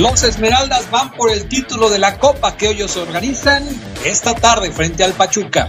Los 0.00 0.22
Esmeraldas 0.22 0.90
van 0.90 1.12
por 1.12 1.30
el 1.30 1.46
título 1.46 1.90
de 1.90 1.98
la 1.98 2.16
Copa 2.16 2.56
que 2.56 2.70
ellos 2.70 2.96
organizan 2.96 3.62
esta 4.02 4.34
tarde 4.34 4.72
frente 4.72 5.04
al 5.04 5.12
Pachuca. 5.12 5.68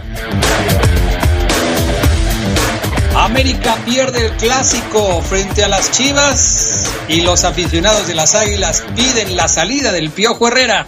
América 3.14 3.76
pierde 3.84 4.24
el 4.24 4.32
clásico 4.38 5.20
frente 5.20 5.62
a 5.64 5.68
las 5.68 5.90
Chivas 5.90 6.90
y 7.08 7.20
los 7.20 7.44
aficionados 7.44 8.06
de 8.06 8.14
las 8.14 8.34
Águilas 8.34 8.82
piden 8.96 9.36
la 9.36 9.48
salida 9.48 9.92
del 9.92 10.08
Piojo 10.08 10.48
Herrera. 10.48 10.86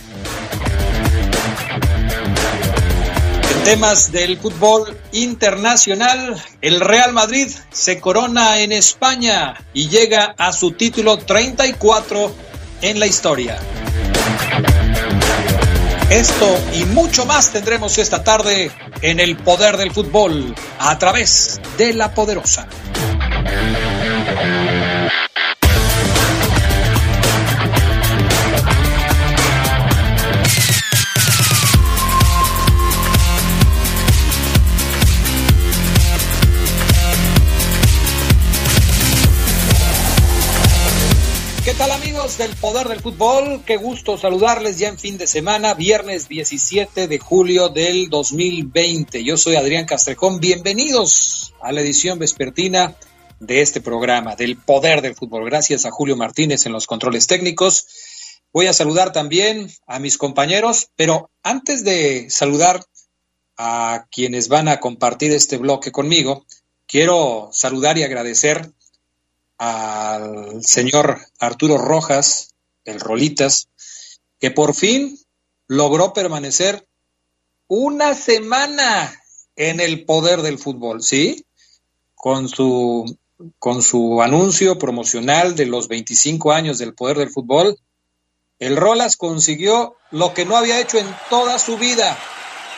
En 3.51 3.65
temas 3.65 4.11
del 4.11 4.39
fútbol 4.39 4.97
internacional, 5.13 6.43
el 6.63 6.81
Real 6.81 7.13
Madrid 7.13 7.49
se 7.71 8.01
corona 8.01 8.61
en 8.61 8.73
España 8.73 9.63
y 9.75 9.91
llega 9.91 10.35
a 10.39 10.51
su 10.51 10.71
título 10.71 11.19
34 11.19 12.54
en 12.83 13.01
la 13.01 13.07
historia. 13.07 13.59
Esto 16.11 16.59
y 16.75 16.85
mucho 16.85 17.25
más 17.27 17.51
tendremos 17.51 17.99
esta 17.99 18.23
tarde 18.23 18.71
en 19.01 19.21
el 19.21 19.37
poder 19.37 19.77
del 19.77 19.91
fútbol 19.91 20.55
a 20.79 20.99
través 20.99 21.61
de 21.79 21.95
la 21.95 22.13
poderosa. 22.15 22.69
¿Qué 41.65 41.73
tal 41.73 41.93
amigos 41.93 42.37
del 42.37 42.55
Poder 42.57 42.89
del 42.89 43.01
Fútbol? 43.01 43.63
Qué 43.65 43.79
gusto 43.79 44.19
saludarles 44.19 44.79
ya 44.79 44.89
en 44.89 44.99
fin 44.99 45.17
de 45.17 45.27
semana, 45.27 45.73
viernes 45.73 46.29
17 46.29 47.09
de 47.09 47.19
julio 47.19 47.71
del 47.71 48.11
2020. 48.11 49.25
Yo 49.25 49.39
soy 49.39 49.57
Adrián 49.57 49.87
Castrejón, 49.87 50.41
bienvenidos 50.41 51.55
a 51.63 51.73
la 51.73 51.81
edición 51.81 52.19
vespertina 52.19 52.95
de 53.41 53.63
este 53.63 53.81
programa 53.81 54.37
del 54.37 54.59
Poder 54.59 55.01
del 55.01 55.15
Fútbol. 55.15 55.47
Gracias 55.47 55.87
a 55.87 55.91
Julio 55.91 56.17
Martínez 56.17 56.67
en 56.67 56.73
los 56.73 56.87
controles 56.87 57.27
técnicos. 57.27 57.87
Voy 58.53 58.67
a 58.67 58.75
saludar 58.75 59.13
también 59.13 59.73
a 59.87 59.99
mis 59.99 60.19
compañeros, 60.19 60.91
pero 60.97 61.31
antes 61.43 61.83
de 61.83 62.29
saludar 62.29 62.85
a 63.57 64.05
quienes 64.11 64.49
van 64.49 64.69
a 64.69 64.81
compartir 64.81 65.33
este 65.33 65.57
bloque 65.57 65.93
conmigo, 65.93 66.45
quiero 66.87 67.49
saludar 67.53 67.97
y 67.97 68.03
agradecer 68.03 68.71
al 69.59 70.63
señor 70.65 71.21
Arturo 71.39 71.79
Rojas, 71.79 72.55
el 72.85 73.01
Rolitas, 73.01 73.69
que 74.41 74.51
por 74.51 74.75
fin 74.75 75.19
logró 75.69 76.13
permanecer 76.13 76.87
una 77.69 78.15
semana 78.15 79.15
en 79.57 79.81
el 79.81 80.05
poder 80.05 80.43
del 80.43 80.59
fútbol, 80.59 81.03
¿sí? 81.03 81.45
Con 82.15 82.49
su, 82.49 83.19
con 83.59 83.83
su 83.83 84.23
anuncio 84.23 84.79
promocional 84.79 85.55
de 85.55 85.67
los 85.67 85.89
25 85.89 86.53
años 86.53 86.79
del 86.79 86.95
poder 86.95 87.19
del 87.19 87.31
fútbol, 87.31 87.79
el 88.59 88.77
Rolas 88.77 89.17
consiguió 89.17 89.97
lo 90.11 90.33
que 90.35 90.45
no 90.45 90.57
había 90.57 90.81
hecho 90.81 90.99
en 90.99 91.07
toda 91.29 91.59
su 91.59 91.77
vida, 91.77 92.17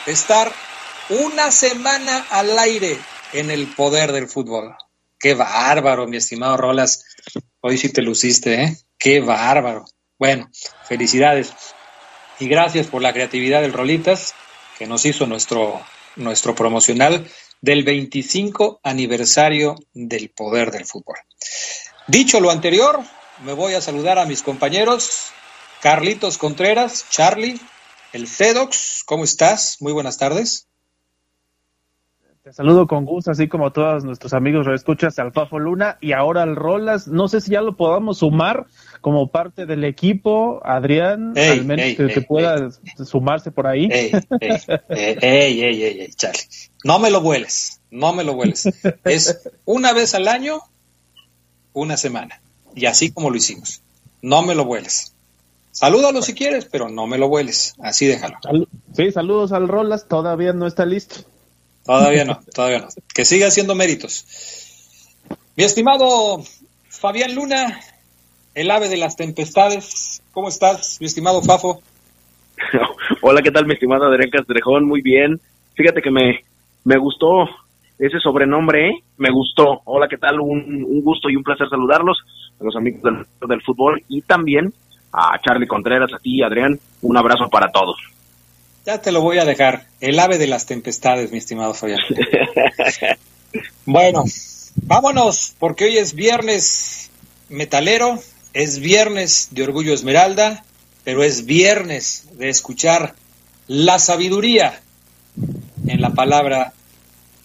estar 0.07 0.53
una 1.09 1.53
semana 1.53 2.27
al 2.31 2.59
aire 2.59 2.99
en 3.33 3.51
el 3.51 3.67
poder 3.75 4.13
del 4.13 4.29
fútbol. 4.29 4.75
Qué 5.19 5.35
bárbaro, 5.35 6.07
mi 6.07 6.19
estimado 6.19 6.57
Rolas. 6.57 7.05
Hoy 7.61 7.79
sí 7.79 7.89
te 7.89 8.03
luciste, 8.03 8.63
¿eh? 8.63 8.77
Qué 8.99 9.21
bárbaro. 9.21 9.87
Bueno, 10.19 10.51
felicidades. 10.85 11.53
Y 12.39 12.49
gracias 12.49 12.87
por 12.89 13.03
la 13.03 13.13
creatividad 13.13 13.63
del 13.63 13.73
Rolitas, 13.73 14.35
que 14.79 14.87
nos 14.87 15.07
hizo 15.07 15.27
nuestro, 15.27 15.81
nuestro 16.17 16.55
promocional 16.55 17.27
del 17.63 17.83
25 17.83 18.81
aniversario 18.83 19.77
del 19.95 20.31
poder 20.31 20.71
del 20.71 20.85
fútbol. 20.85 21.17
Dicho 22.07 22.41
lo 22.41 22.51
anterior, 22.51 23.01
me 23.43 23.53
voy 23.53 23.75
a 23.75 23.81
saludar 23.81 24.19
a 24.19 24.27
mis 24.27 24.43
compañeros. 24.43 25.31
Carlitos 25.81 26.39
Contreras, 26.39 27.07
Charlie, 27.11 27.61
el 28.13 28.27
Fedox, 28.27 29.03
¿cómo 29.05 29.25
estás? 29.25 29.77
Muy 29.81 29.93
buenas 29.93 30.19
tardes. 30.19 30.69
Te 32.47 32.53
saludo 32.53 32.87
con 32.87 33.05
gusto, 33.07 33.33
así 33.33 33.49
como 33.49 33.73
todos 33.73 34.05
nuestros 34.05 34.33
amigos 34.33 34.69
escuchas 34.69 35.19
al 35.19 35.33
Fafo 35.33 35.59
Luna 35.59 35.99
y 36.01 36.13
ahora 36.13 36.45
al 36.45 36.55
Rolas. 36.55 37.09
No 37.09 37.27
sé 37.27 37.41
si 37.41 37.51
ya 37.51 37.61
lo 37.61 37.77
podamos 37.77 38.19
sumar 38.19 38.67
como 39.01 39.33
parte 39.33 39.67
del 39.67 39.83
equipo, 39.83 40.61
Adrián, 40.65 41.33
Ey, 41.35 41.59
al 41.59 41.65
menos 41.65 41.87
ey, 41.87 41.97
que, 41.97 42.05
ey, 42.05 42.15
que 42.15 42.23
pueda 42.23 42.71
sumarse 43.05 43.51
por 43.51 43.67
ahí. 43.67 43.89
Ey, 43.91 44.13
ey, 44.39 45.61
ey, 45.61 46.09
Charlie. 46.15 46.45
No 46.85 47.01
me 47.01 47.11
lo 47.11 47.21
vueles, 47.21 47.81
no 47.91 48.13
me 48.13 48.23
lo 48.23 48.35
vueles. 48.35 48.69
Es 49.05 49.51
una 49.65 49.93
vez 49.93 50.15
al 50.15 50.29
año, 50.29 50.61
una 51.73 51.97
semana. 51.97 52.41
Y 52.77 52.87
así 52.87 53.11
como 53.11 53.31
lo 53.31 53.37
hicimos. 53.39 53.83
No 54.23 54.43
me 54.43 54.55
lo 54.55 54.65
vueles. 54.65 55.15
Salúdalo 55.73 56.23
si 56.23 56.33
quieres, 56.33 56.67
pero 56.67 56.91
no 56.91 57.09
me 57.09 57.19
lo 57.19 57.29
vueles. 57.29 57.75
Así 57.81 58.07
déjalo. 58.07 58.39
Sí, 58.93 59.11
saludos 59.11 59.51
al 59.51 59.67
Rolas, 59.67 60.07
todavía 60.07 60.53
no 60.53 60.69
está 60.69 60.87
listo. 60.87 61.25
Todavía 61.87 62.25
no, 62.25 62.41
todavía 62.53 62.81
no. 62.81 62.89
Que 63.15 63.25
siga 63.25 63.47
haciendo 63.47 63.75
méritos. 63.75 64.27
Mi 65.57 65.65
estimado 65.65 66.43
Fabián 66.89 67.35
Luna, 67.35 67.81
el 68.55 68.71
ave 68.71 68.89
de 68.89 68.97
las 68.97 69.17
tempestades. 69.17 70.23
¿Cómo 70.33 70.49
estás, 70.49 70.99
mi 71.01 71.07
estimado 71.07 71.43
Fafo? 71.43 71.81
Hola, 73.23 73.41
¿qué 73.43 73.51
tal, 73.51 73.67
mi 73.67 73.75
estimado 73.75 74.05
Adrián 74.07 74.31
Castrejón? 74.31 74.85
Muy 74.85 75.01
bien. 75.01 75.41
Fíjate 75.75 76.03
que 76.03 76.11
me, 76.11 76.41
me 76.85 76.99
gustó 76.99 77.49
ese 77.99 78.19
sobrenombre, 78.19 78.89
¿eh? 78.89 78.93
Me 79.19 79.31
gustó. 79.31 79.83
Hola, 79.85 80.09
¿qué 80.09 80.19
tal? 80.19 80.41
Un, 80.41 80.85
un 80.85 81.03
gusto 81.03 81.31
y 81.31 81.37
un 81.37 81.45
placer 81.45 81.69
saludarlos 81.69 82.19
a 82.61 82.65
los 82.65 82.75
amigos 82.77 83.03
del, 83.03 83.49
del 83.49 83.63
fútbol 83.63 84.03
y 84.09 84.23
también 84.23 84.73
a 85.13 85.39
Charlie 85.41 85.67
Contreras, 85.67 86.13
a 86.13 86.19
ti, 86.19 86.43
Adrián. 86.43 86.79
Un 87.03 87.17
abrazo 87.17 87.49
para 87.49 87.71
todos. 87.71 87.97
Ya 88.87 89.03
te 89.03 89.11
lo 89.11 89.21
voy 89.21 89.39
a 89.39 89.45
dejar. 89.45 89.87
El 90.01 90.17
ave 90.21 90.39
de 90.39 90.47
las 90.47 90.65
tempestades, 90.65 91.33
mi 91.33 91.39
estimado 91.39 91.75
Fabián. 91.75 92.01
Bueno, 93.87 94.25
vámonos, 94.83 95.55
porque 95.59 95.85
hoy 95.85 95.97
es 95.97 96.13
viernes 96.15 97.11
metalero, 97.49 98.19
es 98.53 98.81
viernes 98.81 99.49
de 99.53 99.63
Orgullo 99.63 99.95
Esmeralda, 99.95 100.65
pero 101.05 101.23
es 101.23 101.47
viernes 101.47 102.29
de 102.33 102.51
escuchar 102.51 103.15
la 103.67 103.99
sabiduría 103.99 104.81
en 105.87 106.01
la 106.03 106.11
palabra 106.11 106.75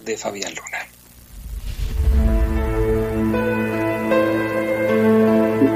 de 0.03 0.17
Fabián 0.17 0.53
Luna. 0.53 0.79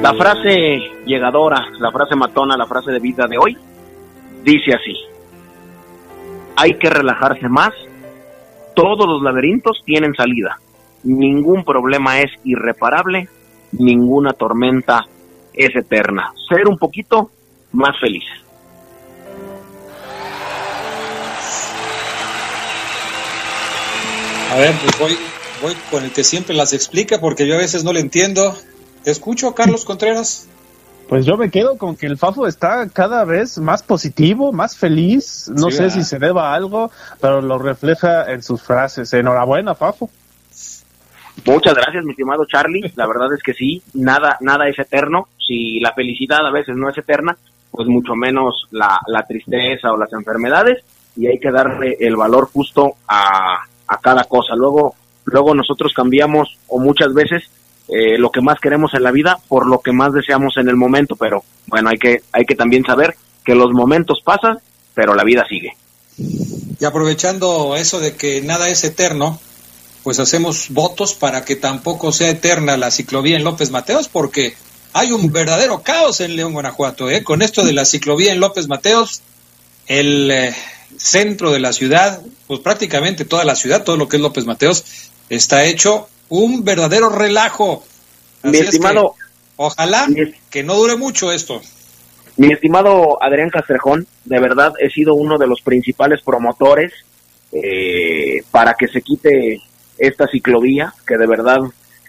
La 0.02 0.14
frase 0.16 0.80
llegadora, 1.06 1.68
la 1.80 1.92
frase 1.92 2.16
matona, 2.16 2.58
la 2.58 2.68
frase 2.68 2.92
de 2.92 3.00
vida 3.00 3.26
de 3.28 3.38
hoy, 3.38 3.58
dice 4.44 4.74
así. 4.74 5.15
Hay 6.56 6.76
que 6.76 6.90
relajarse 6.90 7.50
más. 7.50 7.74
Todos 8.76 9.08
los 9.08 9.22
laberintos 9.22 9.82
tienen 9.86 10.14
salida. 10.14 10.60
Ningún 11.04 11.64
problema 11.64 12.20
es 12.20 12.32
irreparable. 12.44 13.30
Ninguna 13.72 14.34
tormenta 14.34 15.06
es 15.54 15.76
eterna. 15.76 16.34
Ser 16.50 16.68
un 16.68 16.78
poquito 16.78 17.30
más 17.72 18.00
feliz. 18.00 18.24
A 24.52 24.58
ver, 24.58 24.74
pues 24.82 25.00
voy, 25.00 25.18
voy 25.62 25.74
con 25.92 26.04
el 26.06 26.12
que 26.12 26.24
siempre 26.24 26.56
las 26.56 26.72
explica, 26.72 27.20
porque 27.20 27.46
yo 27.46 27.56
a 27.56 27.60
veces 27.60 27.84
no 27.84 27.92
le 27.92 28.00
entiendo. 28.00 28.56
¿Te 29.04 29.12
escucho, 29.12 29.54
Carlos 29.54 29.84
Contreras? 29.84 30.48
Pues 31.08 31.26
yo 31.26 31.38
me 31.38 31.52
quedo 31.52 31.78
con 31.78 31.96
que 31.96 32.08
el 32.08 32.18
Fafo 32.18 32.48
está 32.48 32.90
cada 32.90 33.26
vez 33.26 33.60
más 33.60 33.84
positivo, 33.84 34.52
más 34.52 34.76
feliz. 34.76 35.52
No 35.56 35.70
sé 35.70 35.92
si 35.92 36.04
se 36.04 36.18
deba 36.18 36.50
a 36.52 36.56
algo, 36.56 36.92
pero 37.22 37.42
lo 37.42 37.60
refleja 37.60 38.32
en 38.32 38.42
sus 38.42 38.62
frases. 38.62 39.14
Enhorabuena, 39.14 39.76
Fafo. 39.76 40.10
Muchas 41.46 41.76
gracias, 41.76 42.04
mi 42.04 42.12
estimado 42.12 42.46
Charlie. 42.46 42.92
La 42.96 43.06
verdad 43.06 43.32
es 43.36 43.44
que 43.44 43.54
sí, 43.54 43.84
nada, 43.94 44.38
nada 44.42 44.68
es 44.68 44.80
eterno. 44.80 45.28
Si 45.38 45.80
la 45.80 45.94
felicidad 45.94 46.46
a 46.46 46.52
veces 46.52 46.76
no 46.76 46.90
es 46.90 46.98
eterna, 46.98 47.38
pues 47.70 47.88
mucho 47.88 48.16
menos 48.16 48.68
la, 48.72 49.00
la 49.06 49.28
tristeza 49.28 49.92
o 49.92 49.98
las 49.98 50.12
enfermedades. 50.14 50.84
Y 51.16 51.28
hay 51.28 51.40
que 51.40 51.52
darle 51.52 51.98
el 52.00 52.16
valor 52.16 52.50
justo 52.52 52.94
a, 53.08 53.64
a 53.88 53.98
cada 54.00 54.24
cosa. 54.24 54.56
Luego, 54.56 54.96
luego 55.26 55.54
nosotros 55.54 55.94
cambiamos 55.94 56.58
o 56.68 56.80
muchas 56.80 57.14
veces 57.14 57.44
eh, 57.88 58.18
lo 58.18 58.32
que 58.32 58.42
más 58.42 58.60
queremos 58.60 58.94
en 58.94 59.04
la 59.04 59.12
vida 59.12 59.38
por 59.48 59.68
lo 59.68 59.80
que 59.80 59.92
más 59.92 60.12
deseamos 60.14 60.58
en 60.58 60.70
el 60.70 60.76
momento, 60.76 61.16
pero 61.16 61.44
bueno, 61.68 61.90
hay 61.90 61.98
que, 61.98 62.24
hay 62.32 62.46
que 62.46 62.56
también 62.56 62.84
saber 62.84 63.16
que 63.44 63.56
los 63.56 63.72
momentos 63.72 64.22
pasan, 64.24 64.60
pero 64.94 65.14
la 65.14 65.24
vida 65.24 65.46
sigue. 65.48 65.76
Y 66.80 66.86
aprovechando 66.86 67.76
eso 67.76 68.00
de 68.00 68.16
que 68.16 68.42
nada 68.42 68.70
es 68.70 68.84
eterno, 68.84 69.40
pues 70.04 70.20
hacemos 70.20 70.68
votos 70.70 71.14
para 71.14 71.46
que 71.46 71.56
tampoco 71.56 72.12
sea 72.12 72.30
eterna 72.30 72.78
la 72.78 72.92
ciclovía 72.92 73.38
en 73.38 73.44
López 73.44 73.72
Mateos, 73.72 74.08
porque 74.08 74.56
hay 74.94 75.12
un 75.12 75.32
verdadero 75.32 75.82
caos 75.82 76.22
en 76.22 76.36
León, 76.36 76.54
Guanajuato. 76.54 77.10
¿eh? 77.10 77.24
Con 77.24 77.42
esto 77.42 77.66
de 77.66 77.74
la 77.74 77.86
ciclovía 77.86 78.32
en 78.32 78.40
López 78.40 78.68
Mateos, 78.68 79.22
el 79.88 80.32
eh, 80.32 80.56
centro 80.98 81.52
de 81.52 81.60
la 81.60 81.74
ciudad, 81.74 82.22
pues 82.48 82.60
prácticamente 82.62 83.26
toda 83.26 83.44
la 83.44 83.56
ciudad, 83.56 83.84
todo 83.84 83.98
lo 83.98 84.08
que 84.08 84.18
es 84.18 84.22
López 84.22 84.46
Mateos, 84.46 84.86
está 85.30 85.66
hecho 85.66 86.08
un 86.30 86.64
verdadero 86.64 87.10
relajo. 87.10 87.84
mi 88.44 88.58
estimado. 88.58 89.16
ojalá 89.56 90.08
que 90.50 90.64
no 90.64 90.76
dure 90.76 90.96
mucho 90.96 91.32
esto. 91.32 91.62
Mi 92.38 92.52
estimado 92.52 93.22
Adrián 93.24 93.50
Castrejón, 93.50 94.08
de 94.26 94.40
verdad 94.40 94.74
he 94.80 94.90
sido 94.90 95.16
uno 95.16 95.38
de 95.38 95.48
los 95.48 95.62
principales 95.62 96.22
promotores 96.22 96.92
eh, 97.54 98.44
para 98.52 98.74
que 98.74 98.88
se 98.88 99.02
quite 99.02 99.62
esta 99.98 100.28
ciclovía, 100.28 100.94
que 101.08 101.18
de 101.18 101.28
verdad 101.28 101.60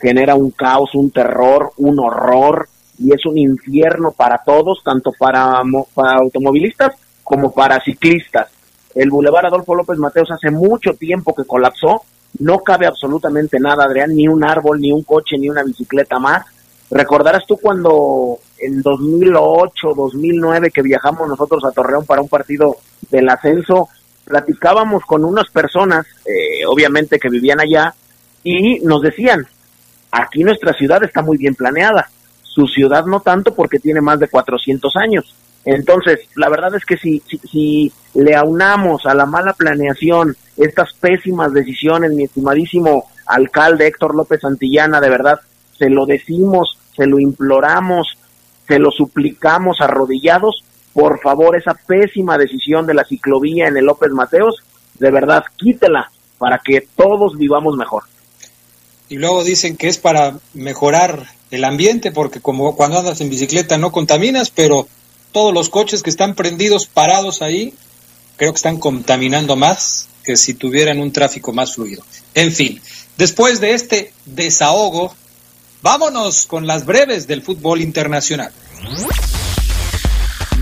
genera 0.00 0.34
un 0.34 0.50
caos, 0.50 0.94
un 0.94 1.12
terror, 1.12 1.72
un 1.76 2.00
horror 2.00 2.68
y 2.98 3.12
es 3.12 3.24
un 3.26 3.38
infierno 3.38 4.10
para 4.10 4.38
todos, 4.44 4.82
tanto 4.82 5.12
para, 5.16 5.62
para 5.94 6.18
automovilistas 6.18 6.94
como 7.22 7.52
para 7.52 7.80
ciclistas. 7.80 8.48
El 8.94 9.10
Boulevard 9.10 9.46
Adolfo 9.46 9.74
López 9.74 9.98
Mateos 9.98 10.30
hace 10.30 10.50
mucho 10.50 10.94
tiempo 10.94 11.34
que 11.34 11.44
colapsó 11.44 12.02
no 12.38 12.58
cabe 12.58 12.86
absolutamente 12.86 13.58
nada, 13.60 13.84
Adrián, 13.84 14.14
ni 14.14 14.28
un 14.28 14.44
árbol, 14.44 14.80
ni 14.80 14.92
un 14.92 15.02
coche, 15.02 15.38
ni 15.38 15.48
una 15.48 15.62
bicicleta 15.62 16.18
más. 16.18 16.44
Recordarás 16.90 17.44
tú 17.46 17.56
cuando 17.56 18.38
en 18.58 18.82
2008, 18.82 19.94
2009 19.96 20.70
que 20.70 20.82
viajamos 20.82 21.28
nosotros 21.28 21.64
a 21.64 21.72
Torreón 21.72 22.06
para 22.06 22.22
un 22.22 22.28
partido 22.28 22.76
del 23.10 23.28
ascenso, 23.28 23.88
platicábamos 24.24 25.04
con 25.04 25.24
unas 25.24 25.50
personas, 25.50 26.06
eh, 26.24 26.64
obviamente 26.66 27.18
que 27.18 27.28
vivían 27.28 27.60
allá, 27.60 27.94
y 28.42 28.80
nos 28.80 29.02
decían, 29.02 29.46
aquí 30.10 30.44
nuestra 30.44 30.72
ciudad 30.72 31.02
está 31.02 31.22
muy 31.22 31.36
bien 31.36 31.54
planeada, 31.54 32.08
su 32.42 32.66
ciudad 32.66 33.04
no 33.04 33.20
tanto 33.20 33.54
porque 33.54 33.78
tiene 33.78 34.00
más 34.00 34.18
de 34.18 34.28
400 34.28 34.96
años. 34.96 35.34
Entonces, 35.66 36.20
la 36.36 36.48
verdad 36.48 36.74
es 36.76 36.84
que 36.84 36.96
si, 36.96 37.20
si, 37.28 37.38
si 37.38 37.92
le 38.14 38.36
aunamos 38.36 39.04
a 39.04 39.14
la 39.14 39.26
mala 39.26 39.52
planeación 39.52 40.36
estas 40.56 40.92
pésimas 40.94 41.52
decisiones, 41.52 42.12
mi 42.12 42.24
estimadísimo 42.24 43.06
alcalde 43.26 43.88
Héctor 43.88 44.14
López 44.14 44.40
Santillana, 44.40 45.00
de 45.00 45.10
verdad, 45.10 45.40
se 45.76 45.90
lo 45.90 46.06
decimos, 46.06 46.78
se 46.94 47.06
lo 47.06 47.18
imploramos, 47.18 48.16
se 48.68 48.78
lo 48.78 48.92
suplicamos 48.92 49.80
arrodillados, 49.80 50.64
por 50.92 51.20
favor, 51.20 51.56
esa 51.56 51.74
pésima 51.74 52.38
decisión 52.38 52.86
de 52.86 52.94
la 52.94 53.04
ciclovía 53.04 53.66
en 53.66 53.76
el 53.76 53.86
López 53.86 54.10
Mateos, 54.12 54.62
de 54.94 55.10
verdad, 55.10 55.42
quítela 55.56 56.12
para 56.38 56.60
que 56.64 56.86
todos 56.94 57.36
vivamos 57.36 57.76
mejor. 57.76 58.04
Y 59.08 59.16
luego 59.16 59.42
dicen 59.42 59.76
que 59.76 59.88
es 59.88 59.98
para 59.98 60.38
mejorar 60.54 61.26
el 61.50 61.64
ambiente, 61.64 62.12
porque 62.12 62.40
como 62.40 62.76
cuando 62.76 62.98
andas 62.98 63.20
en 63.20 63.30
bicicleta 63.30 63.78
no 63.78 63.92
contaminas, 63.92 64.50
pero 64.50 64.86
todos 65.36 65.52
los 65.52 65.68
coches 65.68 66.02
que 66.02 66.08
están 66.08 66.34
prendidos, 66.34 66.86
parados 66.86 67.42
ahí, 67.42 67.74
creo 68.38 68.52
que 68.52 68.56
están 68.56 68.78
contaminando 68.78 69.54
más 69.54 70.08
que 70.24 70.34
si 70.34 70.54
tuvieran 70.54 70.98
un 70.98 71.12
tráfico 71.12 71.52
más 71.52 71.74
fluido. 71.74 72.02
En 72.32 72.50
fin, 72.50 72.80
después 73.18 73.60
de 73.60 73.74
este 73.74 74.14
desahogo, 74.24 75.14
vámonos 75.82 76.46
con 76.46 76.66
las 76.66 76.86
breves 76.86 77.26
del 77.26 77.42
fútbol 77.42 77.82
internacional. 77.82 78.50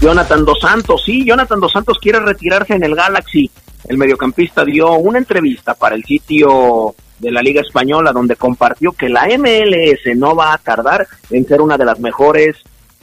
Jonathan 0.00 0.44
Dos 0.44 0.58
Santos, 0.60 1.04
sí, 1.06 1.24
Jonathan 1.24 1.60
Dos 1.60 1.70
Santos 1.70 1.96
quiere 2.00 2.18
retirarse 2.18 2.74
en 2.74 2.82
el 2.82 2.96
Galaxy. 2.96 3.48
El 3.84 3.96
mediocampista 3.96 4.64
dio 4.64 4.94
una 4.94 5.18
entrevista 5.18 5.74
para 5.74 5.94
el 5.94 6.02
sitio 6.02 6.96
de 7.20 7.30
la 7.30 7.42
Liga 7.42 7.60
Española 7.60 8.10
donde 8.10 8.34
compartió 8.34 8.90
que 8.90 9.08
la 9.08 9.28
MLS 9.38 10.16
no 10.16 10.34
va 10.34 10.52
a 10.52 10.58
tardar 10.58 11.06
en 11.30 11.46
ser 11.46 11.60
una 11.60 11.78
de 11.78 11.84
las 11.84 12.00
mejores 12.00 12.56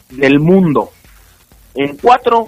del 0.10 0.38
mundo. 0.42 0.92
En 1.76 1.98
cuatro, 1.98 2.48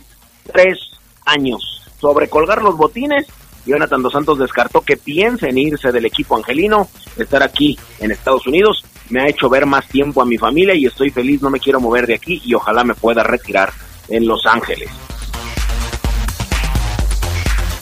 tres 0.52 0.78
años. 1.25 1.81
Sobre 2.00 2.30
colgar 2.30 2.62
los 2.62 2.78
botines 2.78 3.28
Jonathan 3.66 4.02
Dos 4.02 4.14
Santos 4.14 4.40
descartó 4.40 4.81
que 4.81 4.98
piense 4.98 5.48
en 5.48 5.58
irse 5.58 5.92
del 5.94 6.06
equipo 6.06 6.36
angelino, 6.36 6.90
estar 7.18 7.42
aquí 7.42 7.80
en 8.00 8.12
Estados 8.12 8.46
Unidos 8.46 8.84
me 9.10 9.22
ha 9.22 9.28
hecho 9.28 9.50
ver 9.50 9.66
más 9.66 9.88
tiempo 9.88 10.22
a 10.22 10.25
mi 10.25 10.38
familia 10.38 10.74
y 10.74 10.86
estoy 10.86 11.10
feliz, 11.10 11.42
no 11.42 11.50
me 11.50 11.60
quiero 11.60 11.80
mover 11.80 12.08
de 12.08 12.16
aquí 12.16 12.42
y 12.44 12.54
ojalá 12.54 12.84
me 12.84 12.96
pueda 12.96 13.24
retirar 13.24 13.72
en 14.10 14.25
Los 14.25 14.46
Ángeles. 14.46 14.90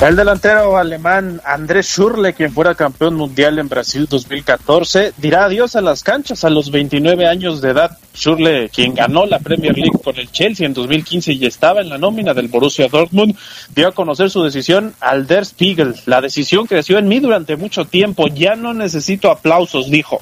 El 0.01 0.15
delantero 0.15 0.77
alemán 0.77 1.39
Andrés 1.45 1.85
Schurle, 1.85 2.33
quien 2.33 2.51
fuera 2.51 2.73
campeón 2.73 3.13
mundial 3.13 3.59
en 3.59 3.69
Brasil 3.69 4.07
2014, 4.09 5.13
dirá 5.17 5.45
adiós 5.45 5.75
a 5.75 5.81
las 5.81 6.01
canchas 6.01 6.43
a 6.43 6.49
los 6.49 6.71
29 6.71 7.27
años 7.27 7.61
de 7.61 7.69
edad. 7.69 7.99
Schurle, 8.15 8.69
quien 8.69 8.95
ganó 8.95 9.27
la 9.27 9.37
Premier 9.37 9.77
League 9.77 9.99
con 10.03 10.17
el 10.17 10.31
Chelsea 10.31 10.65
en 10.65 10.73
2015 10.73 11.33
y 11.33 11.45
estaba 11.45 11.81
en 11.81 11.89
la 11.89 11.99
nómina 11.99 12.33
del 12.33 12.47
Borussia 12.47 12.87
Dortmund, 12.87 13.35
dio 13.75 13.89
a 13.89 13.91
conocer 13.91 14.31
su 14.31 14.41
decisión 14.41 14.95
al 15.01 15.27
Der 15.27 15.45
Spiegel. 15.45 15.93
La 16.07 16.19
decisión 16.19 16.65
creció 16.65 16.97
en 16.97 17.07
mí 17.07 17.19
durante 17.19 17.55
mucho 17.55 17.85
tiempo. 17.85 18.25
Ya 18.25 18.55
no 18.55 18.73
necesito 18.73 19.29
aplausos, 19.29 19.91
dijo. 19.91 20.19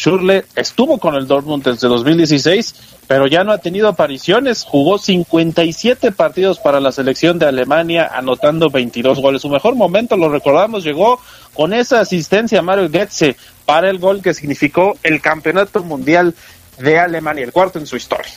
Schurle 0.00 0.46
estuvo 0.56 0.96
con 0.96 1.14
el 1.14 1.26
Dortmund 1.26 1.62
desde 1.62 1.86
2016, 1.86 2.74
pero 3.06 3.26
ya 3.26 3.44
no 3.44 3.52
ha 3.52 3.58
tenido 3.58 3.86
apariciones. 3.86 4.64
Jugó 4.64 4.96
57 4.96 6.10
partidos 6.12 6.58
para 6.58 6.80
la 6.80 6.90
selección 6.90 7.38
de 7.38 7.44
Alemania, 7.44 8.10
anotando 8.10 8.70
22 8.70 9.20
goles. 9.20 9.42
Su 9.42 9.50
mejor 9.50 9.74
momento, 9.74 10.16
lo 10.16 10.30
recordamos, 10.30 10.84
llegó 10.84 11.20
con 11.52 11.74
esa 11.74 12.00
asistencia 12.00 12.60
a 12.60 12.62
Mario 12.62 12.88
Götze 12.88 13.36
para 13.66 13.90
el 13.90 13.98
gol 13.98 14.22
que 14.22 14.32
significó 14.32 14.96
el 15.02 15.20
campeonato 15.20 15.84
mundial 15.84 16.34
de 16.78 16.98
Alemania, 16.98 17.44
el 17.44 17.52
cuarto 17.52 17.78
en 17.78 17.86
su 17.86 17.96
historia. 17.96 18.32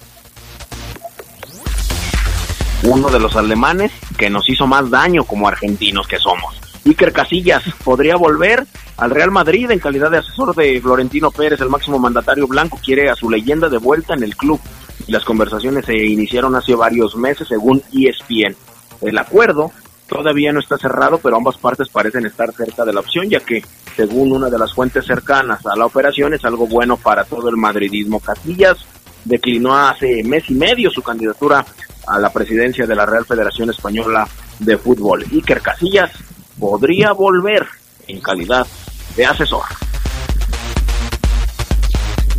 Uno 2.84 3.10
de 3.10 3.22
los 3.22 3.38
alemanes 3.38 3.94
que 4.18 4.30
nos 4.30 4.50
hizo 4.50 4.68
más 4.68 4.90
daño 4.90 5.24
como 5.24 5.48
argentinos 5.48 6.10
que 6.10 6.20
somos. 6.20 6.73
Iker 6.86 7.14
Casillas 7.14 7.64
podría 7.84 8.16
volver 8.16 8.66
al 8.98 9.12
Real 9.12 9.32
Madrid 9.32 9.72
en 9.72 9.80
calidad 9.80 10.12
de 10.12 10.18
asesor 10.18 10.54
de 10.56 10.82
Florentino 10.82 11.32
Pérez, 11.32 11.62
el 11.62 11.70
máximo 11.70 11.98
mandatario 11.98 12.48
blanco, 12.48 12.80
quiere 12.84 13.10
a 13.10 13.16
su 13.16 13.30
leyenda 13.30 13.70
de 13.70 13.78
vuelta 13.78 14.14
en 14.14 14.24
el 14.24 14.36
club. 14.36 14.60
Las 15.08 15.24
conversaciones 15.24 15.86
se 15.86 15.96
iniciaron 15.96 16.56
hace 16.56 16.76
varios 16.76 17.16
meses, 17.16 17.48
según 17.48 17.82
ESPN. 17.92 18.56
El 19.02 19.18
acuerdo 19.18 19.72
todavía 20.08 20.52
no 20.52 20.60
está 20.60 20.78
cerrado, 20.78 21.18
pero 21.18 21.38
ambas 21.38 21.58
partes 21.58 21.90
parecen 21.90 22.26
estar 22.26 22.54
cerca 22.54 22.86
de 22.86 22.94
la 22.94 23.00
opción, 23.00 23.30
ya 23.30 23.40
que, 23.40 23.64
según 23.96 24.32
una 24.32 24.50
de 24.50 24.60
las 24.60 24.74
fuentes 24.74 25.06
cercanas 25.06 25.66
a 25.66 25.76
la 25.76 25.86
operación, 25.86 26.34
es 26.34 26.44
algo 26.46 26.68
bueno 26.68 26.98
para 26.98 27.24
todo 27.24 27.50
el 27.50 27.58
madridismo. 27.58 28.20
Casillas 28.20 28.78
declinó 29.26 29.76
hace 29.76 30.24
mes 30.24 30.50
y 30.50 30.54
medio 30.54 30.90
su 30.90 31.02
candidatura 31.02 31.66
a 32.08 32.20
la 32.20 32.32
presidencia 32.32 32.86
de 32.86 32.96
la 32.96 33.06
Real 33.06 33.26
Federación 33.26 33.70
Española 33.70 34.28
de 34.60 34.78
Fútbol. 34.78 35.26
Iker 35.32 35.62
Casillas 35.62 36.12
podría 36.60 37.12
volver 37.14 37.66
en 38.08 38.20
calidad 38.20 38.68
de 39.16 39.26
asesor. 39.26 39.64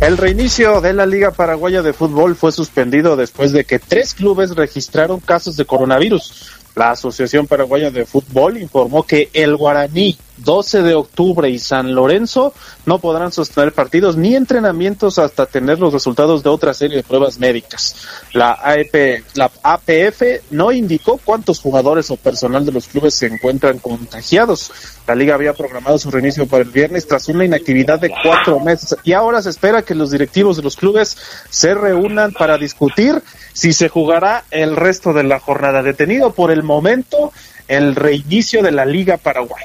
El 0.01 0.17
reinicio 0.17 0.81
de 0.81 0.93
la 0.93 1.05
Liga 1.05 1.31
Paraguaya 1.31 1.81
de 1.81 1.93
Fútbol 1.93 2.35
fue 2.35 2.51
suspendido 2.51 3.15
después 3.15 3.53
de 3.53 3.63
que 3.63 3.79
tres 3.79 4.13
clubes 4.13 4.55
registraron 4.55 5.21
casos 5.21 5.55
de 5.55 5.65
coronavirus. 5.65 6.51
La 6.75 6.91
Asociación 6.91 7.47
Paraguaya 7.47 7.89
de 7.91 8.05
Fútbol 8.05 8.57
informó 8.57 9.03
que 9.03 9.29
el 9.31 9.55
Guaraní, 9.55 10.17
12 10.37 10.81
de 10.81 10.93
octubre 10.93 11.49
y 11.49 11.59
San 11.59 11.95
Lorenzo 11.95 12.53
no 12.85 12.99
podrán 12.99 13.31
sostener 13.31 13.73
partidos 13.73 14.17
ni 14.17 14.35
entrenamientos 14.35 15.17
hasta 15.19 15.45
tener 15.45 15.79
los 15.79 15.93
resultados 15.93 16.43
de 16.43 16.49
otra 16.49 16.73
serie 16.73 16.97
de 16.97 17.03
pruebas 17.03 17.39
médicas. 17.39 17.95
La 18.33 18.59
AEP, 18.61 19.23
la 19.35 19.51
APF 19.63 20.51
no 20.51 20.71
indicó 20.71 21.19
cuántos 21.23 21.59
jugadores 21.59 22.11
o 22.11 22.17
personal 22.17 22.65
de 22.65 22.71
los 22.71 22.87
clubes 22.87 23.13
se 23.13 23.27
encuentran 23.27 23.79
contagiados. 23.79 24.71
La 25.07 25.15
liga 25.15 25.35
había 25.35 25.53
programado 25.53 25.97
su 25.97 26.11
reinicio 26.11 26.47
para 26.47 26.63
el 26.63 26.69
viernes 26.69 27.07
tras 27.07 27.27
una 27.29 27.45
inactividad 27.45 27.99
de 27.99 28.11
cuatro 28.23 28.59
meses 28.59 28.95
y 29.03 29.13
ahora 29.13 29.41
se 29.41 29.49
espera 29.49 29.83
que 29.83 29.95
los 29.95 30.11
directivos 30.11 30.57
de 30.57 30.63
los 30.63 30.75
clubes 30.75 31.17
se 31.49 31.73
reúnan 31.73 32.33
para 32.33 32.57
discutir 32.57 33.21
si 33.53 33.73
se 33.73 33.89
jugará 33.89 34.43
el 34.51 34.75
resto 34.75 35.13
de 35.13 35.23
la 35.23 35.39
jornada. 35.39 35.81
Detenido 35.81 36.33
por 36.33 36.51
el 36.51 36.63
momento 36.63 37.31
el 37.67 37.95
reinicio 37.95 38.61
de 38.61 38.71
la 38.71 38.85
Liga 38.85 39.17
Paraguay. 39.17 39.63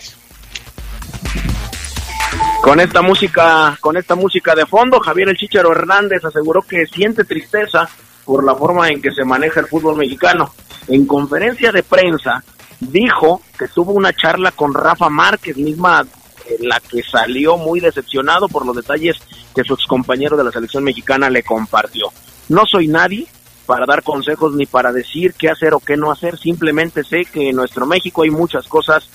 Con 2.62 2.78
esta 2.78 3.00
música, 3.00 3.76
con 3.80 3.96
esta 3.96 4.14
música 4.14 4.54
de 4.54 4.66
fondo, 4.66 5.00
Javier 5.00 5.30
El 5.30 5.36
Chicharo 5.36 5.72
Hernández 5.72 6.24
aseguró 6.24 6.60
que 6.62 6.86
siente 6.86 7.24
tristeza 7.24 7.88
por 8.24 8.44
la 8.44 8.54
forma 8.54 8.88
en 8.88 9.00
que 9.00 9.10
se 9.10 9.24
maneja 9.24 9.60
el 9.60 9.66
fútbol 9.66 9.96
mexicano. 9.96 10.52
En 10.86 11.06
conferencia 11.06 11.72
de 11.72 11.82
prensa 11.82 12.44
dijo 12.78 13.40
que 13.58 13.66
tuvo 13.68 13.92
una 13.92 14.12
charla 14.12 14.52
con 14.52 14.74
Rafa 14.74 15.08
Márquez, 15.08 15.56
misma 15.56 16.06
en 16.46 16.68
la 16.68 16.80
que 16.80 17.02
salió 17.02 17.56
muy 17.56 17.80
decepcionado 17.80 18.46
por 18.46 18.66
los 18.66 18.76
detalles 18.76 19.16
que 19.54 19.64
su 19.64 19.74
excompañero 19.74 20.36
de 20.36 20.44
la 20.44 20.52
selección 20.52 20.84
mexicana 20.84 21.30
le 21.30 21.42
compartió. 21.42 22.08
No 22.50 22.66
soy 22.66 22.88
nadie 22.88 23.26
para 23.66 23.86
dar 23.86 24.02
consejos 24.02 24.54
ni 24.54 24.66
para 24.66 24.92
decir 24.92 25.34
qué 25.34 25.48
hacer 25.48 25.74
o 25.74 25.80
qué 25.80 25.96
no 25.96 26.10
hacer, 26.10 26.36
simplemente 26.38 27.04
sé 27.04 27.24
que 27.24 27.48
en 27.48 27.56
nuestro 27.56 27.86
México 27.86 28.22
hay 28.22 28.30
muchas 28.30 28.66
cosas 28.66 29.08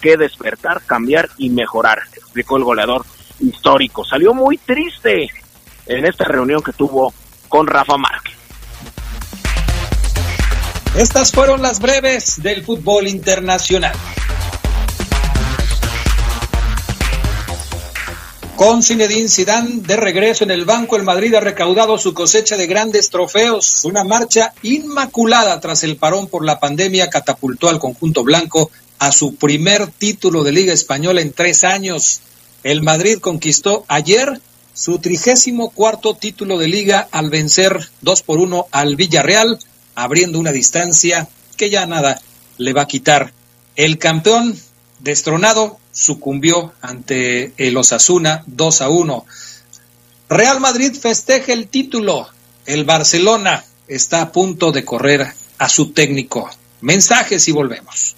que 0.00 0.16
despertar, 0.16 0.82
cambiar 0.84 1.28
y 1.38 1.50
mejorar, 1.50 2.00
explicó 2.14 2.56
el 2.56 2.64
goleador 2.64 3.04
histórico. 3.40 4.04
Salió 4.04 4.34
muy 4.34 4.58
triste 4.58 5.28
en 5.86 6.06
esta 6.06 6.24
reunión 6.24 6.62
que 6.62 6.72
tuvo 6.72 7.12
con 7.48 7.66
Rafa 7.66 7.96
Márquez. 7.96 8.34
Estas 10.96 11.30
fueron 11.30 11.62
las 11.62 11.80
breves 11.80 12.42
del 12.42 12.64
fútbol 12.64 13.06
internacional. 13.06 13.94
Con 18.56 18.82
Zinedine 18.82 19.28
Zidane 19.28 19.80
de 19.80 19.96
regreso 19.96 20.44
en 20.44 20.50
el 20.50 20.66
banco, 20.66 20.96
el 20.96 21.02
Madrid 21.02 21.34
ha 21.34 21.40
recaudado 21.40 21.96
su 21.96 22.12
cosecha 22.12 22.58
de 22.58 22.66
grandes 22.66 23.08
trofeos. 23.08 23.84
Una 23.84 24.04
marcha 24.04 24.52
inmaculada 24.62 25.58
tras 25.60 25.82
el 25.84 25.96
parón 25.96 26.26
por 26.26 26.44
la 26.44 26.60
pandemia 26.60 27.08
catapultó 27.08 27.70
al 27.70 27.78
conjunto 27.78 28.22
blanco 28.22 28.70
a 29.00 29.12
su 29.12 29.34
primer 29.34 29.86
título 29.86 30.44
de 30.44 30.52
Liga 30.52 30.74
Española 30.74 31.22
en 31.22 31.32
tres 31.32 31.64
años. 31.64 32.20
El 32.62 32.82
Madrid 32.82 33.18
conquistó 33.18 33.86
ayer 33.88 34.40
su 34.74 34.98
trigésimo 34.98 35.70
cuarto 35.70 36.14
título 36.14 36.58
de 36.58 36.68
Liga 36.68 37.08
al 37.10 37.30
vencer 37.30 37.88
dos 38.02 38.22
por 38.22 38.38
uno 38.38 38.66
al 38.70 38.96
Villarreal, 38.96 39.58
abriendo 39.94 40.38
una 40.38 40.52
distancia 40.52 41.28
que 41.56 41.70
ya 41.70 41.86
nada 41.86 42.20
le 42.58 42.74
va 42.74 42.82
a 42.82 42.86
quitar. 42.86 43.32
El 43.74 43.96
campeón 43.96 44.54
destronado 44.98 45.78
sucumbió 45.92 46.74
ante 46.82 47.54
el 47.56 47.78
Osasuna 47.78 48.44
2 48.48 48.82
a 48.82 48.90
1. 48.90 49.24
Real 50.28 50.60
Madrid 50.60 50.94
festeja 50.94 51.54
el 51.54 51.68
título. 51.68 52.28
El 52.66 52.84
Barcelona 52.84 53.64
está 53.88 54.20
a 54.20 54.30
punto 54.30 54.72
de 54.72 54.84
correr 54.84 55.26
a 55.56 55.68
su 55.70 55.92
técnico. 55.92 56.50
Mensajes 56.82 57.48
y 57.48 57.52
volvemos. 57.52 58.16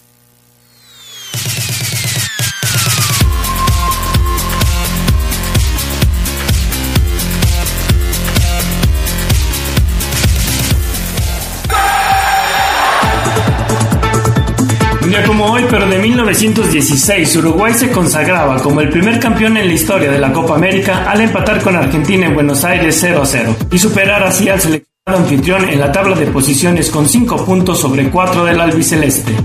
Día 15.13 15.27
como 15.27 15.45
hoy, 15.45 15.67
pero 15.69 15.87
de 15.87 15.99
1916, 15.99 17.37
Uruguay 17.37 17.75
se 17.75 17.91
consagraba 17.91 18.57
como 18.57 18.81
el 18.81 18.89
primer 18.89 19.21
campeón 19.21 19.59
en 19.59 19.67
la 19.67 19.75
historia 19.75 20.11
de 20.11 20.19
la 20.19 20.33
Copa 20.33 20.55
América 20.55 21.05
al 21.11 21.21
empatar 21.21 21.61
con 21.61 21.77
Argentina 21.77 22.25
en 22.25 22.35
Buenos 22.35 22.65
Aires 22.65 22.97
0 22.99 23.21
a 23.21 23.27
0 23.27 23.57
y 23.71 23.79
superar 23.79 24.23
así 24.23 24.49
al 24.49 24.59
seleccionado 24.59 25.23
anfitrión 25.25 25.69
en 25.69 25.81
la 25.81 25.93
tabla 25.93 26.17
de 26.17 26.29
posiciones 26.29 26.89
con 26.89 27.07
5 27.07 27.45
puntos 27.45 27.79
sobre 27.79 28.09
4 28.09 28.43
del 28.47 28.59
albiceleste. 28.59 29.37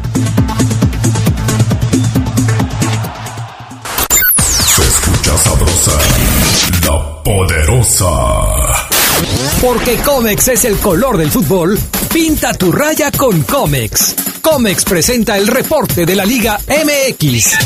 Se 4.74 4.82
escucha 4.84 5.38
sabrosa, 5.38 5.92
la 6.86 7.24
poderosa. 7.24 8.08
Porque 9.62 9.98
Comex 9.98 10.48
es 10.48 10.64
el 10.64 10.78
color 10.78 11.18
del 11.18 11.30
fútbol, 11.30 11.78
pinta 12.14 12.54
tu 12.54 12.72
raya 12.72 13.12
con 13.12 13.42
Comex. 13.42 14.37
Comex 14.50 14.86
presenta 14.86 15.38
el 15.38 15.46
reporte 15.46 16.06
de 16.06 16.16
la 16.16 16.24
Liga 16.24 16.58
MX. 16.68 17.58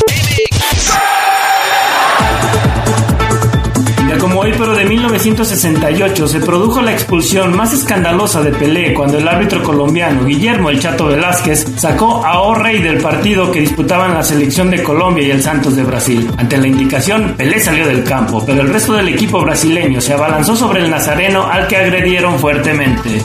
Ya 4.09 4.17
como 4.17 4.39
hoy, 4.39 4.51
pero 4.57 4.73
de 4.73 4.85
1968, 4.85 6.27
se 6.27 6.39
produjo 6.39 6.81
la 6.81 6.91
expulsión 6.91 7.55
más 7.55 7.71
escandalosa 7.71 8.41
de 8.41 8.51
Pelé 8.51 8.95
cuando 8.95 9.19
el 9.19 9.27
árbitro 9.27 9.61
colombiano 9.61 10.25
Guillermo 10.25 10.71
El 10.71 10.79
Chato 10.79 11.05
Velázquez 11.05 11.67
sacó 11.77 12.25
a 12.25 12.41
O'Reilly 12.41 12.81
del 12.81 12.97
partido 12.97 13.51
que 13.51 13.61
disputaban 13.61 14.15
la 14.15 14.23
selección 14.23 14.71
de 14.71 14.81
Colombia 14.81 15.27
y 15.27 15.31
el 15.31 15.43
Santos 15.43 15.75
de 15.75 15.83
Brasil. 15.83 16.31
Ante 16.37 16.57
la 16.57 16.67
indicación, 16.67 17.35
Pelé 17.37 17.59
salió 17.59 17.85
del 17.85 18.03
campo, 18.03 18.43
pero 18.43 18.63
el 18.63 18.73
resto 18.73 18.93
del 18.93 19.09
equipo 19.09 19.39
brasileño 19.41 20.01
se 20.01 20.13
abalanzó 20.13 20.55
sobre 20.55 20.81
el 20.81 20.89
nazareno 20.89 21.45
al 21.45 21.67
que 21.67 21.77
agredieron 21.77 22.39
fuertemente. 22.39 23.23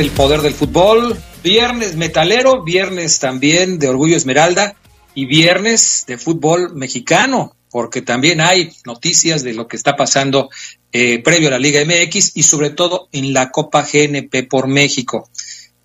Del 0.00 0.12
poder 0.12 0.40
del 0.40 0.54
fútbol. 0.54 1.14
Viernes 1.44 1.94
metalero, 1.94 2.62
viernes 2.62 3.18
también 3.18 3.78
de 3.78 3.90
Orgullo 3.90 4.16
Esmeralda 4.16 4.74
y 5.14 5.26
viernes 5.26 6.04
de 6.06 6.16
fútbol 6.16 6.74
mexicano, 6.74 7.54
porque 7.70 8.00
también 8.00 8.40
hay 8.40 8.72
noticias 8.86 9.42
de 9.42 9.52
lo 9.52 9.68
que 9.68 9.76
está 9.76 9.96
pasando 9.96 10.48
eh, 10.90 11.18
previo 11.22 11.48
a 11.48 11.50
la 11.50 11.58
Liga 11.58 11.84
MX 11.84 12.34
y 12.34 12.44
sobre 12.44 12.70
todo 12.70 13.10
en 13.12 13.34
la 13.34 13.50
Copa 13.50 13.82
GNP 13.82 14.48
por 14.48 14.68
México. 14.68 15.28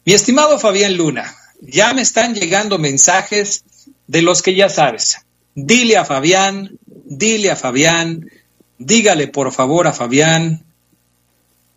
Mi 0.06 0.14
estimado 0.14 0.60
Fabián 0.60 0.96
Luna, 0.96 1.36
ya 1.60 1.94
me 1.94 2.02
están 2.02 2.36
llegando 2.36 2.78
mensajes 2.78 3.66
de 4.08 4.22
los 4.22 4.42
que 4.42 4.56
ya 4.56 4.70
sabes. 4.70 5.26
Dile 5.56 5.98
a 5.98 6.06
Fabián, 6.06 6.80
dile 6.86 7.52
a 7.52 7.58
Fabián, 7.58 8.32
dígale 8.78 9.28
por 9.28 9.52
favor 9.52 9.88
a 9.88 9.92
Fabián, 9.92 10.64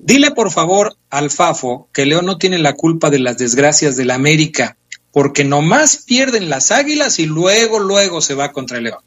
Dile 0.03 0.31
por 0.31 0.53
favor 0.53 0.97
al 1.11 1.31
Fafo 1.31 1.89
que 1.93 2.07
León 2.07 2.27
no 2.27 2.39
tiene 2.39 2.59
la 2.59 2.75
culpa 2.75 3.11
de 3.11 3.19
las 3.19 3.39
desgracias 3.39 3.97
de 3.97 4.05
la 4.05 4.15
América, 4.15 4.77
porque 5.11 5.43
nomás 5.45 6.05
pierden 6.07 6.49
las 6.49 6.71
águilas 6.71 7.19
y 7.19 7.27
luego, 7.27 7.81
luego 7.81 8.21
se 8.21 8.35
va 8.35 8.53
contra 8.53 8.79
el 8.79 8.85
León. 8.85 9.01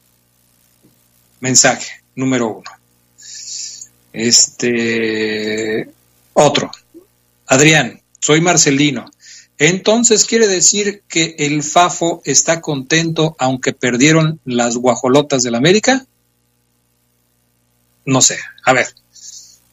Mensaje 1.40 2.04
número 2.16 2.50
uno. 2.50 2.70
Este, 4.12 5.90
otro. 6.34 6.70
Adrián, 7.48 8.02
soy 8.20 8.42
Marcelino. 8.42 9.10
Entonces 9.60 10.24
quiere 10.24 10.48
decir 10.48 11.04
que 11.10 11.36
el 11.38 11.64
Fafo 11.64 12.22
está 12.24 12.62
contento 12.62 13.36
aunque 13.38 13.74
perdieron 13.74 14.40
las 14.46 14.78
guajolotas 14.78 15.44
del 15.44 15.56
América. 15.56 16.06
No 18.06 18.22
sé. 18.22 18.40
A 18.66 18.72
ver, 18.72 18.88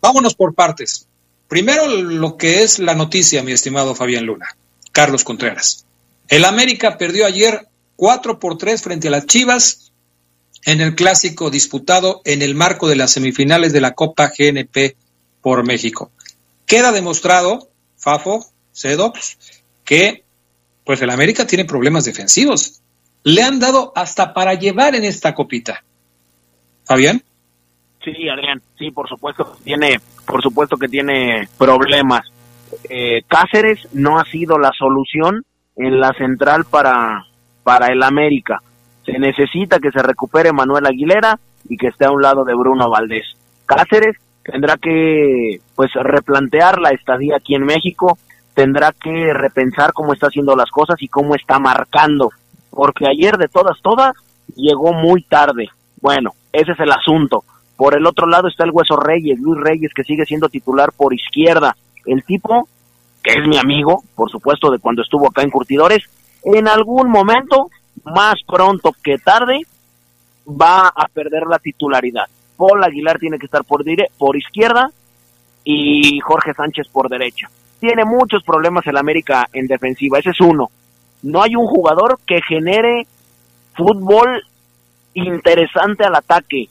vámonos 0.00 0.34
por 0.34 0.54
partes. 0.54 1.06
Primero 1.46 1.86
lo 1.86 2.36
que 2.36 2.64
es 2.64 2.80
la 2.80 2.96
noticia, 2.96 3.44
mi 3.44 3.52
estimado 3.52 3.94
Fabián 3.94 4.26
Luna. 4.26 4.56
Carlos 4.90 5.22
Contreras. 5.22 5.86
El 6.26 6.44
América 6.44 6.98
perdió 6.98 7.24
ayer 7.24 7.68
4 7.94 8.40
por 8.40 8.58
3 8.58 8.82
frente 8.82 9.06
a 9.06 9.12
las 9.12 9.26
Chivas 9.26 9.92
en 10.64 10.80
el 10.80 10.96
clásico 10.96 11.48
disputado 11.48 12.22
en 12.24 12.42
el 12.42 12.56
marco 12.56 12.88
de 12.88 12.96
las 12.96 13.12
semifinales 13.12 13.72
de 13.72 13.80
la 13.80 13.92
Copa 13.92 14.32
GNP 14.36 14.96
por 15.42 15.64
México. 15.64 16.10
Queda 16.66 16.90
demostrado, 16.90 17.70
Fafo, 17.96 18.50
Cedops, 18.74 19.38
que 19.86 20.24
pues 20.84 21.00
el 21.00 21.10
América 21.10 21.46
tiene 21.46 21.64
problemas 21.64 22.04
defensivos. 22.04 22.82
le 23.24 23.42
han 23.42 23.58
dado 23.58 23.92
hasta 23.96 24.32
para 24.32 24.54
llevar 24.54 24.94
en 24.94 25.02
esta 25.02 25.34
copita. 25.34 25.82
¿Fabián? 26.84 27.22
Sí, 28.04 28.28
Adrián, 28.28 28.62
sí, 28.78 28.92
por 28.92 29.08
supuesto, 29.08 29.56
tiene, 29.64 29.98
por 30.24 30.40
supuesto 30.42 30.76
que 30.76 30.86
tiene 30.86 31.48
problemas. 31.58 32.30
Eh, 32.88 33.22
Cáceres 33.26 33.80
no 33.92 34.20
ha 34.20 34.24
sido 34.26 34.58
la 34.58 34.70
solución 34.78 35.44
en 35.74 35.98
la 35.98 36.12
central 36.12 36.66
para, 36.66 37.26
para 37.64 37.88
el 37.88 38.00
América. 38.04 38.62
Se 39.04 39.18
necesita 39.18 39.80
que 39.80 39.90
se 39.90 40.02
recupere 40.02 40.52
Manuel 40.52 40.86
Aguilera 40.86 41.40
y 41.68 41.76
que 41.76 41.88
esté 41.88 42.04
a 42.04 42.12
un 42.12 42.22
lado 42.22 42.44
de 42.44 42.54
Bruno 42.54 42.88
Valdés. 42.88 43.26
Cáceres 43.66 44.16
tendrá 44.44 44.76
que 44.76 45.60
pues 45.74 45.90
replantear 45.94 46.80
la 46.80 46.90
estadía 46.90 47.36
aquí 47.38 47.56
en 47.56 47.64
México, 47.64 48.18
tendrá 48.56 48.90
que 48.90 49.34
repensar 49.34 49.92
cómo 49.92 50.14
está 50.14 50.28
haciendo 50.28 50.56
las 50.56 50.70
cosas 50.70 50.96
y 51.02 51.08
cómo 51.08 51.34
está 51.34 51.58
marcando, 51.58 52.30
porque 52.70 53.06
ayer 53.06 53.36
de 53.36 53.48
todas 53.48 53.76
todas 53.82 54.14
llegó 54.56 54.94
muy 54.94 55.22
tarde. 55.24 55.68
Bueno, 56.00 56.32
ese 56.54 56.72
es 56.72 56.80
el 56.80 56.90
asunto. 56.90 57.44
Por 57.76 57.94
el 57.94 58.06
otro 58.06 58.26
lado 58.26 58.48
está 58.48 58.64
el 58.64 58.70
Hueso 58.70 58.96
Reyes, 58.96 59.38
Luis 59.38 59.60
Reyes, 59.60 59.92
que 59.92 60.04
sigue 60.04 60.24
siendo 60.24 60.48
titular 60.48 60.90
por 60.92 61.12
izquierda. 61.12 61.76
El 62.06 62.24
tipo, 62.24 62.66
que 63.22 63.32
es 63.32 63.46
mi 63.46 63.58
amigo, 63.58 64.02
por 64.14 64.30
supuesto, 64.30 64.70
de 64.70 64.78
cuando 64.78 65.02
estuvo 65.02 65.28
acá 65.28 65.42
en 65.42 65.50
Curtidores, 65.50 66.04
en 66.42 66.66
algún 66.66 67.10
momento, 67.10 67.68
más 68.04 68.36
pronto 68.46 68.92
que 69.04 69.18
tarde, 69.18 69.60
va 70.48 70.88
a 70.88 71.08
perder 71.08 71.42
la 71.46 71.58
titularidad. 71.58 72.24
Paul 72.56 72.82
Aguilar 72.82 73.18
tiene 73.18 73.38
que 73.38 73.44
estar 73.44 73.64
por, 73.64 73.84
por 74.16 74.34
izquierda 74.34 74.90
y 75.62 76.20
Jorge 76.20 76.54
Sánchez 76.54 76.88
por 76.88 77.10
derecha. 77.10 77.50
Tiene 77.80 78.04
muchos 78.04 78.42
problemas 78.42 78.86
el 78.86 78.96
América 78.96 79.48
en 79.52 79.66
defensiva, 79.66 80.18
ese 80.18 80.30
es 80.30 80.40
uno. 80.40 80.70
No 81.22 81.42
hay 81.42 81.56
un 81.56 81.66
jugador 81.66 82.18
que 82.26 82.40
genere 82.42 83.06
fútbol 83.74 84.42
interesante 85.14 86.04
al 86.04 86.14
ataque. 86.14 86.68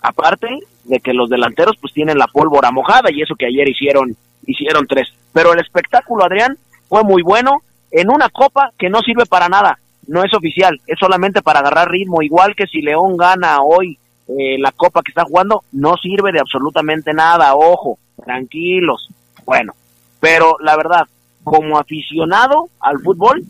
Aparte 0.00 0.48
de 0.84 1.00
que 1.00 1.12
los 1.12 1.28
delanteros 1.28 1.76
pues 1.80 1.92
tienen 1.92 2.18
la 2.18 2.28
pólvora 2.28 2.70
mojada 2.70 3.10
y 3.10 3.22
eso 3.22 3.34
que 3.34 3.46
ayer 3.46 3.68
hicieron 3.68 4.16
hicieron 4.46 4.86
tres. 4.86 5.08
Pero 5.32 5.52
el 5.52 5.60
espectáculo, 5.60 6.24
Adrián, 6.24 6.56
fue 6.88 7.02
muy 7.02 7.22
bueno 7.22 7.62
en 7.90 8.10
una 8.10 8.28
copa 8.28 8.70
que 8.78 8.88
no 8.88 9.00
sirve 9.00 9.26
para 9.26 9.48
nada. 9.48 9.78
No 10.06 10.22
es 10.22 10.32
oficial, 10.34 10.80
es 10.86 10.98
solamente 10.98 11.42
para 11.42 11.60
agarrar 11.60 11.90
ritmo. 11.90 12.22
Igual 12.22 12.54
que 12.54 12.66
si 12.66 12.80
León 12.80 13.16
gana 13.16 13.60
hoy 13.62 13.98
eh, 14.28 14.56
la 14.58 14.72
copa 14.72 15.02
que 15.02 15.10
está 15.10 15.24
jugando, 15.24 15.64
no 15.72 15.96
sirve 15.96 16.32
de 16.32 16.40
absolutamente 16.40 17.12
nada. 17.12 17.54
Ojo, 17.54 17.98
tranquilos. 18.24 19.08
Bueno, 19.44 19.72
pero 20.20 20.56
la 20.60 20.76
verdad, 20.76 21.06
como 21.44 21.78
aficionado 21.78 22.68
al 22.80 22.98
fútbol, 23.00 23.44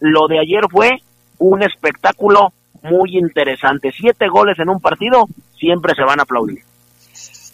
lo 0.00 0.28
de 0.28 0.40
ayer 0.40 0.62
fue 0.70 0.90
un 1.38 1.62
espectáculo 1.62 2.52
muy 2.82 3.16
interesante. 3.16 3.92
Siete 3.96 4.28
goles 4.28 4.58
en 4.58 4.68
un 4.68 4.80
partido 4.80 5.26
siempre 5.58 5.94
se 5.94 6.02
van 6.02 6.20
a 6.20 6.22
aplaudir. 6.22 6.62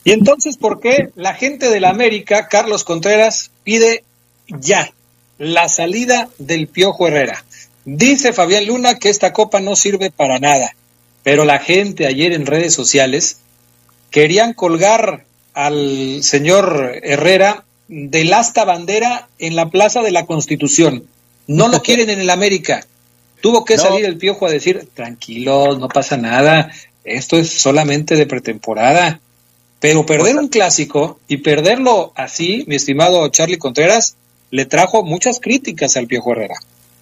Y 0.05 0.13
entonces, 0.13 0.57
¿por 0.57 0.81
qué 0.81 1.11
la 1.17 1.35
gente 1.35 1.69
de 1.69 1.81
la 1.81 1.91
América, 1.91 2.47
Carlos 2.49 2.85
Contreras, 2.85 3.51
pide 3.65 4.05
ya 4.47 4.93
la 5.39 5.69
salida 5.69 6.29
del 6.39 6.69
Piojo 6.69 7.09
Herrera? 7.09 7.45
Dice 7.85 8.33
Fabián 8.33 8.67
Luna 8.67 8.99
que 9.01 9.09
esta 9.09 9.33
copa 9.33 9.61
no 9.61 9.75
sirve 9.77 10.11
para 10.11 10.39
nada, 10.39 10.75
pero 11.23 11.45
la 11.45 11.59
gente 11.59 12.07
ayer 12.07 12.33
en 12.33 12.47
redes 12.47 12.75
sociales 12.75 13.41
querían 14.11 14.55
colgar 14.55 15.25
al 15.55 16.23
señor 16.23 17.01
Herrera 17.03 17.65
del 17.89 18.33
asta 18.33 18.65
bandera 18.65 19.29
en 19.39 19.57
la 19.57 19.71
Plaza 19.71 20.03
de 20.03 20.11
la 20.11 20.27
Constitución. 20.27 21.05
No 21.47 21.69
lo 21.69 21.83
quieren 21.85 22.11
en 22.11 22.21
el 22.21 22.31
América. 22.31 22.85
Tuvo 23.41 23.65
que 23.65 23.79
salir 23.79 24.05
el 24.05 24.17
piojo 24.17 24.47
a 24.47 24.51
decir, 24.51 24.89
tranquilos, 24.95 25.79
no 25.79 25.89
pasa 25.89 26.17
nada, 26.17 26.73
esto 27.05 27.37
es 27.39 27.51
solamente 27.51 28.17
de 28.17 28.27
pretemporada. 28.27 29.21
Pero 29.79 30.07
perder 30.07 30.37
un 30.37 30.49
clásico 30.49 31.21
y 31.29 31.39
perderlo 31.39 32.13
así, 32.17 32.65
mi 32.67 32.77
estimado 32.77 33.29
Charlie 33.29 33.59
Contreras, 33.59 34.17
le 34.51 34.65
trajo 34.65 35.05
muchas 35.05 35.39
críticas 35.39 35.97
al 35.97 36.07
Piojo 36.07 36.33
Herrera. 36.33 36.57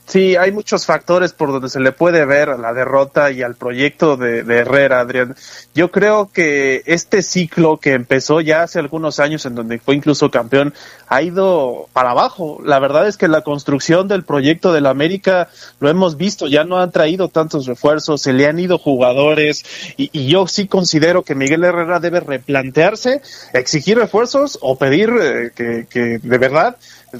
Sí, 0.06 0.36
hay 0.36 0.52
muchos 0.52 0.84
factores 0.84 1.32
por 1.32 1.50
donde 1.50 1.70
se 1.70 1.80
le 1.80 1.90
puede 1.90 2.26
ver 2.26 2.50
a 2.50 2.58
la 2.58 2.74
derrota 2.74 3.30
y 3.30 3.40
al 3.42 3.54
proyecto 3.54 4.18
de, 4.18 4.40
Herrera, 4.40 5.00
Adrián. 5.00 5.34
Yo 5.74 5.90
creo 5.90 6.30
que 6.30 6.82
este 6.84 7.22
ciclo 7.22 7.78
que 7.78 7.94
empezó 7.94 8.42
ya 8.42 8.62
hace 8.62 8.78
algunos 8.78 9.18
años, 9.18 9.46
en 9.46 9.54
donde 9.54 9.78
fue 9.78 9.94
incluso 9.94 10.30
campeón, 10.30 10.74
ha 11.08 11.22
ido 11.22 11.88
para 11.94 12.10
abajo. 12.10 12.60
La 12.64 12.78
verdad 12.80 13.08
es 13.08 13.16
que 13.16 13.28
la 13.28 13.40
construcción 13.40 14.06
del 14.06 14.24
proyecto 14.24 14.74
del 14.74 14.86
América 14.86 15.48
lo 15.80 15.88
hemos 15.88 16.18
visto, 16.18 16.48
ya 16.48 16.64
no 16.64 16.78
han 16.78 16.92
traído 16.92 17.28
tantos 17.28 17.64
refuerzos, 17.64 18.20
se 18.20 18.34
le 18.34 18.46
han 18.46 18.58
ido 18.58 18.76
jugadores 18.76 19.64
y, 19.96 20.10
y 20.12 20.28
yo 20.28 20.46
sí 20.46 20.68
considero 20.68 21.22
que 21.22 21.34
Miguel 21.34 21.64
Herrera 21.64 21.98
debe 21.98 22.20
replantearse, 22.20 23.22
exigir 23.54 23.96
refuerzos 23.96 24.58
o 24.60 24.76
pedir 24.76 25.10
eh, 25.18 25.50
que, 25.54 25.86
que 25.88 26.18
de 26.18 26.38
verdad 26.38 26.76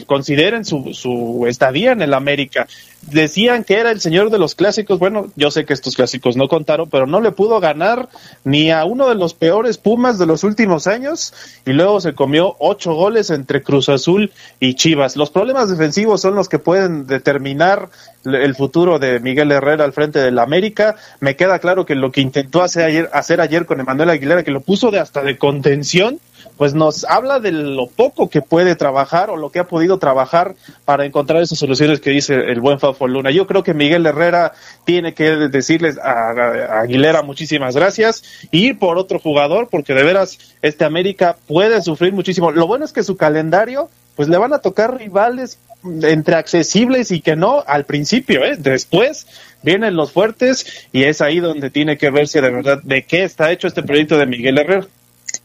consideren 0.07 0.65
su, 0.65 0.95
su 0.95 1.47
estadía 1.49 1.93
en 1.93 2.03
el 2.03 2.15
América. 2.15 2.67
Decían 3.03 3.65
que 3.65 3.75
era 3.75 3.91
el 3.91 4.01
señor 4.01 4.31
de 4.31 4.39
los 4.39 4.55
clásicos. 4.55 4.99
Bueno, 4.99 5.31
yo 5.37 5.51
sé 5.51 5.65
que 5.65 5.75
estos 5.75 5.95
clásicos 5.95 6.37
no 6.37 6.49
contaron, 6.49 6.89
pero 6.89 7.07
no 7.07 7.21
le 7.21 7.33
pudo 7.33 7.61
ganar 7.61 8.09
ni 8.45 8.71
a 8.71 8.85
uno 8.85 9.09
de 9.09 9.15
los 9.15 9.35
peores 9.35 9.79
Pumas 9.79 10.19
de 10.19 10.27
los 10.27 10.45
últimos 10.45 10.87
años 10.87 11.35
y 11.67 11.73
luego 11.73 12.01
se 12.01 12.15
comió 12.15 12.57
ocho 12.59 12.95
goles 12.95 13.31
entre 13.31 13.63
Cruz 13.63 13.89
Azul 13.89 14.33
y 14.61 14.75
Chivas. 14.75 15.17
Los 15.17 15.31
problemas 15.31 15.69
defensivos 15.69 16.23
son 16.23 16.35
los 16.35 16.49
que 16.49 16.59
pueden 16.59 17.07
determinar 17.07 17.91
el 18.25 18.55
futuro 18.55 18.99
de 18.99 19.21
Miguel 19.21 19.53
Herrera 19.53 19.85
al 19.85 19.93
frente 19.93 20.19
del 20.19 20.39
América. 20.39 20.97
Me 21.21 21.37
queda 21.37 21.59
claro 21.59 21.85
que 21.85 21.95
lo 21.95 22.11
que 22.11 22.21
intentó 22.21 22.63
hacer 22.63 22.85
ayer, 22.85 23.11
hacer 23.13 23.41
ayer 23.41 23.67
con 23.67 23.81
Emanuel 23.81 24.11
Aguilera, 24.11 24.43
que 24.43 24.51
lo 24.51 24.61
puso 24.61 24.91
de 24.91 24.99
hasta 24.99 25.23
de 25.23 25.37
contención, 25.37 26.19
pues 26.57 26.75
nos 26.75 27.05
habla 27.05 27.41
de 27.41 27.53
lo 27.53 27.89
poco 27.89 28.29
que 28.29 28.43
puede 28.43 28.77
trabajar 28.77 29.31
o 29.31 29.37
lo 29.37 29.51
que 29.51 29.59
ha 29.59 29.65
podido 29.65 29.99
trabajar 29.99 30.55
para 30.85 31.05
encontrar 31.05 31.43
esas 31.43 31.59
soluciones 31.59 32.01
que 32.01 32.11
dice 32.11 32.35
el 32.35 32.61
buen 32.61 32.79
Fafo 32.79 33.09
Luna. 33.09 33.31
Yo 33.31 33.47
creo 33.47 33.63
que 33.63 33.75
Miguel 33.75 34.07
Herrera 34.07 34.53
tiene 34.85 35.15
que 35.15 35.31
decirles 35.49 35.99
a, 35.99 36.81
Aguilera 36.81 37.23
muchísimas 37.23 37.75
gracias 37.75 38.23
y 38.51 38.67
ir 38.67 38.79
por 38.79 38.99
otro 38.99 39.19
jugador 39.19 39.69
porque 39.71 39.95
de 39.95 40.05
veras 40.05 40.39
este 40.63 40.85
América 40.85 41.37
puede 41.49 41.83
sufrir 41.83 42.13
muchísimo. 42.13 42.53
Lo 42.53 42.67
bueno 42.67 42.85
es 42.85 42.93
que 42.93 43.03
su 43.03 43.17
calendario 43.17 43.91
pues 44.15 44.29
le 44.29 44.39
van 44.39 44.53
a 44.53 44.59
tocar 44.59 44.97
rivales 44.97 45.59
entre 46.03 46.37
accesibles 46.37 47.11
y 47.11 47.21
que 47.21 47.37
no 47.37 47.63
al 47.67 47.85
principio, 47.85 48.45
¿eh? 48.45 48.57
después 48.57 49.27
vienen 49.63 49.97
los 49.97 50.13
fuertes 50.13 50.87
y 50.93 51.05
es 51.05 51.21
ahí 51.21 51.41
donde 51.41 51.71
tiene 51.71 51.99
que 51.99 52.11
verse 52.11 52.41
de 52.41 52.51
verdad 52.51 52.81
de 52.83 53.05
qué 53.05 53.25
está 53.25 53.51
hecho 53.51 53.67
este 53.67 53.83
proyecto 53.83 54.17
de 54.17 54.27
Miguel 54.27 54.59
Herrera. 54.59 54.87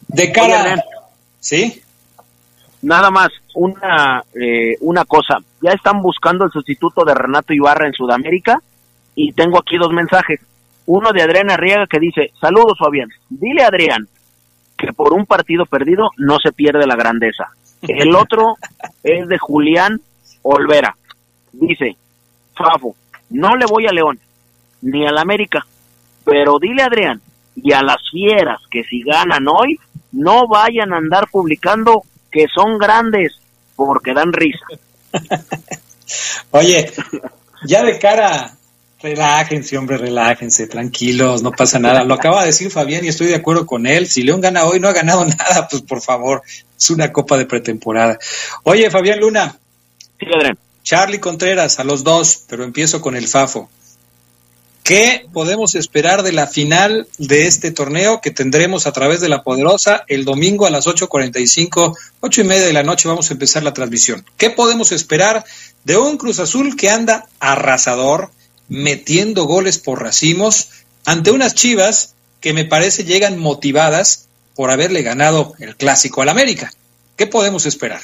De 0.07 0.31
cara, 0.31 0.83
¿Sí? 1.39 1.81
Nada 2.81 3.11
más, 3.11 3.29
una, 3.55 4.23
eh, 4.33 4.77
una 4.81 5.05
cosa. 5.05 5.39
Ya 5.61 5.71
están 5.71 6.01
buscando 6.01 6.45
el 6.45 6.51
sustituto 6.51 7.03
de 7.03 7.13
Renato 7.13 7.53
Ibarra 7.53 7.87
en 7.87 7.93
Sudamérica 7.93 8.61
y 9.15 9.33
tengo 9.33 9.59
aquí 9.59 9.77
dos 9.77 9.91
mensajes. 9.91 10.39
Uno 10.85 11.11
de 11.11 11.21
Adrián 11.21 11.51
Arriaga 11.51 11.85
que 11.87 11.99
dice, 11.99 12.31
saludos 12.39 12.77
Fabián, 12.79 13.09
dile 13.29 13.63
a 13.63 13.67
Adrián 13.67 14.07
que 14.77 14.93
por 14.93 15.13
un 15.13 15.25
partido 15.25 15.65
perdido 15.65 16.09
no 16.17 16.37
se 16.41 16.53
pierde 16.53 16.87
la 16.87 16.95
grandeza. 16.95 17.49
El 17.81 18.15
otro 18.15 18.55
es 19.03 19.27
de 19.27 19.37
Julián 19.37 19.99
Olvera. 20.41 20.95
Dice, 21.51 21.97
Fafo, 22.55 22.95
no 23.29 23.55
le 23.55 23.65
voy 23.65 23.87
a 23.87 23.91
León 23.91 24.19
ni 24.81 25.05
al 25.05 25.17
América, 25.17 25.65
pero 26.23 26.57
dile 26.59 26.83
a 26.83 26.85
Adrián 26.85 27.21
y 27.55 27.73
a 27.73 27.81
las 27.81 27.97
fieras 28.09 28.61
que 28.71 28.83
si 28.85 29.03
ganan 29.03 29.47
hoy, 29.47 29.77
no 30.11 30.47
vayan 30.47 30.93
a 30.93 30.97
andar 30.97 31.27
publicando 31.31 32.03
que 32.31 32.47
son 32.53 32.77
grandes 32.77 33.39
porque 33.75 34.13
dan 34.13 34.33
risa. 34.33 34.65
Oye, 36.51 36.91
ya 37.65 37.83
de 37.83 37.99
cara, 37.99 38.55
relájense, 39.01 39.77
hombre, 39.77 39.97
relájense, 39.97 40.67
tranquilos, 40.67 41.41
no 41.43 41.51
pasa 41.51 41.79
nada. 41.79 42.03
Lo 42.03 42.15
acaba 42.15 42.41
de 42.41 42.47
decir 42.47 42.71
Fabián 42.71 43.05
y 43.05 43.09
estoy 43.09 43.27
de 43.27 43.35
acuerdo 43.35 43.65
con 43.65 43.87
él. 43.87 44.07
Si 44.07 44.23
León 44.23 44.41
gana 44.41 44.65
hoy, 44.65 44.79
no 44.79 44.87
ha 44.87 44.93
ganado 44.93 45.25
nada, 45.25 45.67
pues 45.69 45.81
por 45.83 46.01
favor, 46.01 46.43
es 46.77 46.89
una 46.89 47.11
copa 47.11 47.37
de 47.37 47.45
pretemporada. 47.45 48.17
Oye, 48.63 48.89
Fabián 48.89 49.19
Luna. 49.19 49.57
Sí, 50.19 50.25
Adrián. 50.33 50.57
Charlie 50.83 51.19
Contreras, 51.19 51.79
a 51.79 51.83
los 51.83 52.03
dos, 52.03 52.45
pero 52.49 52.63
empiezo 52.63 53.01
con 53.01 53.15
el 53.15 53.27
Fafo. 53.27 53.69
¿Qué 54.89 55.27
podemos 55.31 55.75
esperar 55.75 56.23
de 56.23 56.31
la 56.31 56.47
final 56.47 57.05
de 57.19 57.45
este 57.45 57.69
torneo 57.69 58.21
que 58.21 58.31
tendremos 58.31 58.87
a 58.87 58.91
través 58.91 59.21
de 59.21 59.29
la 59.29 59.43
Poderosa 59.43 60.03
el 60.07 60.25
domingo 60.25 60.65
a 60.65 60.71
las 60.71 60.87
8.45, 60.87 61.95
ocho 62.21 62.41
y 62.41 62.43
media 62.43 62.65
de 62.65 62.73
la 62.73 62.81
noche 62.81 63.07
vamos 63.07 63.29
a 63.29 63.33
empezar 63.33 63.61
la 63.61 63.75
transmisión? 63.75 64.25
¿Qué 64.35 64.49
podemos 64.49 64.91
esperar 64.91 65.43
de 65.83 65.95
un 65.95 66.17
Cruz 66.17 66.39
Azul 66.39 66.75
que 66.75 66.89
anda 66.89 67.27
arrasador, 67.39 68.31
metiendo 68.67 69.43
goles 69.43 69.77
por 69.77 70.01
racimos, 70.01 70.71
ante 71.05 71.29
unas 71.29 71.53
chivas 71.53 72.15
que 72.41 72.53
me 72.53 72.65
parece 72.65 73.03
llegan 73.03 73.37
motivadas 73.37 74.27
por 74.55 74.71
haberle 74.71 75.03
ganado 75.03 75.53
el 75.59 75.75
clásico 75.75 76.23
al 76.23 76.29
América? 76.29 76.71
¿Qué 77.15 77.27
podemos 77.27 77.67
esperar? 77.67 78.01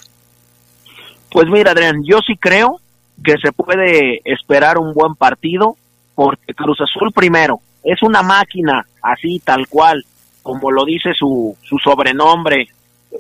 Pues 1.31 1.47
mira, 1.47 1.71
Adrián, 1.71 2.03
yo 2.05 2.19
sí 2.19 2.37
creo 2.39 2.79
que 3.23 3.33
se 3.43 3.51
puede 3.51 4.21
esperar 4.23 4.77
un 4.77 4.93
buen 4.93 5.15
partido 5.15 5.77
porque 6.15 6.53
Cruz 6.53 6.79
Azul 6.81 7.11
primero 7.11 7.59
es 7.83 8.01
una 8.01 8.23
máquina 8.23 8.85
así 9.01 9.39
tal 9.39 9.67
cual, 9.67 10.03
como 10.41 10.71
lo 10.71 10.85
dice 10.85 11.13
su, 11.13 11.55
su 11.61 11.77
sobrenombre, 11.77 12.67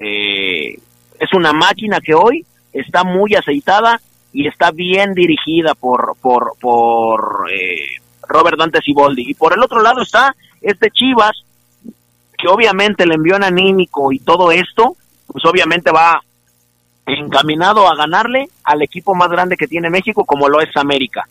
eh, 0.01 0.75
es 1.19 1.33
una 1.33 1.53
máquina 1.53 1.99
que 2.01 2.15
hoy 2.15 2.45
está 2.73 3.03
muy 3.03 3.35
aceitada 3.35 4.01
y 4.33 4.47
está 4.47 4.71
bien 4.71 5.13
dirigida 5.13 5.75
por, 5.75 6.15
por, 6.21 6.53
por 6.59 7.47
eh, 7.51 8.01
Robert 8.27 8.57
Dante 8.57 8.81
Siboldi. 8.81 9.29
Y 9.29 9.33
por 9.33 9.53
el 9.53 9.63
otro 9.63 9.81
lado 9.81 10.01
está 10.01 10.35
este 10.61 10.89
Chivas, 10.89 11.43
que 12.37 12.47
obviamente 12.47 13.05
le 13.05 13.15
envió 13.15 13.35
en 13.35 13.43
anímico 13.43 14.11
y 14.11 14.19
todo 14.19 14.51
esto, 14.51 14.95
pues 15.27 15.45
obviamente 15.45 15.91
va 15.91 16.21
encaminado 17.05 17.87
a 17.87 17.95
ganarle 17.95 18.49
al 18.63 18.81
equipo 18.81 19.13
más 19.15 19.29
grande 19.29 19.57
que 19.57 19.67
tiene 19.67 19.89
México, 19.89 20.25
como 20.25 20.49
lo 20.49 20.59
es 20.59 20.75
América. 20.75 21.27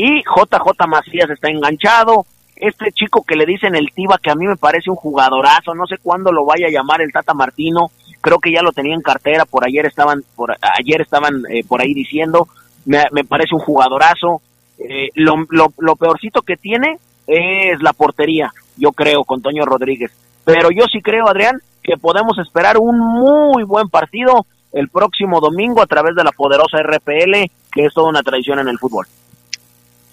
Y 0.00 0.22
JJ 0.22 0.86
Macías 0.86 1.28
está 1.28 1.48
enganchado. 1.50 2.24
Este 2.54 2.92
chico 2.92 3.24
que 3.26 3.34
le 3.34 3.44
dicen 3.44 3.74
el 3.74 3.90
Tiba, 3.92 4.16
que 4.22 4.30
a 4.30 4.36
mí 4.36 4.46
me 4.46 4.56
parece 4.56 4.90
un 4.90 4.96
jugadorazo, 4.96 5.74
no 5.74 5.86
sé 5.86 5.96
cuándo 6.00 6.30
lo 6.30 6.44
vaya 6.44 6.68
a 6.68 6.70
llamar 6.70 7.02
el 7.02 7.12
Tata 7.12 7.34
Martino, 7.34 7.90
creo 8.20 8.38
que 8.38 8.52
ya 8.52 8.62
lo 8.62 8.70
tenía 8.70 8.94
en 8.94 9.02
cartera, 9.02 9.44
por 9.44 9.66
ayer 9.66 9.86
estaban, 9.86 10.22
por 10.36 10.52
ayer 10.52 11.00
estaban 11.00 11.42
eh, 11.50 11.64
por 11.66 11.82
ahí 11.82 11.94
diciendo, 11.94 12.46
me, 12.84 13.02
me, 13.10 13.24
parece 13.24 13.56
un 13.56 13.60
jugadorazo. 13.60 14.40
Eh, 14.78 15.08
lo, 15.16 15.34
lo, 15.50 15.72
lo 15.78 15.96
peorcito 15.96 16.42
que 16.42 16.56
tiene 16.56 16.98
es 17.26 17.82
la 17.82 17.92
portería, 17.92 18.52
yo 18.76 18.92
creo, 18.92 19.24
con 19.24 19.42
Toño 19.42 19.64
Rodríguez. 19.64 20.12
Pero 20.44 20.70
yo 20.70 20.84
sí 20.92 21.00
creo, 21.02 21.28
Adrián, 21.28 21.60
que 21.82 21.96
podemos 21.96 22.38
esperar 22.38 22.78
un 22.78 23.00
muy 23.00 23.64
buen 23.64 23.88
partido 23.88 24.46
el 24.72 24.88
próximo 24.90 25.40
domingo 25.40 25.82
a 25.82 25.86
través 25.86 26.14
de 26.14 26.22
la 26.22 26.30
poderosa 26.30 26.78
RPL, 26.84 27.50
que 27.72 27.86
es 27.86 27.92
toda 27.92 28.10
una 28.10 28.22
tradición 28.22 28.60
en 28.60 28.68
el 28.68 28.78
fútbol. 28.78 29.08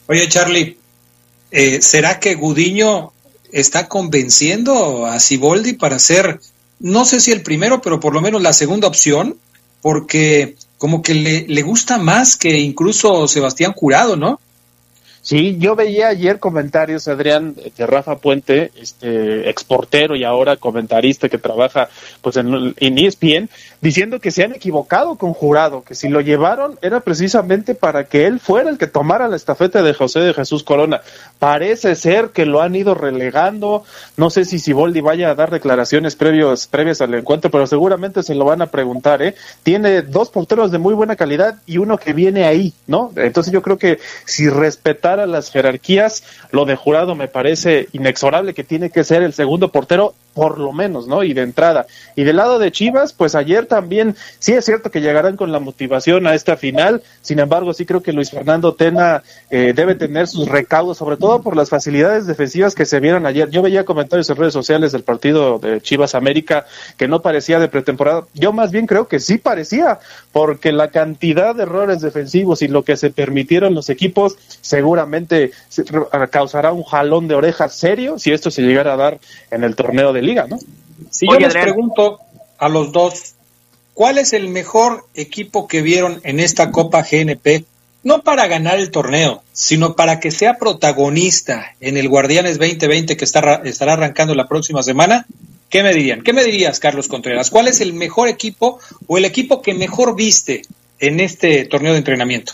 Oye, 0.08 0.28
Charlie, 0.28 0.78
eh, 1.52 1.82
¿será 1.82 2.20
que 2.20 2.36
Gudiño 2.36 3.12
está 3.52 3.88
convenciendo 3.88 5.06
a 5.06 5.20
Siboldi 5.20 5.74
para 5.74 6.00
ser, 6.00 6.40
no 6.80 7.06
sé 7.06 7.20
si 7.20 7.32
el 7.32 7.42
primero, 7.42 7.82
pero 7.82 8.00
por 8.00 8.14
lo 8.14 8.22
menos 8.22 8.42
la 8.42 8.54
segunda 8.54 8.88
opción? 8.88 9.38
Porque 9.82 10.56
como 10.78 11.02
que 11.02 11.14
le, 11.14 11.48
le 11.48 11.62
gusta 11.62 11.98
más 11.98 12.38
que 12.38 12.60
incluso 12.60 13.28
Sebastián 13.28 13.74
Jurado, 13.74 14.16
¿no? 14.16 14.40
Sí, 15.26 15.58
yo 15.58 15.76
veía 15.76 16.10
ayer 16.10 16.38
comentarios, 16.38 17.08
Adrián, 17.08 17.56
de 17.56 17.88
Rafa 17.88 18.20
Puente, 18.20 18.70
este 18.80 19.50
exportero 19.50 20.16
y 20.16 20.24
ahora 20.24 20.56
comentarista 20.56 21.30
que 21.30 21.40
trabaja 21.40 21.90
pues 22.22 22.38
en, 22.38 22.76
en 22.78 22.98
ESPN, 23.00 23.50
diciendo 23.86 24.20
que 24.20 24.32
se 24.32 24.44
han 24.44 24.56
equivocado 24.56 25.14
con 25.14 25.34
Jurado, 25.34 25.84
que 25.84 25.94
si 25.94 26.10
lo 26.10 26.20
llevaron 26.20 26.80
era 26.82 27.02
precisamente 27.02 27.76
para 27.76 28.06
que 28.06 28.26
él 28.26 28.40
fuera 28.40 28.72
el 28.72 28.80
que 28.80 28.88
tomara 28.88 29.28
la 29.28 29.36
estafeta 29.36 29.84
de 29.84 29.94
José 29.94 30.22
de 30.22 30.34
Jesús 30.34 30.64
Corona. 30.64 31.02
Parece 31.38 31.94
ser 31.94 32.30
que 32.30 32.48
lo 32.48 32.64
han 32.64 32.76
ido 32.76 32.96
relegando, 32.96 33.84
no 34.18 34.32
sé 34.32 34.44
si 34.44 34.58
Siboldi 34.58 35.02
vaya 35.02 35.30
a 35.30 35.36
dar 35.36 35.52
declaraciones 35.52 36.16
previos, 36.16 36.66
previas 36.66 37.00
al 37.00 37.14
encuentro, 37.14 37.52
pero 37.52 37.68
seguramente 37.68 38.24
se 38.24 38.34
lo 38.34 38.46
van 38.46 38.64
a 38.64 38.72
preguntar, 38.72 39.22
¿eh? 39.22 39.36
Tiene 39.62 40.02
dos 40.02 40.32
porteros 40.32 40.72
de 40.72 40.80
muy 40.80 40.96
buena 40.96 41.16
calidad 41.16 41.62
y 41.68 41.78
uno 41.78 42.00
que 42.00 42.14
viene 42.14 42.46
ahí, 42.46 42.74
¿no? 42.88 43.12
Entonces 43.16 43.54
yo 43.54 43.62
creo 43.62 43.78
que 43.78 44.00
si 44.26 44.50
respetar 44.50 45.20
a 45.20 45.28
las 45.28 45.52
jerarquías, 45.52 46.24
lo 46.50 46.66
de 46.66 46.76
jurado 46.76 47.14
me 47.14 47.28
parece 47.28 47.88
inexorable 47.94 48.56
que 48.56 48.64
tiene 48.64 48.90
que 48.90 49.04
ser 49.04 49.22
el 49.22 49.34
segundo 49.34 49.72
portero 49.72 50.16
por 50.36 50.60
lo 50.60 50.74
menos, 50.74 51.08
¿no? 51.08 51.24
Y 51.24 51.34
de 51.34 51.42
entrada. 51.42 51.88
Y 52.16 52.26
del 52.26 52.36
lado 52.36 52.60
de 52.60 52.72
Chivas, 52.72 53.14
pues 53.14 53.34
ayer 53.34 53.66
también, 53.66 54.16
sí 54.38 54.52
es 54.52 54.66
cierto 54.66 54.92
que 54.92 55.02
llegarán 55.02 55.38
con 55.38 55.52
la 55.52 55.60
motivación 55.60 56.28
a 56.28 56.36
esta 56.36 56.58
final, 56.58 57.02
sin 57.22 57.40
embargo, 57.40 57.74
sí 57.74 57.86
creo 57.86 58.04
que 58.04 58.12
Luis 58.12 58.30
Fernando 58.30 58.76
Tena 58.76 59.24
eh, 59.50 59.74
debe 59.74 59.96
tener 59.96 60.28
sus 60.28 60.48
recaudos, 60.48 60.98
sobre 60.98 61.16
todo 61.18 61.42
por 61.42 61.56
las 61.56 61.70
facilidades 61.70 62.28
defensivas 62.28 62.76
que 62.76 62.86
se 62.86 63.00
vieron 63.00 63.26
ayer. 63.26 63.50
Yo 63.50 63.62
veía 63.62 63.86
comentarios 63.86 64.30
en 64.30 64.36
redes 64.36 64.54
sociales 64.54 64.92
del 64.92 65.04
partido 65.04 65.58
de 65.58 65.80
Chivas 65.82 66.16
América 66.16 66.66
que 66.98 67.08
no 67.08 67.22
parecía 67.22 67.58
de 67.60 67.70
pretemporada. 67.70 68.26
Yo 68.34 68.52
más 68.52 68.72
bien 68.72 68.88
creo 68.88 69.08
que 69.08 69.22
sí 69.22 69.38
parecía, 69.38 70.00
porque 70.34 70.74
la 70.74 70.90
cantidad 70.90 71.56
de 71.56 71.64
errores 71.64 72.02
defensivos 72.02 72.62
y 72.62 72.68
lo 72.68 72.84
que 72.84 72.98
se 72.98 73.10
permitieron 73.10 73.74
los 73.74 73.90
equipos 73.90 74.36
seguramente 74.60 75.52
causará 76.30 76.74
un 76.74 76.84
jalón 76.84 77.30
de 77.30 77.36
orejas 77.36 77.74
serio 77.74 78.20
si 78.20 78.34
esto 78.34 78.52
se 78.52 78.62
llegara 78.62 78.94
a 78.94 78.98
dar 78.98 79.20
en 79.52 79.64
el 79.64 79.76
torneo 79.76 80.12
de 80.12 80.22
liga, 80.26 80.48
¿no? 80.48 80.60
Si 81.10 81.28
yo 81.28 81.40
les 81.40 81.54
pregunto 81.54 82.20
a 82.58 82.70
los 82.70 82.92
dos, 82.92 83.36
¿cuál 83.94 84.18
es 84.18 84.34
el 84.34 84.50
mejor 84.50 85.06
equipo 85.14 85.68
que 85.68 85.82
vieron 85.82 86.20
en 86.24 86.40
esta 86.40 86.72
Copa 86.72 87.06
GNP? 87.10 87.66
No 88.04 88.22
para 88.22 88.48
ganar 88.48 88.78
el 88.80 88.92
torneo, 88.92 89.42
sino 89.52 89.96
para 89.96 90.20
que 90.20 90.32
sea 90.32 90.58
protagonista 90.58 91.74
en 91.80 91.98
el 91.98 92.08
Guardianes 92.08 92.60
2020 92.60 93.18
que 93.18 93.26
está, 93.26 93.62
estará 93.64 93.94
arrancando 93.94 94.36
la 94.36 94.48
próxima 94.48 94.84
semana. 94.84 95.26
¿Qué 95.70 95.82
me 95.82 95.94
dirían? 95.94 96.22
¿Qué 96.22 96.32
me 96.32 96.44
dirías, 96.44 96.80
Carlos 96.80 97.08
Contreras? 97.08 97.50
¿Cuál 97.50 97.68
es 97.68 97.82
el 97.82 97.94
mejor 97.94 98.28
equipo 98.28 98.80
o 99.08 99.18
el 99.18 99.26
equipo 99.26 99.62
que 99.62 99.74
mejor 99.74 100.16
viste 100.16 100.62
en 101.00 101.20
este 101.20 101.66
torneo 101.66 101.94
de 101.94 101.98
entrenamiento? 101.98 102.54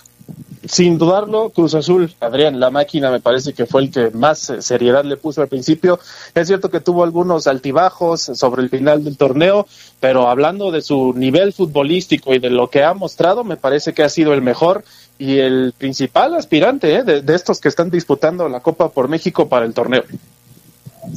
Sin 0.63 0.97
dudarlo, 0.97 1.49
Cruz 1.49 1.73
Azul, 1.73 2.13
Adrián, 2.19 2.59
la 2.59 2.69
máquina 2.69 3.09
me 3.09 3.19
parece 3.19 3.53
que 3.53 3.65
fue 3.65 3.83
el 3.83 3.91
que 3.91 4.11
más 4.11 4.49
eh, 4.49 4.61
seriedad 4.61 5.03
le 5.03 5.17
puso 5.17 5.41
al 5.41 5.47
principio. 5.47 5.99
Es 6.35 6.47
cierto 6.47 6.69
que 6.69 6.79
tuvo 6.79 7.03
algunos 7.03 7.47
altibajos 7.47 8.21
sobre 8.21 8.61
el 8.61 8.69
final 8.69 9.03
del 9.03 9.17
torneo, 9.17 9.67
pero 9.99 10.29
hablando 10.29 10.71
de 10.71 10.81
su 10.81 11.13
nivel 11.13 11.53
futbolístico 11.53 12.33
y 12.33 12.39
de 12.39 12.49
lo 12.49 12.69
que 12.69 12.83
ha 12.83 12.93
mostrado, 12.93 13.43
me 13.43 13.57
parece 13.57 13.93
que 13.93 14.03
ha 14.03 14.09
sido 14.09 14.33
el 14.33 14.41
mejor 14.41 14.83
y 15.17 15.39
el 15.39 15.73
principal 15.77 16.35
aspirante 16.35 16.95
eh, 16.95 17.03
de, 17.03 17.21
de 17.21 17.35
estos 17.35 17.59
que 17.59 17.69
están 17.69 17.89
disputando 17.89 18.47
la 18.47 18.59
Copa 18.59 18.89
por 18.89 19.07
México 19.07 19.49
para 19.49 19.65
el 19.65 19.73
torneo. 19.73 20.03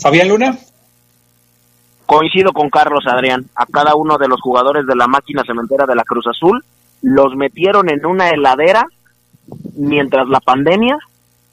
Fabián 0.01 0.29
Luna. 0.29 0.59
Coincido 2.07 2.53
con 2.53 2.71
Carlos 2.71 3.05
Adrián. 3.07 3.47
A 3.55 3.67
cada 3.67 3.95
uno 3.95 4.19
de 4.19 4.29
los 4.29 4.41
jugadores 4.41 4.87
de 4.87 4.95
la 4.97 5.07
máquina 5.07 5.43
cementera 5.47 5.87
de 5.87 5.95
la 5.95 6.05
Cruz 6.05 6.27
Azul 6.27 6.65
los 7.03 7.35
metieron 7.37 7.91
en 7.91 8.07
una 8.07 8.31
heladera 8.31 8.87
mientras 9.75 10.29
la 10.29 10.41
pandemia, 10.41 10.99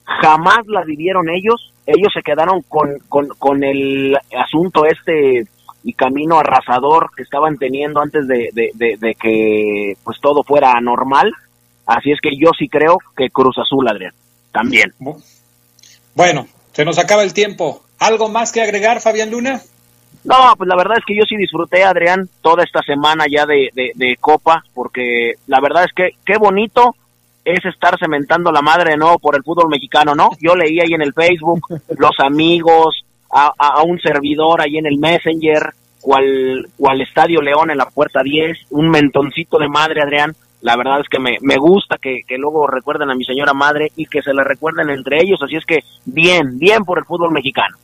jamás 0.05 0.65
la 0.67 0.83
vivieron 0.83 1.29
ellos, 1.29 1.73
ellos 1.85 2.11
se 2.13 2.21
quedaron 2.21 2.61
con, 2.61 2.99
con, 3.09 3.27
con 3.39 3.63
el 3.63 4.17
asunto 4.37 4.85
este 4.85 5.45
y 5.83 5.93
camino 5.93 6.37
arrasador 6.37 7.09
que 7.15 7.23
estaban 7.23 7.57
teniendo 7.57 8.01
antes 8.01 8.27
de, 8.27 8.49
de, 8.53 8.69
de, 8.75 8.97
de, 8.97 9.15
que 9.15 9.97
pues 10.03 10.19
todo 10.21 10.43
fuera 10.43 10.79
normal. 10.79 11.31
Así 11.87 12.11
es 12.11 12.19
que 12.21 12.37
yo 12.37 12.51
sí 12.57 12.67
creo 12.69 12.97
que 13.17 13.29
Cruz 13.29 13.57
Azul, 13.57 13.87
Adrián, 13.87 14.13
también. 14.51 14.93
Bueno, 16.13 16.47
se 16.71 16.85
nos 16.85 16.99
acaba 16.99 17.23
el 17.23 17.33
tiempo. 17.33 17.83
¿Algo 17.99 18.29
más 18.29 18.51
que 18.51 18.61
agregar, 18.61 19.01
Fabián 19.01 19.31
Luna? 19.31 19.61
No, 20.23 20.55
pues 20.55 20.67
la 20.67 20.75
verdad 20.75 20.97
es 20.99 21.05
que 21.05 21.15
yo 21.15 21.23
sí 21.27 21.35
disfruté, 21.35 21.83
Adrián, 21.83 22.29
toda 22.41 22.63
esta 22.63 22.81
semana 22.83 23.25
ya 23.29 23.47
de, 23.47 23.69
de, 23.73 23.91
de 23.95 24.17
Copa, 24.17 24.63
porque 24.75 25.33
la 25.47 25.59
verdad 25.59 25.85
es 25.85 25.93
que 25.93 26.11
qué 26.23 26.37
bonito 26.37 26.95
es 27.43 27.65
estar 27.65 27.97
cementando 27.99 28.51
la 28.51 28.61
madre 28.61 28.97
nuevo 28.97 29.19
por 29.19 29.35
el 29.35 29.43
fútbol 29.43 29.69
mexicano, 29.69 30.15
¿no? 30.15 30.29
Yo 30.39 30.55
leí 30.55 30.79
ahí 30.79 30.93
en 30.93 31.01
el 31.01 31.13
Facebook 31.13 31.61
los 31.97 32.19
amigos, 32.19 33.03
a, 33.31 33.51
a, 33.57 33.83
un 33.83 33.99
servidor 33.99 34.61
ahí 34.61 34.77
en 34.77 34.85
el 34.85 34.97
Messenger, 34.97 35.73
cual, 35.99 36.67
cual 36.77 37.01
Estadio 37.01 37.41
León 37.41 37.71
en 37.71 37.77
la 37.77 37.85
puerta 37.85 38.21
10, 38.23 38.57
un 38.71 38.89
mentoncito 38.89 39.57
de 39.57 39.67
madre, 39.67 40.01
Adrián. 40.01 40.35
La 40.61 40.75
verdad 40.75 40.99
es 41.01 41.09
que 41.09 41.19
me, 41.19 41.37
me 41.41 41.57
gusta 41.57 41.97
que, 41.97 42.21
que 42.27 42.37
luego 42.37 42.67
recuerden 42.67 43.09
a 43.09 43.15
mi 43.15 43.25
señora 43.25 43.53
madre 43.53 43.91
y 43.95 44.05
que 44.05 44.21
se 44.21 44.33
la 44.33 44.43
recuerden 44.43 44.89
entre 44.91 45.21
ellos, 45.21 45.41
así 45.41 45.55
es 45.55 45.65
que 45.65 45.79
bien, 46.05 46.59
bien 46.59 46.83
por 46.83 46.99
el 46.99 47.05
fútbol 47.05 47.31
mexicano. 47.31 47.77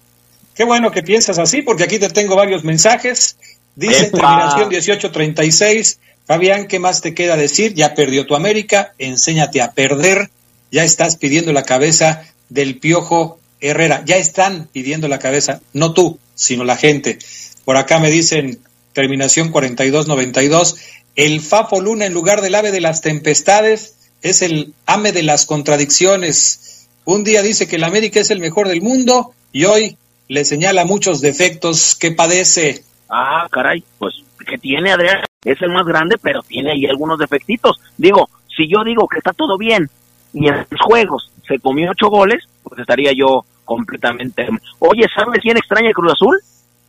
Qué 0.53 0.63
bueno 0.63 0.91
que 0.91 1.03
piensas 1.03 1.39
así, 1.39 1.61
porque 1.61 1.83
aquí 1.83 1.99
te 1.99 2.09
tengo 2.09 2.35
varios 2.35 2.63
mensajes. 2.63 3.37
Dice 3.75 4.07
Epa. 4.07 4.17
terminación 4.17 4.69
1836. 4.69 5.99
Fabián, 6.27 6.67
¿qué 6.67 6.77
más 6.79 7.01
te 7.01 7.15
queda 7.15 7.37
decir? 7.37 7.73
Ya 7.73 7.95
perdió 7.95 8.25
tu 8.25 8.35
América, 8.35 8.93
enséñate 8.97 9.61
a 9.61 9.71
perder. 9.71 10.29
Ya 10.71 10.83
estás 10.83 11.15
pidiendo 11.15 11.53
la 11.53 11.63
cabeza 11.63 12.23
del 12.49 12.79
Piojo 12.79 13.39
Herrera. 13.61 14.03
Ya 14.05 14.17
están 14.17 14.67
pidiendo 14.73 15.07
la 15.07 15.19
cabeza, 15.19 15.61
no 15.71 15.93
tú, 15.93 16.19
sino 16.35 16.65
la 16.65 16.75
gente. 16.75 17.17
Por 17.63 17.77
acá 17.77 17.99
me 17.99 18.11
dicen, 18.11 18.59
terminación 18.91 19.51
4292, 19.51 20.75
el 21.15 21.39
Fafo 21.39 21.79
Luna 21.79 22.05
en 22.05 22.13
lugar 22.13 22.41
del 22.41 22.55
ave 22.55 22.71
de 22.73 22.81
las 22.81 22.99
tempestades 22.99 23.95
es 24.21 24.41
el 24.41 24.73
ame 24.85 25.13
de 25.13 25.23
las 25.23 25.45
contradicciones. 25.45 26.89
Un 27.05 27.23
día 27.23 27.41
dice 27.41 27.69
que 27.69 27.77
el 27.77 27.85
América 27.85 28.19
es 28.19 28.31
el 28.31 28.41
mejor 28.41 28.67
del 28.67 28.81
mundo 28.81 29.33
y 29.53 29.63
hoy 29.63 29.97
le 30.27 30.43
señala 30.43 30.83
muchos 30.83 31.21
defectos 31.21 31.95
que 31.95 32.11
padece. 32.11 32.83
Ah, 33.09 33.47
caray, 33.49 33.81
pues 33.97 34.15
que 34.45 34.57
tiene 34.57 34.91
Adrián 34.91 35.26
es 35.43 35.61
el 35.61 35.71
más 35.71 35.85
grande, 35.85 36.17
pero 36.21 36.41
tiene 36.41 36.71
ahí 36.71 36.85
algunos 36.85 37.19
defectitos. 37.19 37.79
Digo, 37.97 38.29
si 38.55 38.67
yo 38.67 38.83
digo 38.83 39.07
que 39.07 39.19
está 39.19 39.33
todo 39.33 39.57
bien 39.57 39.89
y 40.33 40.47
en 40.47 40.57
los 40.57 40.81
juegos 40.83 41.31
se 41.47 41.59
comió 41.59 41.91
ocho 41.91 42.09
goles, 42.09 42.47
pues 42.63 42.79
estaría 42.79 43.11
yo 43.15 43.45
completamente. 43.63 44.47
Oye, 44.79 45.05
¿sabes 45.13 45.39
quién 45.41 45.57
extraña 45.57 45.89
el 45.89 45.93
Cruz 45.93 46.13
Azul? 46.13 46.39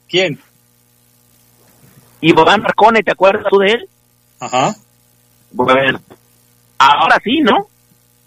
¿Quién? 0.08 0.38
Iván 2.20 2.62
Marcone, 2.62 3.02
¿te 3.02 3.12
acuerdas 3.12 3.44
tú 3.48 3.58
de 3.58 3.72
él? 3.72 3.88
Ajá. 4.40 4.74
Bueno, 5.52 6.00
ahora 6.78 7.20
sí, 7.22 7.40
¿no? 7.40 7.68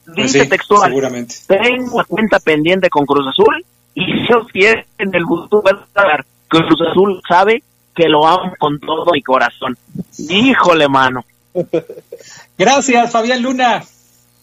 pues 0.05 0.33
dice 0.33 0.45
textual, 0.45 0.89
seguramente. 0.89 1.35
tengo 1.47 2.03
cuenta 2.07 2.39
pendiente 2.39 2.89
con 2.89 3.05
Cruz 3.05 3.27
Azul 3.27 3.65
y 3.93 4.27
yo 4.27 4.45
quiero 4.51 4.81
en 4.97 5.13
el 5.13 5.25
futuro 5.25 5.63
Cruz 6.47 6.81
Azul 6.89 7.21
sabe 7.27 7.63
que 7.95 8.07
lo 8.07 8.25
amo 8.25 8.53
con 8.57 8.79
todo 8.79 9.11
mi 9.11 9.21
corazón. 9.21 9.77
Híjole, 10.17 10.87
mano. 10.87 11.25
Gracias, 12.57 13.11
Fabián 13.11 13.41
Luna. 13.41 13.83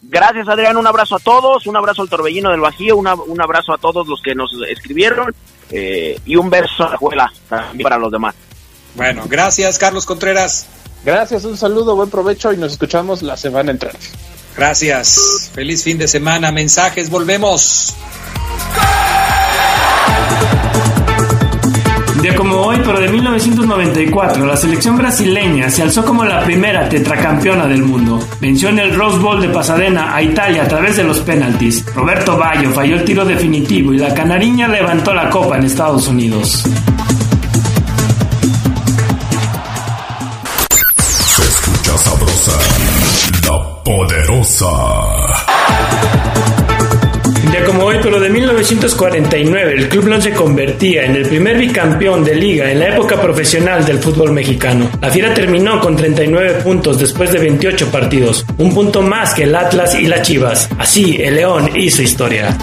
Gracias, 0.01 0.47
Adrián. 0.47 0.77
Un 0.77 0.87
abrazo 0.87 1.15
a 1.15 1.19
todos. 1.19 1.67
Un 1.67 1.75
abrazo 1.75 2.01
al 2.01 2.09
Torbellino 2.09 2.51
del 2.51 2.61
Bajío. 2.61 2.97
un 2.97 3.41
abrazo 3.41 3.73
a 3.73 3.77
todos 3.77 4.07
los 4.07 4.21
que 4.21 4.35
nos 4.35 4.51
escribieron. 4.69 5.33
Eh, 5.71 6.19
y 6.25 6.35
un 6.35 6.49
beso 6.49 6.83
a 6.83 6.89
la 6.89 6.93
escuela 6.95 7.33
también 7.47 7.83
para 7.83 7.97
los 7.97 8.11
demás. 8.11 8.35
Bueno, 8.95 9.23
gracias, 9.27 9.77
Carlos 9.77 10.05
Contreras. 10.05 10.67
Gracias, 11.05 11.45
un 11.45 11.55
saludo, 11.55 11.95
buen 11.95 12.09
provecho 12.09 12.51
y 12.51 12.57
nos 12.57 12.73
escuchamos 12.73 13.21
la 13.21 13.37
semana 13.37 13.71
entrante. 13.71 14.07
Gracias. 14.57 15.51
Feliz 15.53 15.83
fin 15.83 15.97
de 15.97 16.07
semana. 16.07 16.51
Mensajes, 16.51 17.09
volvemos. 17.09 17.95
Día 22.21 22.35
como 22.35 22.57
hoy, 22.57 22.77
pero 22.83 22.99
de 22.99 23.07
1994, 23.07 24.45
la 24.45 24.57
selección 24.57 24.97
brasileña 24.97 25.69
se 25.69 25.83
alzó 25.83 26.03
como 26.03 26.25
la 26.25 26.43
primera 26.43 26.89
tetracampeona 26.89 27.67
del 27.67 27.83
mundo. 27.83 28.19
Venció 28.41 28.69
en 28.69 28.79
el 28.79 28.95
Rose 28.95 29.19
Bowl 29.19 29.39
de 29.39 29.49
Pasadena 29.49 30.15
a 30.15 30.21
Italia 30.21 30.63
a 30.63 30.67
través 30.67 30.97
de 30.97 31.03
los 31.03 31.19
penaltis. 31.19 31.85
Roberto 31.95 32.37
Bayo 32.37 32.71
falló 32.71 32.95
el 32.95 33.05
tiro 33.05 33.23
definitivo 33.23 33.93
y 33.93 33.99
la 33.99 34.13
canariña 34.13 34.67
levantó 34.67 35.13
la 35.13 35.29
copa 35.29 35.57
en 35.57 35.63
Estados 35.63 36.07
Unidos. 36.07 36.63
Se 41.25 41.41
escucha 41.41 41.97
sabrosa, 41.97 42.57
la 43.45 43.83
poderosa 43.83 45.38
como 47.79 47.91
hoy, 47.91 47.97
pero 48.03 48.19
de 48.19 48.29
1949, 48.29 49.73
el 49.73 49.87
Club 49.87 50.07
León 50.07 50.21
se 50.21 50.33
convertía 50.33 51.05
en 51.05 51.15
el 51.15 51.25
primer 51.25 51.57
bicampeón 51.57 52.25
de 52.25 52.35
liga 52.35 52.69
en 52.69 52.79
la 52.79 52.89
época 52.89 53.21
profesional 53.21 53.85
del 53.85 53.99
fútbol 53.99 54.33
mexicano. 54.33 54.89
La 54.99 55.09
Fiera 55.09 55.33
terminó 55.33 55.79
con 55.79 55.95
39 55.95 56.61
puntos 56.61 56.99
después 56.99 57.31
de 57.31 57.39
28 57.39 57.89
partidos, 57.89 58.45
un 58.57 58.73
punto 58.73 59.01
más 59.01 59.33
que 59.33 59.43
el 59.43 59.55
Atlas 59.55 59.95
y 59.95 60.07
las 60.07 60.23
Chivas. 60.23 60.67
Así, 60.77 61.21
el 61.21 61.35
León 61.35 61.69
hizo 61.73 62.01
historia. 62.01 62.57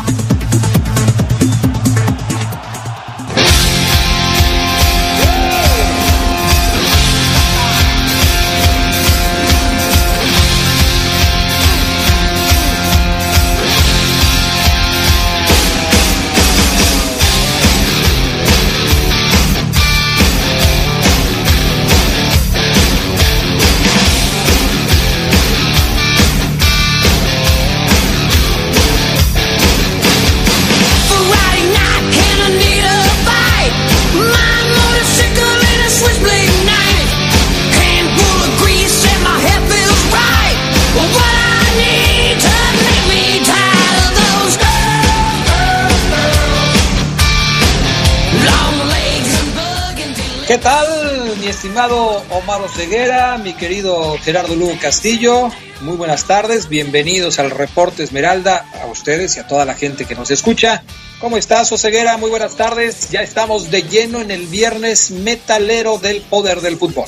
Estimado 51.76 52.22
Omar 52.30 52.66
Ceguera, 52.70 53.36
mi 53.36 53.52
querido 53.52 54.16
Gerardo 54.22 54.54
Lugo 54.54 54.72
Castillo? 54.80 55.50
Muy 55.82 55.98
buenas 55.98 56.26
tardes, 56.26 56.70
bienvenidos 56.70 57.38
al 57.38 57.50
Reporte 57.50 58.02
Esmeralda, 58.02 58.64
a 58.82 58.86
ustedes 58.86 59.36
y 59.36 59.40
a 59.40 59.46
toda 59.46 59.66
la 59.66 59.74
gente 59.74 60.06
que 60.06 60.14
nos 60.14 60.30
escucha. 60.30 60.82
¿Cómo 61.20 61.36
estás, 61.36 61.70
Oseguera? 61.72 62.16
Muy 62.16 62.30
buenas 62.30 62.56
tardes. 62.56 63.10
Ya 63.10 63.20
estamos 63.20 63.70
de 63.70 63.82
lleno 63.82 64.22
en 64.22 64.30
el 64.30 64.46
viernes 64.46 65.10
metalero 65.10 65.98
del 65.98 66.22
poder 66.22 66.62
del 66.62 66.78
fútbol. 66.78 67.04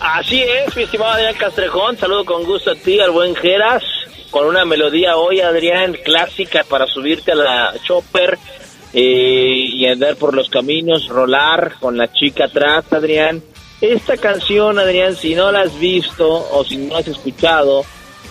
Así 0.00 0.42
es, 0.42 0.74
mi 0.74 0.82
estimado 0.82 1.12
Adrián 1.12 1.36
Castrejón. 1.36 1.96
Saludo 1.96 2.24
con 2.24 2.42
gusto 2.42 2.72
a 2.72 2.74
ti, 2.74 2.98
al 2.98 3.12
buen 3.12 3.36
Geras, 3.36 3.84
con 4.32 4.48
una 4.48 4.64
melodía 4.64 5.16
hoy, 5.16 5.42
Adrián, 5.42 5.96
clásica 6.04 6.64
para 6.68 6.88
subirte 6.88 7.30
a 7.30 7.36
la 7.36 7.74
chopper 7.84 8.36
eh, 8.92 9.68
y 9.74 9.86
andar 9.86 10.16
por 10.16 10.34
los 10.34 10.48
caminos, 10.50 11.06
rolar 11.06 11.76
con 11.78 11.96
la 11.96 12.12
chica 12.12 12.46
atrás, 12.46 12.92
Adrián. 12.92 13.44
Esta 13.80 14.16
canción, 14.16 14.78
Adrián, 14.78 15.16
si 15.16 15.34
no 15.34 15.52
la 15.52 15.62
has 15.62 15.78
visto 15.78 16.28
o 16.28 16.64
si 16.64 16.76
no 16.78 16.96
has 16.96 17.06
escuchado, 17.08 17.84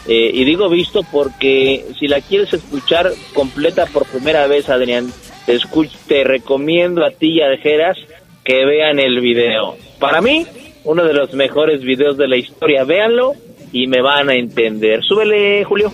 eh, 0.07 0.31
y 0.33 0.43
digo 0.43 0.69
visto 0.69 1.01
porque 1.11 1.85
si 1.99 2.07
la 2.07 2.21
quieres 2.21 2.53
escuchar 2.53 3.11
completa 3.33 3.85
por 3.85 4.05
primera 4.05 4.47
vez, 4.47 4.69
Adrián, 4.69 5.11
te, 5.45 5.59
te 6.07 6.23
recomiendo 6.23 7.05
a 7.05 7.11
ti 7.11 7.33
y 7.33 7.41
a 7.41 7.47
Dejeras 7.47 7.97
que 8.43 8.65
vean 8.65 8.99
el 8.99 9.19
video. 9.19 9.75
Para 9.99 10.21
mí, 10.21 10.45
uno 10.85 11.03
de 11.03 11.13
los 11.13 11.33
mejores 11.33 11.81
videos 11.81 12.15
de 12.15 12.27
la 12.27 12.37
historia. 12.37 12.83
Véanlo 12.83 13.33
y 13.71 13.87
me 13.87 14.01
van 14.01 14.29
a 14.29 14.35
entender. 14.35 15.03
Súbele, 15.03 15.63
Julio. 15.65 15.91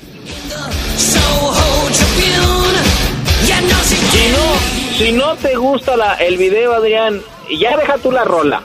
Si 4.12 4.32
no, 4.32 4.98
si 4.98 5.12
no 5.14 5.36
te 5.36 5.56
gusta 5.56 5.98
la, 5.98 6.16
el 6.16 6.38
video, 6.38 6.74
Adrián, 6.74 7.22
ya 7.58 7.76
deja 7.78 7.98
tú 7.98 8.12
la 8.12 8.24
rola. 8.24 8.64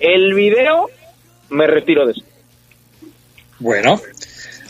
El 0.00 0.34
video, 0.34 0.90
me 1.50 1.66
retiro 1.66 2.06
de 2.06 2.12
eso. 2.12 2.22
Bueno, 3.58 4.00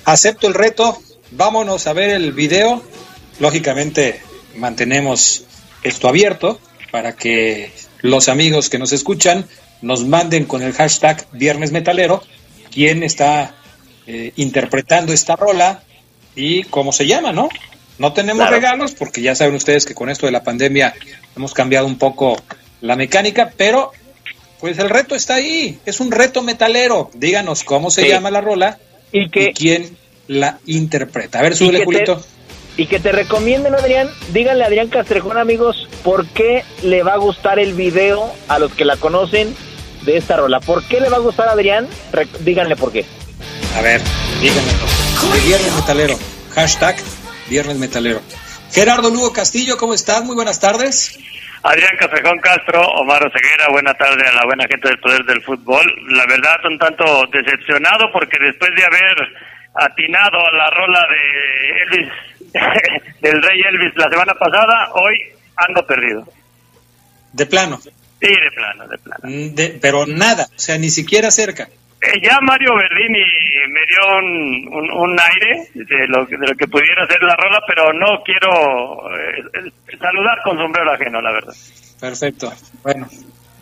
acepto 0.04 0.46
el 0.46 0.54
reto. 0.54 0.98
Vámonos 1.32 1.86
a 1.86 1.92
ver 1.92 2.10
el 2.10 2.32
video. 2.32 2.82
Lógicamente, 3.38 4.20
mantenemos 4.56 5.44
esto 5.82 6.08
abierto 6.08 6.58
para 6.90 7.14
que 7.14 7.70
los 8.00 8.28
amigos 8.28 8.70
que 8.70 8.78
nos 8.78 8.92
escuchan 8.92 9.46
nos 9.82 10.06
manden 10.06 10.44
con 10.44 10.62
el 10.62 10.72
hashtag 10.72 11.26
Viernes 11.32 11.70
Metalero 11.70 12.22
quién 12.70 13.02
está 13.02 13.54
eh, 14.06 14.32
interpretando 14.36 15.12
esta 15.12 15.36
rola 15.36 15.82
y 16.34 16.62
cómo 16.64 16.92
se 16.92 17.06
llama, 17.06 17.32
¿no? 17.32 17.48
No 17.98 18.12
tenemos 18.12 18.48
regalos 18.48 18.92
porque 18.92 19.22
ya 19.22 19.34
saben 19.34 19.56
ustedes 19.56 19.84
que 19.84 19.94
con 19.94 20.08
esto 20.08 20.26
de 20.26 20.32
la 20.32 20.44
pandemia 20.44 20.94
hemos 21.36 21.52
cambiado 21.52 21.86
un 21.86 21.98
poco 21.98 22.40
la 22.80 22.94
mecánica, 22.94 23.52
pero 23.56 23.90
pues 24.60 24.78
el 24.78 24.90
reto 24.90 25.14
está 25.14 25.34
ahí, 25.34 25.78
es 25.86 26.00
un 26.00 26.10
reto 26.10 26.42
metalero. 26.42 27.10
Díganos 27.14 27.64
cómo 27.64 27.90
se 27.90 28.08
llama 28.08 28.30
la 28.30 28.40
rola 28.40 28.78
y, 29.12 29.30
que, 29.30 29.52
quién 29.52 29.96
la 30.26 30.58
interpreta. 30.66 31.38
A 31.38 31.42
ver, 31.42 31.56
súbele, 31.56 31.84
Julito. 31.84 32.22
y 32.76 32.86
que 32.86 33.00
te 33.00 33.12
recomienden, 33.12 33.74
Adrián, 33.74 34.08
díganle 34.32 34.64
a 34.64 34.66
Adrián 34.66 34.88
Castrejón, 34.88 35.38
amigos, 35.38 35.88
por 36.02 36.26
qué 36.28 36.64
le 36.82 37.02
va 37.02 37.14
a 37.14 37.18
gustar 37.18 37.58
el 37.58 37.74
video 37.74 38.32
a 38.48 38.58
los 38.58 38.72
que 38.74 38.84
la 38.84 38.96
conocen 38.96 39.54
de 40.04 40.16
esta 40.16 40.36
rola. 40.36 40.60
¿Por 40.60 40.86
qué 40.86 41.00
le 41.00 41.08
va 41.08 41.16
a 41.16 41.20
gustar 41.20 41.48
a 41.48 41.52
Adrián? 41.52 41.88
díganle 42.40 42.76
por 42.76 42.92
qué. 42.92 43.04
A 43.76 43.82
ver, 43.82 44.00
díganmelo. 44.40 45.34
El 45.34 45.40
viernes 45.40 45.74
metalero. 45.74 46.18
Hashtag 46.54 46.96
Viernes 47.48 47.78
Metalero. 47.78 48.20
Gerardo 48.72 49.10
Lugo 49.10 49.32
Castillo, 49.32 49.76
¿cómo 49.78 49.94
estás? 49.94 50.24
Muy 50.24 50.34
buenas 50.34 50.60
tardes. 50.60 51.18
Adrián 51.68 51.96
Cafejón 51.98 52.38
Castro, 52.38 52.80
Omar 52.80 53.30
Ceguera, 53.30 53.68
buena 53.70 53.92
tarde 53.92 54.26
a 54.26 54.32
la 54.32 54.44
buena 54.46 54.64
gente 54.66 54.88
del 54.88 54.98
Poder 55.00 55.22
del 55.24 55.42
Fútbol. 55.42 55.84
La 56.12 56.24
verdad, 56.24 56.56
un 56.64 56.78
tanto 56.78 57.04
decepcionado 57.30 58.10
porque 58.10 58.38
después 58.40 58.70
de 58.74 58.84
haber 58.86 59.16
atinado 59.74 60.38
a 60.46 60.56
la 60.56 60.70
rola 60.70 61.06
de 61.10 61.82
Elvis, 61.82 62.12
del 63.20 63.42
Rey 63.42 63.60
Elvis 63.68 63.92
la 63.96 64.08
semana 64.08 64.32
pasada, 64.32 64.92
hoy 64.94 65.18
ando 65.56 65.86
perdido. 65.86 66.24
De 67.34 67.44
plano. 67.44 67.76
Sí, 67.76 67.90
de 68.20 68.50
plano, 68.54 68.88
de 68.88 68.98
plano. 68.98 69.20
Mm, 69.24 69.78
pero 69.82 70.06
nada, 70.06 70.44
o 70.44 70.58
sea, 70.58 70.78
ni 70.78 70.88
siquiera 70.88 71.30
cerca. 71.30 71.68
Eh, 72.00 72.20
ya 72.22 72.38
Mario 72.40 72.76
Verdini 72.76 73.22
me 73.68 73.80
dio 73.88 74.78
un, 74.78 74.90
un, 74.92 75.18
aire 75.20 75.68
de 75.74 76.06
lo, 76.08 76.24
de 76.26 76.46
lo, 76.46 76.56
que 76.56 76.68
pudiera 76.68 77.06
ser 77.06 77.22
la 77.22 77.34
rola, 77.36 77.60
pero 77.66 77.92
no 77.92 78.22
quiero 78.24 79.10
eh, 79.16 79.72
saludar 79.98 80.38
con 80.44 80.58
sombrero 80.58 80.92
ajeno, 80.92 81.20
la 81.20 81.32
verdad. 81.32 81.54
Perfecto. 82.00 82.52
Bueno, 82.82 83.08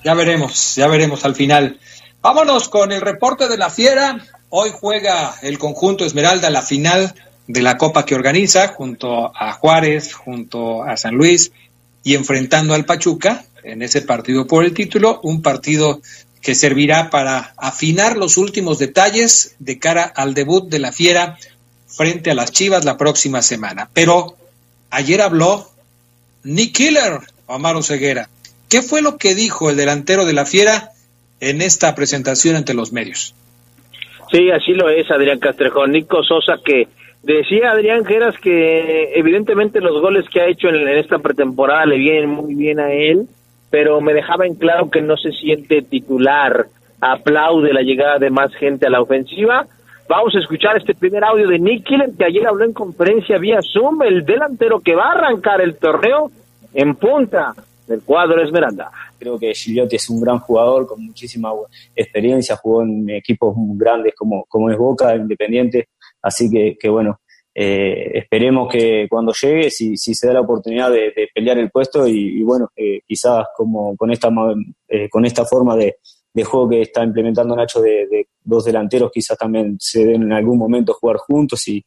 ya 0.04 0.14
veremos, 0.14 0.76
ya 0.76 0.88
veremos 0.88 1.24
al 1.24 1.34
final. 1.34 1.78
Vámonos 2.20 2.68
con 2.68 2.92
el 2.92 3.00
reporte 3.00 3.48
de 3.48 3.56
la 3.56 3.70
Fiera. 3.70 4.18
Hoy 4.50 4.70
juega 4.72 5.34
el 5.42 5.58
conjunto 5.58 6.04
Esmeralda 6.04 6.50
la 6.50 6.62
final 6.62 7.14
de 7.46 7.62
la 7.62 7.76
Copa 7.76 8.04
que 8.04 8.14
organiza 8.14 8.68
junto 8.68 9.32
a 9.34 9.52
Juárez, 9.52 10.12
junto 10.14 10.82
a 10.82 10.96
San 10.96 11.14
Luis 11.14 11.52
y 12.02 12.14
enfrentando 12.14 12.74
al 12.74 12.84
Pachuca 12.84 13.44
en 13.62 13.82
ese 13.82 14.02
partido 14.02 14.46
por 14.46 14.64
el 14.64 14.72
título, 14.72 15.20
un 15.22 15.42
partido 15.42 16.00
que 16.46 16.54
servirá 16.54 17.10
para 17.10 17.54
afinar 17.56 18.16
los 18.16 18.36
últimos 18.36 18.78
detalles 18.78 19.56
de 19.58 19.80
cara 19.80 20.04
al 20.04 20.32
debut 20.32 20.68
de 20.68 20.78
la 20.78 20.92
Fiera 20.92 21.38
frente 21.88 22.30
a 22.30 22.36
las 22.36 22.52
Chivas 22.52 22.84
la 22.84 22.96
próxima 22.96 23.42
semana. 23.42 23.88
Pero 23.92 24.36
ayer 24.90 25.22
habló 25.22 25.66
Nick 26.44 26.76
Killer, 26.76 27.18
Amaro 27.48 27.82
Ceguera. 27.82 28.28
¿Qué 28.68 28.82
fue 28.82 29.02
lo 29.02 29.16
que 29.16 29.34
dijo 29.34 29.70
el 29.70 29.76
delantero 29.76 30.24
de 30.24 30.34
la 30.34 30.46
Fiera 30.46 30.90
en 31.40 31.62
esta 31.62 31.96
presentación 31.96 32.54
ante 32.54 32.74
los 32.74 32.92
medios? 32.92 33.34
Sí, 34.30 34.48
así 34.52 34.70
lo 34.70 34.88
es, 34.88 35.10
Adrián 35.10 35.40
Castrejón. 35.40 35.90
Nico 35.90 36.22
Sosa 36.22 36.60
que 36.64 36.86
decía 37.24 37.72
Adrián 37.72 38.04
Geras 38.04 38.38
que 38.38 39.14
evidentemente 39.16 39.80
los 39.80 40.00
goles 40.00 40.24
que 40.32 40.42
ha 40.42 40.46
hecho 40.46 40.68
en, 40.68 40.86
esta 40.86 41.18
pretemporada 41.18 41.86
le 41.86 41.98
vienen 41.98 42.30
muy 42.30 42.54
bien 42.54 42.78
a 42.78 42.92
él, 42.92 43.26
pero 43.70 44.00
me 44.00 44.14
dejaba 44.14 44.46
en 44.46 44.54
claro 44.54 44.90
que 44.90 45.02
no 45.02 45.16
se 45.16 45.32
siente 45.32 45.82
titular. 45.82 46.66
Aplaude 47.00 47.72
la 47.72 47.82
llegada 47.82 48.18
de 48.18 48.30
más 48.30 48.54
gente 48.54 48.86
a 48.86 48.90
la 48.90 49.02
ofensiva. 49.02 49.66
Vamos 50.08 50.34
a 50.34 50.38
escuchar 50.38 50.76
este 50.76 50.94
primer 50.94 51.24
audio 51.24 51.48
de 51.48 51.58
Nick 51.58 51.84
Killen, 51.84 52.16
que 52.16 52.24
ayer 52.24 52.46
habló 52.46 52.64
en 52.64 52.72
conferencia 52.72 53.38
vía 53.38 53.58
Zoom, 53.60 54.02
el 54.02 54.24
delantero 54.24 54.80
que 54.80 54.94
va 54.94 55.08
a 55.08 55.12
arrancar 55.12 55.60
el 55.60 55.76
torneo 55.76 56.30
en 56.72 56.94
punta 56.94 57.54
del 57.86 58.02
cuadro 58.02 58.42
Esmeralda. 58.42 58.90
Creo 59.18 59.38
que 59.38 59.54
Gigliotti 59.54 59.96
es 59.96 60.08
un 60.10 60.20
gran 60.20 60.38
jugador 60.38 60.86
con 60.86 61.04
muchísima 61.04 61.50
experiencia, 61.94 62.56
jugó 62.56 62.82
en 62.82 63.08
equipos 63.10 63.54
grandes 63.74 64.14
como, 64.14 64.44
como 64.48 64.70
es 64.70 64.76
Boca, 64.76 65.14
Independiente, 65.14 65.88
así 66.22 66.50
que, 66.50 66.76
que 66.78 66.88
bueno, 66.88 67.20
eh, 67.58 68.18
esperemos 68.18 68.70
que 68.70 69.06
cuando 69.08 69.32
llegue, 69.32 69.70
si, 69.70 69.96
si 69.96 70.14
se 70.14 70.26
da 70.26 70.34
la 70.34 70.40
oportunidad 70.42 70.90
de, 70.90 71.30
pelear 71.34 71.56
el 71.56 71.70
puesto 71.70 72.06
y, 72.06 72.42
bueno, 72.42 72.68
eh, 72.76 73.00
quizás 73.06 73.46
como 73.56 73.96
con 73.96 74.10
esta, 74.10 74.28
eh, 74.86 75.08
con 75.08 75.24
esta 75.24 75.46
forma 75.46 75.74
de, 75.74 75.96
juego 76.44 76.68
que 76.68 76.82
está 76.82 77.02
implementando 77.02 77.56
Nacho 77.56 77.80
de, 77.80 78.26
dos 78.44 78.66
delanteros, 78.66 79.10
quizás 79.10 79.38
también 79.38 79.78
se 79.80 80.04
den 80.04 80.24
en 80.24 80.34
algún 80.34 80.58
momento 80.58 80.92
jugar 80.92 81.16
juntos 81.16 81.66
y... 81.68 81.82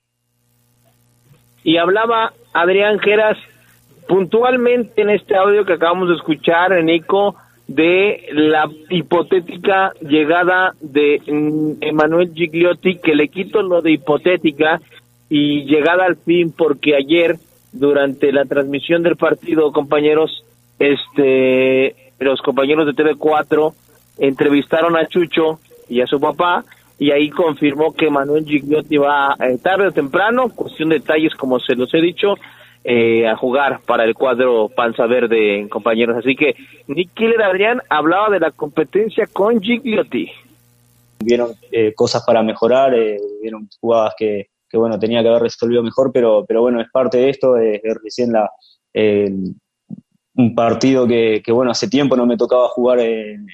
Y 1.63 1.77
hablaba 1.77 2.33
Adrián 2.51 2.97
Geras 2.97 3.37
puntualmente 4.07 5.03
en 5.03 5.11
este 5.11 5.35
audio 5.35 5.65
que 5.65 5.73
acabamos 5.73 6.09
de 6.09 6.15
escuchar, 6.15 6.83
Nico, 6.83 7.35
de 7.67 8.25
la 8.31 8.67
hipotética 8.89 9.93
llegada 10.01 10.73
de 10.81 11.21
Emanuel 11.81 12.33
Gigliotti, 12.33 12.97
que 12.97 13.13
le 13.13 13.27
quito 13.27 13.61
lo 13.61 13.83
de 13.83 13.91
hipotética 13.91 14.81
y 15.29 15.65
llegada 15.65 16.05
al 16.05 16.15
fin, 16.17 16.51
porque 16.51 16.95
ayer, 16.95 17.37
durante 17.71 18.31
la 18.31 18.45
transmisión 18.45 19.03
del 19.03 19.15
partido, 19.15 19.71
compañeros, 19.71 20.43
este, 20.79 21.95
los 22.19 22.41
compañeros 22.41 22.87
de 22.87 22.93
TV4 22.93 23.73
entrevistaron 24.17 24.97
a 24.97 25.07
Chucho 25.07 25.59
y 25.87 26.01
a 26.01 26.07
su 26.07 26.19
papá, 26.19 26.65
y 26.97 27.11
ahí 27.11 27.29
confirmó 27.29 27.93
que 27.93 28.09
Manuel 28.09 28.45
Gigliotti 28.45 28.97
va 28.97 29.35
eh, 29.39 29.57
tarde 29.61 29.87
o 29.87 29.91
temprano, 29.91 30.49
cuestión 30.49 30.89
de 30.89 30.99
detalles 30.99 31.33
como 31.35 31.59
se 31.59 31.75
los 31.75 31.93
he 31.93 32.01
dicho, 32.01 32.35
eh, 32.83 33.27
a 33.27 33.35
jugar 33.35 33.81
para 33.85 34.05
el 34.05 34.13
cuadro 34.13 34.69
Panza 34.69 35.05
Verde, 35.05 35.67
compañeros. 35.69 36.17
Así 36.17 36.35
que 36.35 36.55
Nick 36.87 37.13
Killer 37.13 37.41
Adrián 37.41 37.81
hablaba 37.89 38.29
de 38.29 38.39
la 38.39 38.51
competencia 38.51 39.27
con 39.31 39.61
Gigliotti. 39.61 40.31
Vieron 41.19 41.51
eh, 41.71 41.93
cosas 41.93 42.23
para 42.25 42.41
mejorar, 42.41 42.93
eh, 42.93 43.17
vieron 43.41 43.69
jugadas 43.81 44.13
que, 44.17 44.48
que, 44.69 44.77
bueno, 44.77 44.99
tenía 44.99 45.21
que 45.21 45.29
haber 45.29 45.43
resolvido 45.43 45.83
mejor, 45.83 46.11
pero, 46.13 46.45
pero 46.47 46.61
bueno, 46.61 46.81
es 46.81 46.89
parte 46.91 47.17
de 47.17 47.29
esto, 47.29 47.57
es, 47.57 47.81
recién 48.03 48.31
la, 48.31 48.49
un 50.39 50.55
partido 50.55 51.05
que, 51.05 51.41
que, 51.43 51.51
bueno, 51.51 51.71
hace 51.71 51.89
tiempo 51.89 52.15
no 52.15 52.25
me 52.25 52.37
tocaba 52.37 52.67
jugar 52.69 52.99
en, 52.99 53.45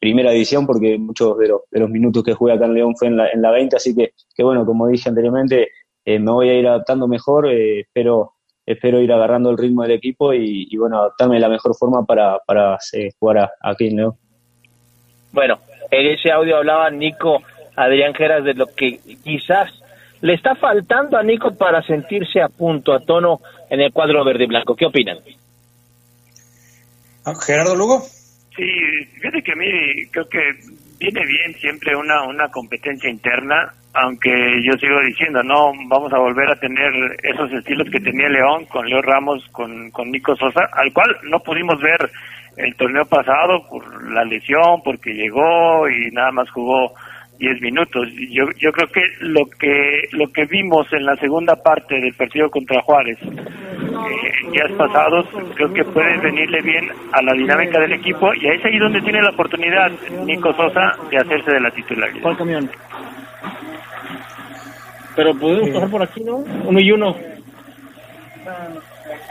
primera 0.00 0.30
división 0.30 0.66
porque 0.66 0.96
muchos 0.96 1.36
de 1.38 1.48
los, 1.48 1.60
de 1.70 1.80
los 1.80 1.90
minutos 1.90 2.24
que 2.24 2.32
jugué 2.32 2.54
acá 2.54 2.64
en 2.64 2.74
León 2.74 2.96
fue 2.96 3.08
en 3.08 3.18
la, 3.18 3.28
en 3.28 3.42
la 3.42 3.50
20, 3.50 3.76
así 3.76 3.94
que, 3.94 4.12
que 4.34 4.42
bueno, 4.42 4.64
como 4.64 4.88
dije 4.88 5.10
anteriormente, 5.10 5.68
eh, 6.04 6.18
me 6.18 6.30
voy 6.30 6.48
a 6.48 6.54
ir 6.54 6.66
adaptando 6.66 7.06
mejor, 7.06 7.46
eh, 7.46 7.80
espero, 7.80 8.32
espero 8.64 9.00
ir 9.00 9.12
agarrando 9.12 9.50
el 9.50 9.58
ritmo 9.58 9.82
del 9.82 9.92
equipo 9.92 10.32
y, 10.32 10.74
bueno, 10.76 10.98
adaptarme 10.98 11.34
de 11.34 11.40
la 11.40 11.48
mejor 11.48 11.76
forma 11.76 12.04
para, 12.04 12.38
para 12.38 12.78
eh, 12.92 13.10
jugar 13.18 13.50
aquí 13.60 13.88
en 13.88 13.96
León. 13.96 14.14
Bueno, 15.30 15.58
en 15.90 16.06
ese 16.06 16.30
audio 16.30 16.56
hablaba 16.56 16.90
Nico 16.90 17.42
Adrián 17.76 18.14
Geras 18.14 18.44
de 18.44 18.54
lo 18.54 18.66
que 18.66 18.98
quizás 19.22 19.70
le 20.22 20.34
está 20.34 20.54
faltando 20.54 21.18
a 21.18 21.22
Nico 21.22 21.54
para 21.54 21.82
sentirse 21.82 22.40
a 22.40 22.48
punto, 22.48 22.92
a 22.92 23.00
tono 23.00 23.40
en 23.68 23.80
el 23.80 23.92
cuadro 23.92 24.24
verde 24.24 24.44
y 24.44 24.48
blanco. 24.48 24.74
¿Qué 24.74 24.86
opinan? 24.86 25.18
Ah, 27.24 27.34
Gerardo 27.44 27.76
Lugo. 27.76 28.00
Sí, 28.56 28.64
fíjate 29.14 29.42
que 29.42 29.52
a 29.52 29.56
mí 29.56 30.06
creo 30.10 30.28
que 30.28 30.40
viene 30.98 31.26
bien 31.26 31.54
siempre 31.60 31.94
una, 31.94 32.22
una 32.22 32.48
competencia 32.48 33.10
interna 33.10 33.72
aunque 33.94 34.30
yo 34.64 34.72
sigo 34.78 35.00
diciendo, 35.06 35.42
no 35.42 35.72
vamos 35.88 36.12
a 36.12 36.18
volver 36.18 36.50
a 36.50 36.56
tener 36.56 36.90
esos 37.22 37.52
estilos 37.52 37.88
que 37.90 38.00
tenía 38.00 38.28
León 38.28 38.64
con 38.66 38.88
Leo 38.88 39.02
Ramos, 39.02 39.46
con, 39.52 39.90
con 39.90 40.10
Nico 40.10 40.34
Sosa, 40.36 40.62
al 40.72 40.92
cual 40.92 41.14
no 41.24 41.40
pudimos 41.40 41.78
ver 41.80 42.10
el 42.56 42.74
torneo 42.76 43.04
pasado 43.04 43.66
por 43.68 44.10
la 44.10 44.24
lesión, 44.24 44.82
porque 44.82 45.12
llegó 45.12 45.88
y 45.88 46.10
nada 46.10 46.30
más 46.32 46.50
jugó 46.50 46.94
10 47.42 47.60
minutos. 47.60 48.06
Yo, 48.30 48.44
yo 48.56 48.70
creo 48.70 48.88
que 48.88 49.00
lo 49.18 49.46
que 49.46 50.08
lo 50.12 50.30
que 50.30 50.44
vimos 50.44 50.86
en 50.92 51.04
la 51.04 51.16
segunda 51.16 51.56
parte 51.56 51.96
del 51.96 52.14
partido 52.14 52.48
contra 52.48 52.80
Juárez, 52.82 53.18
eh, 53.20 54.50
días 54.52 54.70
pasados, 54.78 55.26
creo 55.56 55.72
que 55.72 55.82
puede 55.84 56.18
venirle 56.18 56.62
bien 56.62 56.88
a 57.10 57.20
la 57.20 57.32
dinámica 57.32 57.80
del 57.80 57.94
equipo 57.94 58.32
y 58.34 58.46
es 58.46 58.64
ahí 58.64 58.78
donde 58.78 59.00
tiene 59.00 59.20
la 59.20 59.30
oportunidad 59.30 59.90
Nico 60.24 60.54
Sosa 60.54 60.92
de 61.10 61.16
hacerse 61.16 61.50
de 61.50 61.60
la 61.60 61.70
titularidad. 61.72 62.22
¿Cuál 62.22 62.36
camión? 62.36 62.70
Pero 65.16 65.36
podemos 65.36 65.70
pasar 65.70 65.90
por 65.90 66.02
aquí, 66.02 66.22
¿no? 66.22 66.36
Uno 66.36 66.80
y 66.80 66.92
uno. 66.92 67.16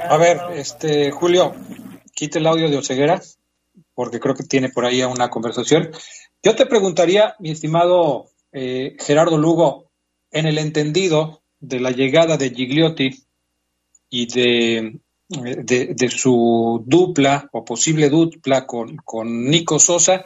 A 0.09 0.17
ver, 0.17 0.37
este 0.55 1.11
Julio, 1.11 1.55
quite 2.13 2.39
el 2.39 2.47
audio 2.47 2.69
de 2.69 2.77
Oceguera, 2.77 3.21
porque 3.95 4.19
creo 4.19 4.35
que 4.35 4.43
tiene 4.43 4.67
por 4.67 4.83
ahí 4.83 5.01
una 5.01 5.29
conversación. 5.29 5.91
Yo 6.43 6.55
te 6.55 6.65
preguntaría, 6.65 7.35
mi 7.39 7.51
estimado 7.51 8.29
eh, 8.51 8.95
Gerardo 8.99 9.37
Lugo, 9.37 9.91
en 10.31 10.45
el 10.45 10.57
entendido 10.57 11.41
de 11.59 11.79
la 11.79 11.91
llegada 11.91 12.37
de 12.37 12.49
Gigliotti 12.49 13.23
y 14.09 14.25
de, 14.27 14.99
de, 15.29 16.09
su 16.09 16.83
dupla 16.85 17.49
o 17.51 17.63
posible 17.63 18.09
dupla 18.09 18.65
con, 18.65 18.97
con 18.97 19.49
Nico 19.49 19.77
Sosa, 19.77 20.25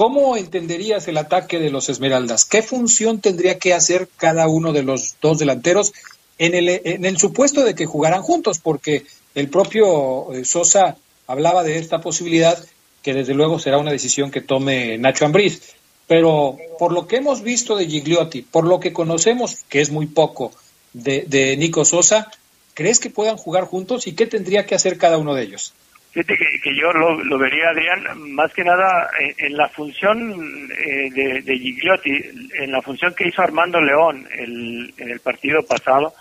¿Cómo 0.00 0.38
entenderías 0.38 1.08
el 1.08 1.18
ataque 1.18 1.58
de 1.58 1.68
los 1.68 1.90
Esmeraldas? 1.90 2.46
¿Qué 2.46 2.62
función 2.62 3.20
tendría 3.20 3.58
que 3.58 3.74
hacer 3.74 4.08
cada 4.16 4.48
uno 4.48 4.72
de 4.72 4.82
los 4.82 5.16
dos 5.20 5.38
delanteros 5.38 5.92
en 6.38 6.54
el, 6.54 6.68
en 6.70 7.04
el 7.04 7.18
supuesto 7.18 7.64
de 7.64 7.74
que 7.74 7.84
jugaran 7.84 8.22
juntos? 8.22 8.60
Porque 8.60 9.04
el 9.34 9.50
propio 9.50 10.32
eh, 10.32 10.46
Sosa 10.46 10.96
hablaba 11.26 11.64
de 11.64 11.76
esta 11.76 12.00
posibilidad, 12.00 12.58
que 13.02 13.14
desde 13.14 13.34
luego 13.34 13.58
será 13.58 13.78
una 13.78 13.92
decisión 13.92 14.30
que 14.30 14.40
tome 14.40 14.98
Nacho 14.98 15.24
Ambriz. 15.24 15.74
Pero 16.06 16.56
por 16.78 16.92
lo 16.92 17.06
que 17.06 17.16
hemos 17.16 17.42
visto 17.42 17.76
de 17.76 17.86
Gigliotti, 17.86 18.42
por 18.42 18.66
lo 18.66 18.80
que 18.80 18.92
conocemos, 18.92 19.64
que 19.68 19.80
es 19.80 19.90
muy 19.90 20.06
poco, 20.06 20.52
de, 20.92 21.24
de 21.26 21.56
Nico 21.56 21.84
Sosa, 21.84 22.30
¿crees 22.74 22.98
que 22.98 23.10
puedan 23.10 23.36
jugar 23.36 23.64
juntos 23.64 24.06
y 24.06 24.16
qué 24.16 24.26
tendría 24.26 24.66
que 24.66 24.74
hacer 24.74 24.98
cada 24.98 25.18
uno 25.18 25.34
de 25.34 25.42
ellos? 25.44 25.72
Fíjate 26.12 26.36
que, 26.36 26.74
yo 26.74 26.92
lo, 26.92 27.38
vería, 27.38 27.68
Adrián, 27.68 28.32
más 28.32 28.52
que 28.52 28.64
nada 28.64 29.08
en, 29.38 29.56
la 29.56 29.68
función 29.68 30.68
eh, 30.76 31.08
de, 31.12 31.40
de, 31.42 31.58
Gigliotti, 31.58 32.10
en 32.54 32.72
la 32.72 32.82
función 32.82 33.14
que 33.14 33.28
hizo 33.28 33.42
Armando 33.42 33.80
León 33.80 34.26
el, 34.36 34.92
en 34.96 35.08
el 35.08 35.20
partido 35.20 35.62
pasado, 35.62 36.12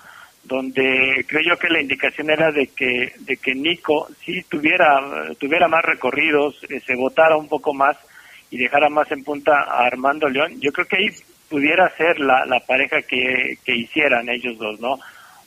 donde 0.49 1.23
creo 1.27 1.41
yo 1.47 1.59
que 1.59 1.69
la 1.69 1.79
indicación 1.79 2.31
era 2.31 2.51
de 2.51 2.67
que, 2.67 3.13
de 3.19 3.38
que 3.38 3.53
Nico 3.53 4.07
sí 4.25 4.41
tuviera, 4.49 4.99
tuviera 5.39 5.67
más 5.67 5.85
recorridos, 5.85 6.59
eh, 6.69 6.79
se 6.79 6.95
votara 6.95 7.38
un 7.38 7.47
poco 7.47 7.71
más 7.71 7.95
y 8.49 8.57
dejara 8.57 8.89
más 8.89 9.09
en 9.12 9.23
punta 9.23 9.51
a 9.62 9.85
Armando 9.85 10.27
León. 10.27 10.59
Yo 10.59 10.71
creo 10.71 10.88
que 10.88 10.97
ahí 10.97 11.09
pudiera 11.47 11.88
ser 11.95 12.19
la, 12.19 12.45
la 12.47 12.59
pareja 12.62 12.97
que, 13.03 13.59
que 13.63 13.75
hicieran 13.75 14.27
ellos 14.27 14.57
dos, 14.57 14.79
¿no? 14.79 14.97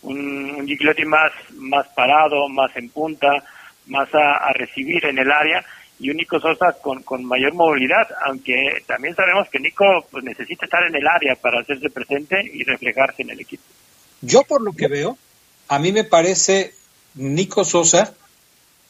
Un, 0.02 0.54
un 0.56 0.66
Gigliotti 0.66 1.04
más, 1.04 1.32
más 1.56 1.88
parado, 1.88 2.48
más 2.48 2.70
en 2.76 2.88
punta, 2.90 3.28
más 3.88 4.08
a, 4.14 4.52
recibir 4.52 5.04
en 5.04 5.18
el 5.18 5.32
área 5.32 5.64
y 5.98 6.10
un 6.10 6.16
Nico 6.16 6.38
Sosa 6.38 6.76
con, 6.80 7.02
con 7.02 7.24
mayor 7.24 7.54
movilidad, 7.54 8.06
aunque 8.24 8.54
también 8.86 9.16
sabemos 9.16 9.48
que 9.50 9.58
Nico 9.58 9.84
pues, 10.12 10.22
necesita 10.22 10.64
estar 10.66 10.84
en 10.86 10.94
el 10.94 11.06
área 11.08 11.34
para 11.34 11.60
hacerse 11.60 11.90
presente 11.90 12.40
y 12.40 12.62
reflejarse 12.62 13.22
en 13.22 13.30
el 13.30 13.40
equipo. 13.40 13.64
Yo 14.22 14.42
por 14.44 14.62
lo 14.62 14.72
que 14.72 14.88
veo, 14.88 15.18
a 15.68 15.78
mí 15.78 15.92
me 15.92 16.04
parece 16.04 16.74
Nico 17.14 17.64
Sosa 17.64 18.14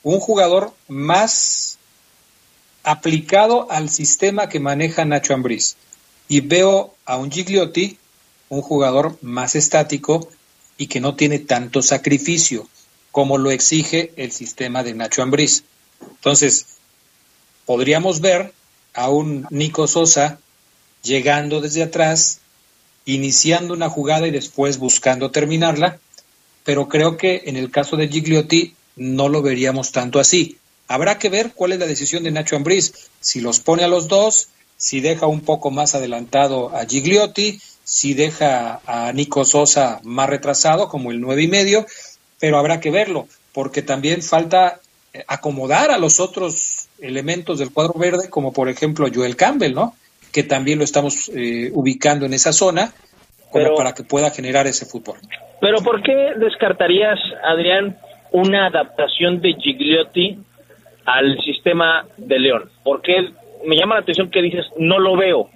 un 0.02 0.20
jugador 0.20 0.72
más 0.88 1.78
aplicado 2.82 3.70
al 3.70 3.88
sistema 3.88 4.48
que 4.48 4.60
maneja 4.60 5.04
Nacho 5.04 5.34
Ambriz. 5.34 5.76
Y 6.28 6.40
veo 6.40 6.94
a 7.04 7.16
un 7.16 7.30
Gigliotti, 7.30 7.98
un 8.48 8.62
jugador 8.62 9.16
más 9.22 9.54
estático 9.54 10.28
y 10.76 10.86
que 10.86 11.00
no 11.00 11.14
tiene 11.14 11.38
tanto 11.38 11.82
sacrificio 11.82 12.68
como 13.10 13.38
lo 13.38 13.50
exige 13.50 14.12
el 14.16 14.32
sistema 14.32 14.82
de 14.82 14.94
Nacho 14.94 15.22
Ambriz. 15.22 15.64
Entonces, 16.00 16.66
podríamos 17.66 18.20
ver 18.20 18.52
a 18.94 19.10
un 19.10 19.46
Nico 19.50 19.86
Sosa 19.86 20.38
llegando 21.02 21.60
desde 21.60 21.82
atrás, 21.82 22.40
iniciando 23.04 23.74
una 23.74 23.88
jugada 23.88 24.26
y 24.26 24.30
después 24.30 24.78
buscando 24.78 25.30
terminarla, 25.30 25.98
pero 26.64 26.88
creo 26.88 27.16
que 27.16 27.42
en 27.46 27.56
el 27.56 27.70
caso 27.70 27.96
de 27.96 28.08
Gigliotti 28.08 28.74
no 28.96 29.28
lo 29.28 29.42
veríamos 29.42 29.92
tanto 29.92 30.20
así. 30.20 30.58
Habrá 30.88 31.18
que 31.18 31.28
ver 31.28 31.52
cuál 31.54 31.72
es 31.72 31.78
la 31.78 31.86
decisión 31.86 32.22
de 32.22 32.30
Nacho 32.30 32.56
Ambriz, 32.56 32.92
si 33.20 33.40
los 33.40 33.60
pone 33.60 33.84
a 33.84 33.88
los 33.88 34.08
dos, 34.08 34.48
si 34.76 35.00
deja 35.00 35.26
un 35.26 35.40
poco 35.40 35.70
más 35.70 35.94
adelantado 35.94 36.74
a 36.74 36.84
Gigliotti, 36.86 37.60
si 37.84 38.14
deja 38.14 38.80
a 38.86 39.12
Nico 39.12 39.44
Sosa 39.44 40.00
más 40.04 40.28
retrasado 40.28 40.88
como 40.88 41.10
el 41.10 41.20
nueve 41.20 41.42
y 41.42 41.48
medio, 41.48 41.86
pero 42.38 42.58
habrá 42.58 42.80
que 42.80 42.90
verlo, 42.90 43.28
porque 43.52 43.82
también 43.82 44.22
falta 44.22 44.80
eh, 45.12 45.24
acomodar 45.28 45.90
a 45.90 45.98
los 45.98 46.20
otros 46.20 46.88
elementos 47.00 47.58
del 47.58 47.72
cuadro 47.72 47.94
verde, 47.94 48.28
como 48.28 48.52
por 48.52 48.68
ejemplo 48.68 49.08
Joel 49.12 49.36
Campbell, 49.36 49.74
¿no? 49.74 49.96
Que 50.32 50.42
también 50.42 50.78
lo 50.78 50.84
estamos 50.84 51.30
eh, 51.34 51.70
ubicando 51.72 52.26
en 52.26 52.34
esa 52.34 52.52
zona, 52.52 52.92
como 53.50 53.74
para 53.74 53.92
que 53.92 54.02
pueda 54.02 54.30
generar 54.30 54.66
ese 54.66 54.86
fútbol. 54.86 55.18
Pero 55.60 55.78
¿por 55.82 56.02
qué 56.02 56.32
descartarías, 56.38 57.18
Adrián, 57.44 57.96
una 58.32 58.66
adaptación 58.66 59.40
de 59.40 59.54
Gigliotti 59.54 60.38
al 61.04 61.38
sistema 61.44 62.06
de 62.16 62.38
León? 62.38 62.70
Porque 62.82 63.32
me 63.64 63.76
llama 63.76 63.96
la 63.96 64.00
atención 64.00 64.30
que 64.30 64.42
dices, 64.42 64.64
no 64.78 64.98
lo 64.98 65.16
veo. 65.16 65.50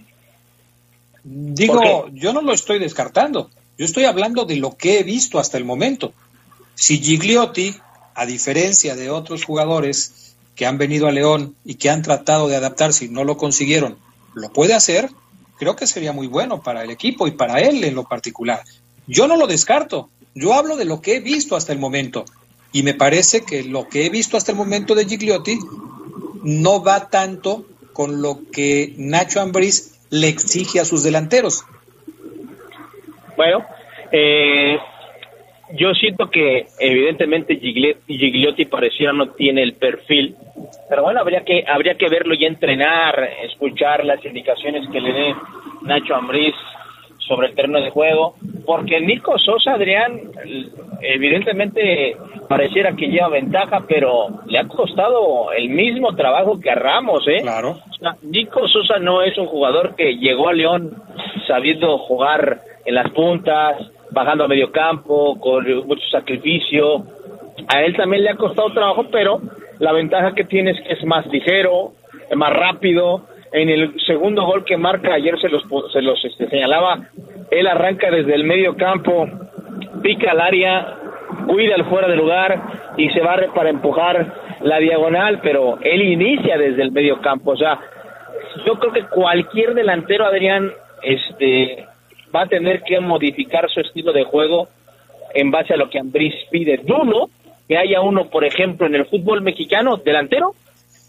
Digo, 1.25 2.09
yo 2.13 2.33
no 2.33 2.43
lo 2.43 2.53
estoy 2.53 2.79
descartando. 2.79 3.51
Yo 3.79 3.85
estoy 3.85 4.05
hablando 4.05 4.45
de 4.45 4.57
lo 4.57 4.77
que 4.77 5.01
he 5.01 5.03
visto 5.03 5.39
hasta 5.39 5.59
el 5.59 5.65
momento. 5.65 6.13
Si 6.75 6.99
Gigliotti, 6.99 7.75
a 8.15 8.27
diferencia 8.27 8.95
de 8.95 9.11
otros 9.11 9.45
jugadores 9.45 10.37
que 10.55 10.67
han 10.67 10.79
venido 10.79 11.07
a 11.07 11.13
León 11.13 11.57
y 11.65 11.75
que 11.75 11.91
han 11.91 12.03
tratado 12.03 12.49
de 12.49 12.57
adaptarse 12.57 13.07
y 13.07 13.09
no 13.09 13.25
lo 13.25 13.37
consiguieron, 13.37 13.99
lo 14.37 14.51
puede 14.51 14.75
hacer, 14.75 15.09
creo 15.59 15.77
que 15.77 15.87
sería 15.87 16.13
muy 16.13 16.27
bueno 16.27 16.63
para 16.63 16.85
el 16.85 16.91
equipo 16.91 17.27
y 17.27 17.31
para 17.31 17.59
él 17.61 17.83
en 17.85 17.95
lo 17.95 18.05
particular. 18.05 18.61
Yo 19.07 19.27
no 19.27 19.37
lo 19.37 19.47
descarto, 19.47 20.11
yo 20.35 20.53
hablo 20.53 20.77
de 20.77 20.85
lo 20.85 21.01
que 21.01 21.17
he 21.17 21.21
visto 21.21 21.57
hasta 21.57 21.73
el 21.73 21.79
momento 21.79 22.27
y 22.71 22.83
me 22.83 22.93
parece 22.93 23.47
que 23.47 23.65
lo 23.65 23.89
que 23.89 24.05
he 24.05 24.11
visto 24.11 24.37
hasta 24.37 24.53
el 24.53 24.59
momento 24.59 24.95
de 24.95 25.07
Gigliotti 25.07 25.59
no 26.43 26.85
va 26.85 27.09
tanto 27.09 27.65
con 27.95 28.21
lo 28.21 28.41
que 28.53 28.93
Nacho 28.99 29.41
Ambriz 29.41 29.95
le 30.11 30.29
exige 30.29 30.81
a 30.81 30.85
sus 30.85 31.03
delanteros. 31.03 31.65
Bueno, 33.39 33.65
eh, 34.13 34.77
yo 35.75 35.93
siento 35.95 36.31
que 36.31 36.67
evidentemente 36.79 37.57
Gigliotti 37.57 38.67
pareciera 38.67 39.13
no 39.13 39.31
tiene 39.31 39.63
el 39.63 39.75
perfil, 39.75 40.37
pero 40.89 41.03
bueno, 41.03 41.21
habría 41.21 41.41
que 41.41 41.65
habría 41.67 41.95
que 41.95 42.09
verlo 42.09 42.35
y 42.35 42.45
entrenar, 42.45 43.29
escuchar 43.43 44.05
las 44.05 44.25
indicaciones 44.25 44.89
que 44.91 45.01
le 45.01 45.13
dé 45.13 45.35
Nacho 45.83 46.15
Ambriz 46.15 46.55
sobre 47.27 47.49
el 47.49 47.55
terreno 47.55 47.81
de 47.81 47.91
juego, 47.91 48.37
porque 48.65 49.01
Nico 49.01 49.37
Sosa, 49.39 49.73
Adrián, 49.73 50.21
evidentemente 51.03 52.17
pareciera 52.49 52.95
que 52.95 53.09
lleva 53.09 53.29
ventaja, 53.29 53.85
pero 53.89 54.29
le 54.47 54.59
ha 54.59 54.69
costado 54.69 55.53
el 55.53 55.69
mismo 55.69 56.15
trabajo 56.15 56.61
que 56.61 56.71
a 56.71 56.77
Ramos, 56.77 57.27
¿eh? 57.27 57.41
Claro. 57.43 57.79
Nico 58.23 58.69
Sosa 58.69 58.99
no 59.01 59.23
es 59.23 59.37
un 59.39 59.47
jugador 59.47 59.97
que 59.97 60.17
llegó 60.17 60.49
a 60.49 60.53
León 60.53 61.03
sabiendo 61.49 61.99
jugar 61.99 62.61
en 62.85 62.95
las 62.95 63.11
puntas, 63.11 63.77
bajando 64.17 64.45
a 64.45 64.49
medio 64.49 64.73
campo, 64.73 65.39
con 65.39 65.63
mucho 65.87 66.09
sacrificio. 66.11 67.05
A 67.69 67.83
él 67.83 67.95
también 67.95 68.25
le 68.25 68.31
ha 68.31 68.37
costado 68.37 68.73
trabajo, 68.73 69.05
pero 69.13 69.41
la 69.79 69.93
ventaja 69.93 70.35
que 70.35 70.45
tiene 70.45 70.71
es 70.71 70.81
que 70.81 70.95
es 70.95 71.05
más 71.05 71.27
ligero, 71.27 71.93
es 72.31 72.37
más 72.37 72.51
rápido, 72.51 73.27
en 73.53 73.69
el 73.69 73.95
segundo 74.07 74.47
gol 74.47 74.65
que 74.65 74.79
marca, 74.79 75.13
ayer 75.13 75.39
se 75.39 75.51
los, 75.51 75.63
se 75.93 76.01
los 76.01 76.25
este, 76.25 76.49
señalaba, 76.49 76.99
él 77.51 77.67
arranca 77.67 78.11
desde 78.11 78.35
el 78.35 78.45
medio 78.45 78.75
campo, 78.75 79.29
pica 80.03 80.31
al 80.31 80.41
área, 80.41 80.95
cuida 81.47 81.75
el 81.75 81.85
fuera 81.85 82.09
de 82.09 82.17
lugar 82.17 82.59
y 82.97 83.11
se 83.11 83.21
barre 83.21 83.51
para 83.55 83.69
empujar 83.69 84.33
la 84.63 84.79
diagonal, 84.79 85.41
pero 85.43 85.79
él 85.83 86.03
inicia 86.03 86.57
desde 86.57 86.83
el 86.83 86.91
medio 86.91 87.21
campo. 87.21 87.51
O 87.51 87.57
sea, 87.57 87.79
yo 88.65 88.79
creo 88.79 88.93
que 88.93 89.05
cualquier 89.05 89.75
delantero, 89.75 90.25
Adrián, 90.25 90.73
este, 91.03 91.87
va 92.37 92.43
a 92.43 92.49
tener 92.49 92.83
que 92.83 93.01
modificar 93.01 93.69
su 93.71 93.81
estilo 93.81 94.13
de 94.13 94.25
juego 94.25 94.69
en 95.35 95.51
base 95.51 95.73
a 95.73 95.77
lo 95.77 95.89
que 95.89 95.99
Ambris 95.99 96.35
pide. 96.51 96.81
Dudo 96.85 97.31
que 97.67 97.79
haya 97.79 98.01
uno, 98.01 98.29
por 98.29 98.45
ejemplo, 98.45 98.87
en 98.87 98.95
el 98.95 99.07
fútbol 99.07 99.41
mexicano, 99.43 99.97
delantero, 99.97 100.55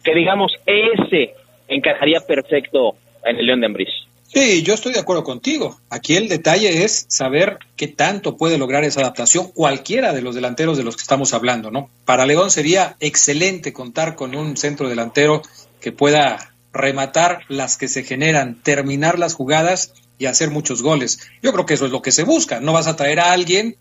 que 0.03 0.15
digamos 0.15 0.53
ese 0.65 1.35
encajaría 1.67 2.21
perfecto 2.21 2.95
en 3.25 3.37
el 3.37 3.45
León 3.45 3.59
de 3.59 3.65
Ambriz. 3.67 3.89
Sí, 4.27 4.63
yo 4.63 4.73
estoy 4.73 4.93
de 4.93 4.99
acuerdo 4.99 5.23
contigo. 5.23 5.77
Aquí 5.89 6.15
el 6.15 6.27
detalle 6.27 6.83
es 6.83 7.05
saber 7.09 7.59
qué 7.75 7.87
tanto 7.87 8.35
puede 8.35 8.57
lograr 8.57 8.83
esa 8.83 9.01
adaptación 9.01 9.51
cualquiera 9.53 10.13
de 10.13 10.21
los 10.21 10.35
delanteros 10.35 10.77
de 10.77 10.83
los 10.83 10.95
que 10.97 11.01
estamos 11.01 11.33
hablando, 11.33 11.71
¿no? 11.71 11.89
Para 12.05 12.25
León 12.25 12.51
sería 12.51 12.97
excelente 12.99 13.71
contar 13.71 14.15
con 14.15 14.35
un 14.35 14.57
centro 14.57 14.89
delantero 14.89 15.41
que 15.79 15.91
pueda 15.91 16.53
rematar 16.73 17.39
las 17.47 17.77
que 17.77 17.87
se 17.87 18.03
generan, 18.03 18.61
terminar 18.61 19.17
las 19.17 19.33
jugadas 19.33 19.93
y 20.17 20.25
hacer 20.25 20.49
muchos 20.49 20.81
goles. 20.81 21.29
Yo 21.41 21.51
creo 21.53 21.65
que 21.65 21.75
eso 21.75 21.85
es 21.85 21.91
lo 21.91 22.01
que 22.01 22.11
se 22.11 22.23
busca. 22.23 22.59
No 22.59 22.73
vas 22.73 22.87
a 22.87 22.95
traer 22.95 23.19
a 23.19 23.31
alguien 23.31 23.75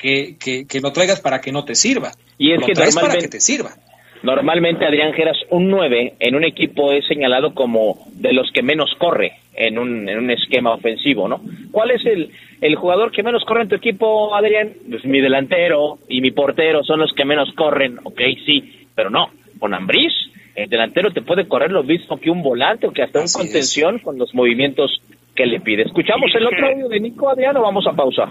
que, 0.00 0.36
que, 0.38 0.80
lo 0.80 0.92
traigas 0.92 1.20
para 1.20 1.40
que 1.40 1.52
no 1.52 1.64
te 1.64 1.74
sirva. 1.74 2.12
Y 2.38 2.52
es 2.52 2.60
lo 2.60 2.66
que 2.66 2.72
traes 2.72 2.96
para 2.96 3.16
que 3.16 3.28
te 3.28 3.40
sirva. 3.40 3.74
Normalmente 4.22 4.84
Adrián 4.84 5.12
Geras, 5.14 5.36
un 5.50 5.68
9 5.68 6.14
en 6.20 6.34
un 6.36 6.44
equipo 6.44 6.92
es 6.92 7.04
señalado 7.06 7.54
como 7.54 8.06
de 8.12 8.32
los 8.32 8.50
que 8.52 8.62
menos 8.62 8.90
corre 8.96 9.32
en 9.54 9.78
un, 9.78 10.08
en 10.08 10.18
un 10.18 10.30
esquema 10.30 10.74
ofensivo, 10.74 11.26
¿no? 11.26 11.40
¿Cuál 11.72 11.90
es 11.90 12.06
el, 12.06 12.30
el 12.60 12.76
jugador 12.76 13.10
que 13.10 13.24
menos 13.24 13.44
corre 13.44 13.62
en 13.62 13.68
tu 13.68 13.74
equipo, 13.74 14.34
Adrián? 14.34 14.74
Pues 14.88 15.04
mi 15.04 15.20
delantero 15.20 15.98
y 16.08 16.20
mi 16.20 16.30
portero 16.30 16.84
son 16.84 17.00
los 17.00 17.12
que 17.12 17.24
menos 17.24 17.52
corren, 17.54 17.98
ok, 18.04 18.20
sí, 18.46 18.86
pero 18.94 19.10
no, 19.10 19.30
con 19.58 19.74
Ambriz, 19.74 20.12
el 20.54 20.68
delantero 20.68 21.10
te 21.10 21.22
puede 21.22 21.48
correr 21.48 21.72
lo 21.72 21.82
mismo 21.82 22.18
que 22.18 22.30
un 22.30 22.42
volante 22.42 22.86
o 22.86 22.92
que 22.92 23.02
hasta 23.02 23.20
un 23.20 23.26
contención 23.26 23.98
con 23.98 24.18
los 24.18 24.34
movimientos 24.34 25.02
que 25.34 25.46
le 25.46 25.60
pide. 25.60 25.82
¿Escuchamos 25.82 26.30
el 26.34 26.46
otro 26.46 26.66
audio 26.66 26.88
de 26.88 27.00
Nico, 27.00 27.28
Adrián, 27.28 27.56
o 27.56 27.62
vamos 27.62 27.86
a 27.86 27.92
pausar? 27.92 28.28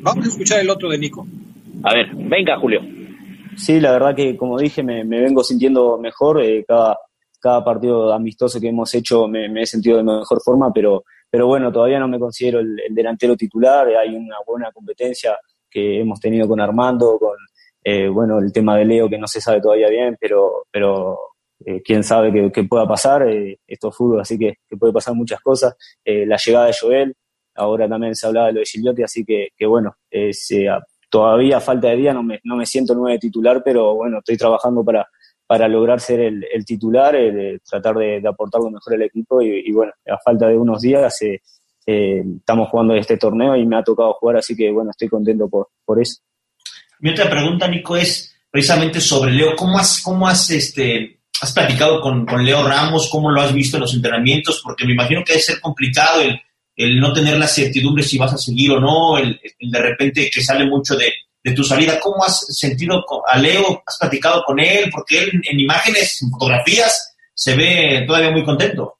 Vamos 0.00 0.24
a 0.24 0.28
escuchar 0.28 0.60
el 0.60 0.70
otro 0.70 0.88
de 0.88 0.98
Nico. 0.98 1.26
A 1.82 1.94
ver, 1.94 2.10
venga, 2.14 2.58
Julio. 2.58 2.80
Sí, 3.56 3.80
la 3.80 3.92
verdad 3.92 4.14
que 4.14 4.36
como 4.36 4.58
dije 4.58 4.82
me, 4.82 5.04
vengo 5.04 5.42
sintiendo 5.42 5.98
mejor. 5.98 6.42
Eh, 6.42 6.64
cada, 6.66 6.96
cada 7.40 7.64
partido 7.64 8.12
amistoso 8.12 8.60
que 8.60 8.68
hemos 8.68 8.94
hecho 8.94 9.26
me, 9.28 9.46
he 9.60 9.66
sentido 9.66 9.98
de 9.98 10.04
mejor 10.04 10.40
forma, 10.42 10.72
pero, 10.72 11.04
pero 11.30 11.46
bueno, 11.46 11.72
todavía 11.72 11.98
no 11.98 12.08
me 12.08 12.18
considero 12.18 12.60
el, 12.60 12.76
delantero 12.90 13.36
titular. 13.36 13.88
Hay 13.88 14.14
una 14.14 14.36
buena 14.46 14.70
competencia 14.72 15.36
que 15.70 16.00
hemos 16.00 16.20
tenido 16.20 16.48
con 16.48 16.60
Armando, 16.60 17.18
con 17.18 17.36
eh, 17.82 18.08
bueno 18.08 18.38
el 18.38 18.52
tema 18.52 18.76
de 18.76 18.84
Leo 18.84 19.08
que 19.08 19.18
no 19.18 19.26
se 19.26 19.40
sabe 19.40 19.60
todavía 19.60 19.88
bien, 19.88 20.16
pero, 20.20 20.64
pero 20.70 21.18
eh, 21.64 21.82
quién 21.82 22.02
sabe 22.02 22.50
qué, 22.52 22.64
pueda 22.64 22.86
pasar. 22.86 23.26
esto 23.66 23.88
es 23.88 23.96
fútbol, 23.96 24.20
así 24.20 24.38
que, 24.38 24.58
puede 24.78 24.92
pasar 24.92 25.14
muchas 25.14 25.40
cosas. 25.40 25.76
la 26.04 26.36
llegada 26.36 26.66
de 26.66 26.76
Joel, 26.78 27.14
ahora 27.54 27.88
también 27.88 28.14
se 28.14 28.26
hablaba 28.26 28.48
de 28.48 28.52
lo 28.54 28.60
de 28.60 28.66
Giliotti, 28.66 29.02
así 29.02 29.24
que, 29.24 29.48
que 29.56 29.66
bueno, 29.66 29.96
se 30.30 30.68
todavía 31.08 31.60
falta 31.60 31.88
de 31.88 31.96
día, 31.96 32.12
no 32.12 32.22
me, 32.22 32.66
siento 32.66 32.94
nueve 32.94 33.18
titular, 33.18 33.62
pero 33.64 33.94
bueno, 33.94 34.18
estoy 34.18 34.36
trabajando 34.36 34.84
para, 34.84 35.68
lograr 35.68 36.00
ser 36.00 36.20
el, 36.20 36.64
titular, 36.64 37.14
eh, 37.16 37.58
tratar 37.68 37.96
de, 37.96 38.22
aportar 38.26 38.60
lo 38.60 38.70
mejor 38.70 38.94
al 38.94 39.02
equipo 39.02 39.40
y, 39.42 39.70
bueno, 39.72 39.92
a 40.06 40.18
falta 40.18 40.48
de 40.48 40.56
unos 40.56 40.82
días 40.82 41.22
eh, 41.22 41.40
eh, 41.86 42.22
estamos 42.36 42.68
jugando 42.68 42.94
este 42.94 43.16
torneo 43.16 43.56
y 43.56 43.66
me 43.66 43.76
ha 43.76 43.82
tocado 43.82 44.12
jugar, 44.14 44.36
así 44.36 44.54
que 44.54 44.70
bueno, 44.70 44.90
estoy 44.90 45.08
contento 45.08 45.48
por, 45.48 45.68
por 45.84 46.00
eso. 46.00 46.20
Mi 47.00 47.10
otra 47.10 47.30
pregunta, 47.30 47.68
Nico, 47.68 47.96
es 47.96 48.34
precisamente 48.50 49.00
sobre 49.00 49.30
Leo. 49.30 49.54
¿Cómo 49.56 49.78
has, 49.78 50.02
cómo 50.02 50.26
has, 50.26 50.50
este, 50.50 51.17
has 51.40 51.52
platicado 51.52 52.00
con, 52.00 52.26
con 52.26 52.44
Leo 52.44 52.66
Ramos? 52.66 53.08
¿Cómo 53.10 53.30
lo 53.30 53.40
has 53.40 53.52
visto 53.52 53.76
en 53.76 53.82
los 53.82 53.94
entrenamientos? 53.94 54.60
Porque 54.62 54.84
me 54.86 54.92
imagino 54.92 55.22
que 55.24 55.32
debe 55.32 55.42
ser 55.42 55.60
complicado 55.60 56.20
el 56.22 56.40
el 56.78 57.00
no 57.00 57.12
tener 57.12 57.36
la 57.36 57.48
certidumbre 57.48 58.04
si 58.04 58.16
vas 58.16 58.32
a 58.32 58.38
seguir 58.38 58.70
o 58.70 58.80
no, 58.80 59.18
el, 59.18 59.38
de 59.58 59.78
repente 59.80 60.30
que 60.32 60.40
sale 60.40 60.64
mucho 60.64 60.96
de, 60.96 61.12
tu 61.56 61.64
salida. 61.64 61.98
¿Cómo 61.98 62.22
has 62.24 62.44
sentido 62.58 63.02
a 63.26 63.38
Leo? 63.38 63.82
¿Has 63.86 63.96
platicado 63.98 64.44
con 64.44 64.60
él? 64.60 64.90
Porque 64.92 65.18
él 65.18 65.40
en 65.50 65.58
imágenes, 65.58 66.20
en 66.22 66.30
fotografías, 66.30 67.16
se 67.32 67.56
ve 67.56 68.04
todavía 68.06 68.30
muy 68.30 68.44
contento. 68.44 68.97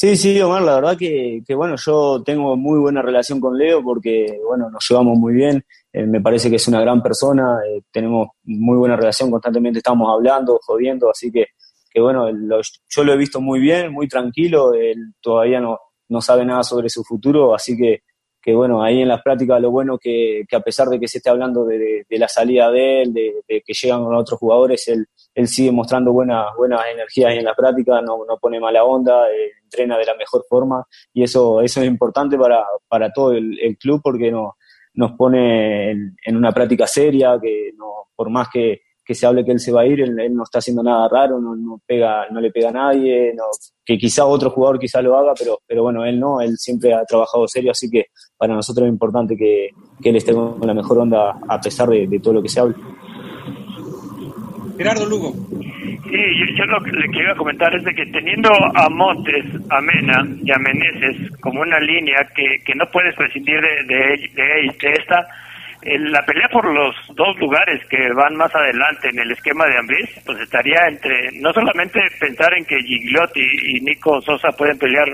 Sí, 0.00 0.16
sí, 0.16 0.40
Omar, 0.40 0.62
la 0.62 0.76
verdad 0.76 0.96
que, 0.96 1.44
bueno, 1.54 1.76
yo 1.76 2.22
tengo 2.24 2.56
muy 2.56 2.78
buena 2.78 3.02
relación 3.02 3.38
con 3.38 3.58
Leo 3.58 3.82
porque, 3.82 4.40
bueno, 4.46 4.70
nos 4.70 4.82
llevamos 4.88 5.18
muy 5.18 5.34
bien, 5.34 5.62
eh, 5.92 6.06
me 6.06 6.22
parece 6.22 6.48
que 6.48 6.56
es 6.56 6.66
una 6.68 6.80
gran 6.80 7.02
persona, 7.02 7.58
eh, 7.68 7.82
tenemos 7.92 8.28
muy 8.44 8.78
buena 8.78 8.96
relación, 8.96 9.30
constantemente 9.30 9.80
estamos 9.80 10.10
hablando, 10.10 10.58
jodiendo, 10.64 11.10
así 11.10 11.30
que, 11.30 11.48
que 11.90 12.00
bueno, 12.00 12.30
yo 12.30 13.04
lo 13.04 13.12
he 13.12 13.16
visto 13.18 13.42
muy 13.42 13.60
bien, 13.60 13.92
muy 13.92 14.08
tranquilo, 14.08 14.72
él 14.72 15.12
todavía 15.20 15.60
no, 15.60 15.78
no 16.08 16.22
sabe 16.22 16.46
nada 16.46 16.62
sobre 16.62 16.88
su 16.88 17.04
futuro, 17.04 17.54
así 17.54 17.76
que, 17.76 18.04
que 18.40 18.54
bueno, 18.54 18.82
ahí 18.82 19.02
en 19.02 19.08
las 19.08 19.20
prácticas 19.20 19.60
lo 19.60 19.70
bueno 19.70 19.98
que, 19.98 20.44
que 20.48 20.56
a 20.56 20.60
pesar 20.60 20.88
de 20.88 20.98
que 20.98 21.08
se 21.08 21.18
esté 21.18 21.28
hablando 21.28 21.66
de, 21.66 22.06
la 22.08 22.28
salida 22.28 22.70
de 22.70 23.02
él, 23.02 23.12
de, 23.12 23.34
que 23.46 23.74
llegan 23.74 24.00
otros 24.00 24.38
jugadores, 24.38 24.88
él, 24.88 25.04
él 25.34 25.48
sigue 25.48 25.72
mostrando 25.72 26.12
buenas, 26.12 26.46
buenas 26.56 26.82
energías 26.92 27.34
en 27.34 27.44
la 27.44 27.54
práctica, 27.54 28.00
no, 28.00 28.24
no 28.26 28.38
pone 28.38 28.60
mala 28.60 28.84
onda, 28.84 29.30
eh, 29.30 29.52
entrena 29.62 29.96
de 29.96 30.04
la 30.04 30.14
mejor 30.14 30.44
forma 30.48 30.84
y 31.12 31.22
eso, 31.22 31.60
eso 31.60 31.80
es 31.80 31.86
importante 31.86 32.36
para, 32.36 32.64
para 32.88 33.12
todo 33.12 33.32
el, 33.32 33.76
club 33.78 34.00
porque 34.02 34.30
no, 34.30 34.56
nos 34.94 35.12
pone 35.12 35.90
en, 35.90 36.36
una 36.36 36.52
práctica 36.52 36.86
seria, 36.86 37.38
que 37.40 37.70
no, 37.76 38.08
por 38.14 38.30
más 38.30 38.48
que, 38.52 38.82
que 39.04 39.14
se 39.14 39.26
hable 39.26 39.44
que 39.44 39.52
él 39.52 39.60
se 39.60 39.72
va 39.72 39.82
a 39.82 39.86
ir, 39.86 40.00
él, 40.00 40.34
no 40.34 40.42
está 40.42 40.58
haciendo 40.58 40.82
nada 40.82 41.08
raro, 41.08 41.40
no, 41.40 41.54
no, 41.54 41.80
pega, 41.86 42.28
no 42.30 42.40
le 42.40 42.50
pega 42.50 42.68
a 42.68 42.72
nadie, 42.72 43.32
no, 43.34 43.44
que 43.84 43.96
quizá 43.96 44.26
otro 44.26 44.50
jugador 44.50 44.78
quizá 44.78 45.00
lo 45.00 45.16
haga, 45.16 45.32
pero, 45.38 45.60
pero 45.66 45.82
bueno, 45.82 46.04
él 46.04 46.18
no, 46.18 46.40
él 46.40 46.56
siempre 46.58 46.92
ha 46.92 47.04
trabajado 47.04 47.46
serio, 47.48 47.70
así 47.70 47.88
que 47.88 48.06
para 48.36 48.54
nosotros 48.54 48.86
es 48.86 48.92
importante 48.92 49.36
que, 49.36 49.70
que 50.00 50.10
él 50.10 50.16
esté 50.16 50.32
con 50.32 50.60
la 50.64 50.74
mejor 50.74 50.98
onda 50.98 51.38
a 51.48 51.60
pesar 51.60 51.88
de, 51.88 52.20
todo 52.22 52.34
lo 52.34 52.42
que 52.42 52.48
se 52.48 52.60
hable. 52.60 52.74
Gerardo 54.80 55.04
Lugo. 55.04 55.34
Sí, 56.08 56.56
yo, 56.56 56.64
lo 56.64 56.80
que 56.80 56.92
le 56.92 57.06
quiero 57.08 57.36
comentar 57.36 57.68
es 57.76 57.84
de 57.84 57.92
que 57.92 58.06
teniendo 58.06 58.48
a 58.74 58.88
Montes, 58.88 59.44
a 59.68 59.78
Mena 59.82 60.24
y 60.42 60.50
a 60.50 60.56
Meneses 60.56 61.30
como 61.42 61.60
una 61.60 61.78
línea 61.80 62.16
que, 62.34 62.64
que 62.64 62.74
no 62.74 62.86
puedes 62.90 63.14
prescindir 63.14 63.60
de, 63.60 63.84
de, 63.84 64.30
de, 64.32 64.74
de 64.80 64.92
esta, 64.98 65.26
la 65.82 66.24
pelea 66.24 66.48
por 66.48 66.64
los 66.64 66.94
dos 67.14 67.38
lugares 67.38 67.86
que 67.90 68.10
van 68.14 68.36
más 68.36 68.54
adelante 68.54 69.10
en 69.10 69.18
el 69.18 69.30
esquema 69.32 69.66
de 69.66 69.78
Ambris, 69.78 70.08
pues 70.24 70.40
estaría 70.40 70.80
entre 70.88 71.28
no 71.40 71.52
solamente 71.52 72.00
pensar 72.18 72.52
en 72.56 72.64
que 72.64 72.80
Gigliotti 72.80 73.40
y 73.40 73.80
Nico 73.80 74.20
Sosa 74.22 74.48
pueden 74.56 74.78
pelear 74.78 75.08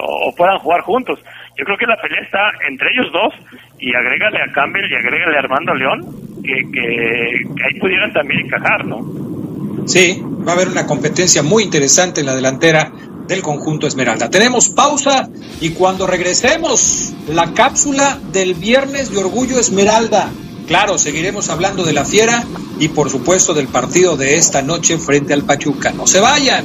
o 0.00 0.34
puedan 0.34 0.58
jugar 0.58 0.80
juntos. 0.80 1.22
Yo 1.56 1.64
creo 1.64 1.76
que 1.76 1.86
la 1.86 1.96
pelea 2.00 2.20
está 2.22 2.38
entre 2.68 2.88
ellos 2.92 3.12
dos 3.12 3.34
y 3.78 3.94
agrégale 3.94 4.42
a 4.42 4.52
Campbell 4.52 4.90
y 4.90 4.94
agrégale 4.94 5.36
a 5.36 5.40
Armando 5.40 5.74
León 5.74 6.00
que, 6.42 6.62
que 6.72 7.64
ahí 7.64 7.78
pudieran 7.80 8.12
también 8.12 8.46
encajar, 8.46 8.84
¿no? 8.86 9.86
Sí, 9.86 10.22
va 10.46 10.52
a 10.52 10.54
haber 10.54 10.68
una 10.68 10.86
competencia 10.86 11.42
muy 11.42 11.64
interesante 11.64 12.20
en 12.20 12.26
la 12.26 12.34
delantera 12.34 12.90
del 13.26 13.42
conjunto 13.42 13.86
Esmeralda. 13.86 14.30
Tenemos 14.30 14.68
pausa 14.68 15.28
y 15.60 15.70
cuando 15.70 16.06
regresemos, 16.06 17.12
la 17.28 17.52
cápsula 17.54 18.18
del 18.32 18.54
viernes 18.54 19.10
de 19.10 19.18
Orgullo 19.18 19.58
Esmeralda. 19.58 20.30
Claro, 20.66 20.98
seguiremos 20.98 21.48
hablando 21.48 21.84
de 21.84 21.92
la 21.92 22.04
fiera 22.04 22.44
y 22.78 22.88
por 22.88 23.10
supuesto 23.10 23.54
del 23.54 23.68
partido 23.68 24.16
de 24.16 24.36
esta 24.36 24.62
noche 24.62 24.98
frente 24.98 25.34
al 25.34 25.44
Pachuca. 25.44 25.92
No 25.92 26.06
se 26.06 26.20
vayan. 26.20 26.64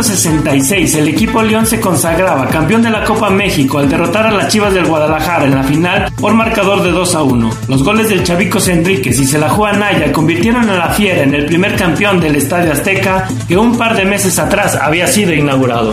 1966, 0.00 0.94
el 0.94 1.08
equipo 1.08 1.42
León 1.42 1.66
se 1.66 1.78
consagraba 1.78 2.48
campeón 2.48 2.80
de 2.80 2.88
la 2.88 3.04
Copa 3.04 3.28
México 3.28 3.78
al 3.78 3.88
derrotar 3.90 4.26
a 4.26 4.30
las 4.30 4.48
Chivas 4.48 4.72
del 4.72 4.86
Guadalajara 4.86 5.44
en 5.44 5.54
la 5.54 5.62
final 5.62 6.10
por 6.18 6.32
marcador 6.32 6.82
de 6.82 6.90
2 6.90 7.14
a 7.16 7.22
1. 7.22 7.50
Los 7.68 7.84
goles 7.84 8.08
del 8.08 8.24
Chavicos 8.24 8.66
Enríquez 8.68 9.20
y 9.20 9.26
Selajúa 9.26 9.72
Naya 9.72 10.10
convirtieron 10.10 10.70
a 10.70 10.78
la 10.78 10.88
Fiera 10.88 11.22
en 11.22 11.34
el 11.34 11.44
primer 11.44 11.76
campeón 11.76 12.18
del 12.18 12.36
Estadio 12.36 12.72
Azteca 12.72 13.28
que 13.46 13.58
un 13.58 13.76
par 13.76 13.94
de 13.94 14.06
meses 14.06 14.38
atrás 14.38 14.74
había 14.74 15.06
sido 15.06 15.34
inaugurado. 15.34 15.92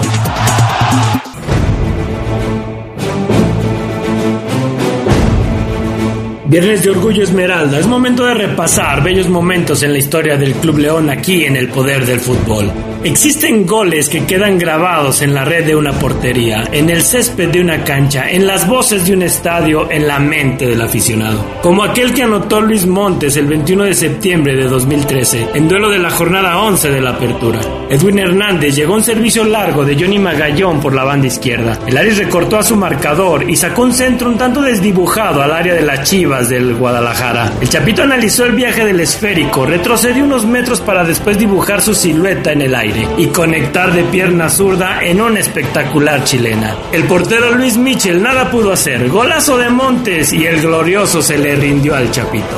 Viernes 6.46 6.82
de 6.82 6.92
Orgullo 6.92 7.24
Esmeralda, 7.24 7.78
es 7.78 7.88
momento 7.88 8.24
de 8.24 8.36
repasar 8.36 9.04
bellos 9.04 9.28
momentos 9.28 9.84
en 9.84 9.92
la 9.92 10.00
historia 10.00 10.38
del 10.38 10.54
Club 10.54 10.78
León 10.78 11.10
aquí 11.10 11.44
en 11.44 11.58
el 11.58 11.68
poder 11.68 12.06
del 12.06 12.22
fútbol. 12.22 12.72
Existen 13.04 13.66
goles 13.66 14.10
que 14.10 14.26
quedan 14.26 14.58
grabados 14.58 15.22
en 15.22 15.34
la 15.34 15.46
red 15.46 15.66
de 15.66 15.76
una 15.76 15.94
portería, 15.94 16.64
en 16.72 16.90
el 16.90 17.04
césped 17.04 17.50
de 17.50 17.62
una 17.62 17.84
cancha, 17.84 18.30
en 18.30 18.48
las 18.48 18.68
voces 18.68 19.06
de 19.06 19.14
un 19.14 19.22
estadio, 19.22 19.90
en 19.92 20.08
la 20.08 20.20
mente 20.20 20.66
del 20.66 20.82
aficionado. 20.82 21.46
Como 21.62 21.84
aquel 21.84 22.12
que 22.12 22.24
anotó 22.24 22.60
Luis 22.60 22.88
Montes 22.88 23.38
el 23.38 23.46
21 23.46 23.84
de 23.84 23.94
septiembre 23.94 24.56
de 24.56 24.68
2013, 24.68 25.50
en 25.54 25.68
duelo 25.68 25.90
de 25.90 26.00
la 26.00 26.10
jornada 26.10 26.58
11 26.60 26.90
de 26.90 27.02
la 27.02 27.12
apertura. 27.12 27.60
Edwin 27.90 28.20
Hernández 28.20 28.76
llegó 28.76 28.94
a 28.94 28.98
un 28.98 29.04
servicio 29.04 29.44
largo 29.44 29.86
de 29.86 29.96
Johnny 29.96 30.20
Magallón 30.20 30.82
por 30.82 30.94
la 30.94 31.04
banda 31.04 31.28
izquierda. 31.28 31.80
El 31.88 31.98
Aris 31.98 32.18
recortó 32.18 32.58
a 32.58 32.64
su 32.64 32.76
marcador 32.76 33.50
y 33.50 33.56
sacó 33.56 33.84
un 33.84 33.94
centro 33.94 34.28
un 34.28 34.38
tanto 34.38 34.62
desdibujado 34.62 35.42
al 35.42 35.54
área 35.54 35.76
de 35.76 35.84
las 35.84 36.10
Chivas 36.10 36.50
del 36.50 36.76
Guadalajara. 36.76 37.54
El 37.62 37.70
Chapito 37.70 38.02
analizó 38.02 38.46
el 38.46 38.54
viaje 38.54 38.84
del 38.84 39.00
esférico, 39.00 39.66
retrocedió 39.66 40.24
unos 40.24 40.46
metros 40.46 40.82
para 40.82 41.04
después 41.04 41.38
dibujar 41.38 41.82
su 41.82 41.94
silueta 41.94 42.52
en 42.52 42.64
el 42.64 42.76
aire 42.76 42.87
y 43.18 43.28
conectar 43.28 43.94
de 43.94 44.04
pierna 44.04 44.50
zurda 44.50 45.04
en 45.04 45.22
una 45.22 45.40
espectacular 45.40 46.24
chilena. 46.24 46.76
El 46.92 47.06
portero 47.06 47.52
Luis 47.52 47.78
Michel 47.78 48.22
nada 48.22 48.50
pudo 48.50 48.72
hacer, 48.72 49.10
golazo 49.10 49.58
de 49.58 49.70
Montes 49.70 50.34
y 50.34 50.46
el 50.46 50.62
glorioso 50.62 51.22
se 51.22 51.38
le 51.38 51.56
rindió 51.56 51.96
al 51.96 52.12
Chapito. 52.12 52.58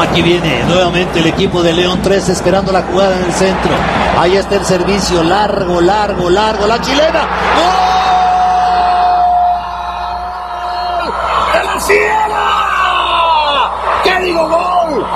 Aquí 0.00 0.22
viene 0.22 0.62
nuevamente 0.64 1.20
el 1.20 1.26
equipo 1.26 1.62
de 1.62 1.72
León 1.72 2.00
3 2.02 2.28
esperando 2.28 2.72
la 2.72 2.82
jugada 2.82 3.18
en 3.18 3.24
el 3.24 3.32
centro. 3.32 3.70
Ahí 4.18 4.36
está 4.36 4.56
el 4.56 4.64
servicio 4.64 5.22
largo, 5.22 5.80
largo, 5.80 6.28
largo, 6.28 6.66
la 6.66 6.80
chilena. 6.80 7.26
¡Gol! 7.56 7.68
¡De 11.52 11.64
la 11.64 11.80
Sierra! 11.80 12.44
¿Qué 14.04 14.24
digo 14.24 14.48
gol? 14.48 15.06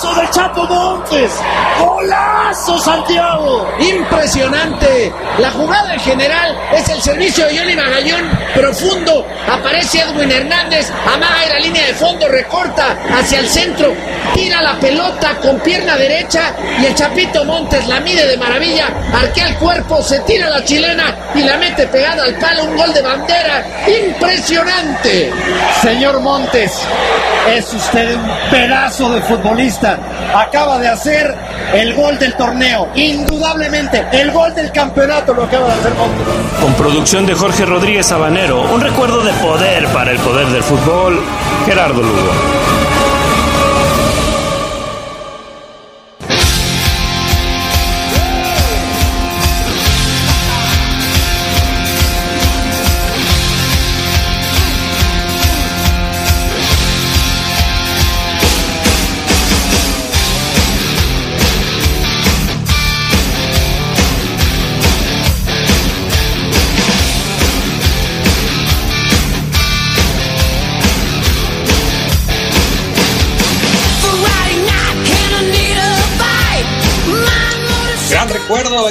¡Golazo 0.00 0.20
del 0.20 0.30
Chapo 0.30 0.66
Montes! 0.66 1.30
¡Golazo, 1.78 2.78
Santiago! 2.78 3.68
Impresionante. 3.80 5.12
La 5.38 5.50
jugada 5.50 5.92
en 5.92 6.00
general 6.00 6.58
es 6.72 6.88
el 6.88 7.02
servicio 7.02 7.46
de 7.46 7.58
Johnny 7.58 7.76
Magallón 7.76 8.30
profundo. 8.54 9.26
Aparece 9.46 10.00
Edwin 10.00 10.32
Hernández, 10.32 10.90
amaga 11.06 11.46
la 11.50 11.58
línea 11.58 11.86
de 11.86 11.94
fondo, 11.94 12.26
recorta 12.28 12.96
hacia 13.10 13.40
el 13.40 13.48
centro, 13.48 13.92
tira 14.34 14.62
la 14.62 14.78
pelota 14.78 15.36
con 15.42 15.58
pierna 15.60 15.96
derecha 15.96 16.54
y 16.80 16.86
el 16.86 16.94
Chapito 16.94 17.44
Montes 17.44 17.86
la 17.88 18.00
mide 18.00 18.26
de 18.26 18.36
maravilla, 18.36 18.88
arquea 19.12 19.48
el 19.48 19.56
cuerpo, 19.56 20.02
se 20.02 20.20
tira 20.20 20.48
la 20.48 20.64
chilena 20.64 21.16
y 21.34 21.42
la 21.42 21.56
mete 21.56 21.86
pegada 21.86 22.24
al 22.24 22.34
palo, 22.36 22.64
un 22.64 22.76
gol 22.76 22.92
de 22.92 23.02
bandera. 23.02 23.64
Impresionante. 23.86 25.32
Señor 25.82 26.20
Montes, 26.20 26.80
es 27.48 27.72
usted 27.72 28.16
un 28.16 28.30
pedazo 28.50 29.10
de 29.10 29.22
futbolista. 29.22 29.98
Acaba 30.34 30.78
de 30.78 30.88
hacer 30.88 31.34
el 31.72 31.94
gol 31.94 32.18
del 32.18 32.34
torneo. 32.34 32.88
Indudablemente, 32.94 34.06
el 34.12 34.30
gol 34.30 34.54
del 34.54 34.70
campeonato 34.72 35.32
lo 35.34 35.44
acaba 35.44 35.66
de 35.68 35.72
hacer 35.74 35.94
Montes. 35.94 36.26
Con 36.60 36.74
producción 36.74 37.26
de 37.26 37.34
Jorge 37.34 37.64
Rodríguez 37.64 38.06
Sabanero, 38.06 38.62
un 38.62 38.80
recuerdo 38.80 39.22
de 39.22 39.32
poder 39.34 39.86
para 39.88 40.10
el 40.12 40.18
poder 40.18 40.46
del 40.48 40.62
fútbol, 40.62 41.20
Gerardo 41.66 42.02
Lugo. 42.02 42.59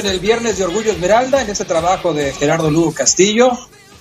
En 0.09 0.15
el 0.15 0.21
viernes 0.21 0.57
de 0.57 0.63
Orgullo 0.63 0.91
Esmeralda, 0.91 1.41
en 1.41 1.49
ese 1.51 1.65
trabajo 1.65 2.13
de 2.15 2.33
Gerardo 2.33 2.71
Lugo 2.71 2.93
Castillo, 2.93 3.51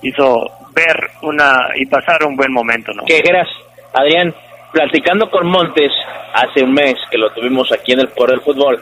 hizo 0.02 0.50
ver 0.74 1.10
una 1.24 1.72
y 1.76 1.86
pasar 1.86 2.24
un 2.26 2.36
buen 2.36 2.54
momento, 2.54 2.94
¿no? 2.94 3.04
¿Qué 3.06 3.22
eras, 3.24 3.48
Adrián? 3.94 4.34
Platicando 4.72 5.30
con 5.30 5.48
Montes 5.48 5.92
hace 6.34 6.64
un 6.64 6.74
mes 6.74 6.96
que 7.12 7.18
lo 7.18 7.32
tuvimos 7.32 7.72
aquí 7.72 7.94
en 7.94 8.02
el 8.02 8.10
Poder 8.10 8.36
del 8.36 8.42
Fútbol, 8.42 8.82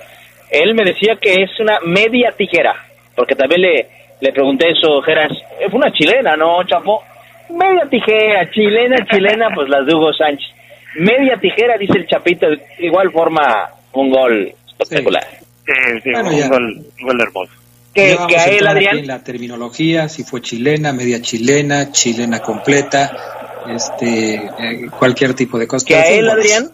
él 0.51 0.75
me 0.75 0.83
decía 0.83 1.15
que 1.19 1.33
es 1.33 1.59
una 1.59 1.79
media 1.85 2.31
tijera, 2.37 2.75
porque 3.15 3.35
también 3.35 3.61
le, 3.61 3.87
le 4.19 4.31
pregunté 4.31 4.69
eso, 4.69 5.01
Geras, 5.01 5.31
es 5.59 5.73
una 5.73 5.91
chilena, 5.91 6.35
¿no, 6.35 6.63
Chapo? 6.65 7.03
Media 7.49 7.85
tijera, 7.89 8.49
chilena, 8.51 8.97
chilena, 9.09 9.49
pues 9.55 9.69
las 9.69 9.85
de 9.85 9.95
Hugo 9.95 10.11
Sánchez. 10.13 10.49
Media 10.95 11.37
tijera, 11.39 11.77
dice 11.77 11.97
el 11.97 12.07
Chapito, 12.07 12.47
de 12.49 12.59
igual 12.79 13.11
forma 13.11 13.69
un 13.93 14.09
gol 14.09 14.51
espectacular. 14.79 15.23
Sí, 15.65 15.73
sí, 16.03 16.09
Bueno, 16.11 16.29
un, 16.29 16.49
gol, 16.49 16.85
un 17.01 17.07
gol 17.07 17.21
hermoso. 17.21 17.51
Que, 17.93 18.09
Ya 18.09 18.15
vamos 18.15 18.31
que 18.31 18.37
a 18.39 18.45
él, 18.45 18.67
Adrián, 18.67 18.97
en 18.99 19.07
la 19.07 19.23
terminología, 19.23 20.07
si 20.07 20.23
fue 20.23 20.41
chilena, 20.41 20.93
media 20.93 21.21
chilena, 21.21 21.91
chilena 21.91 22.39
completa, 22.39 23.11
este, 23.69 24.35
eh, 24.35 24.87
cualquier 24.97 25.33
tipo 25.33 25.57
de 25.57 25.67
cosas. 25.67 25.85
que 25.87 25.95
a 25.95 26.07
él, 26.07 26.29
Adrián, 26.29 26.69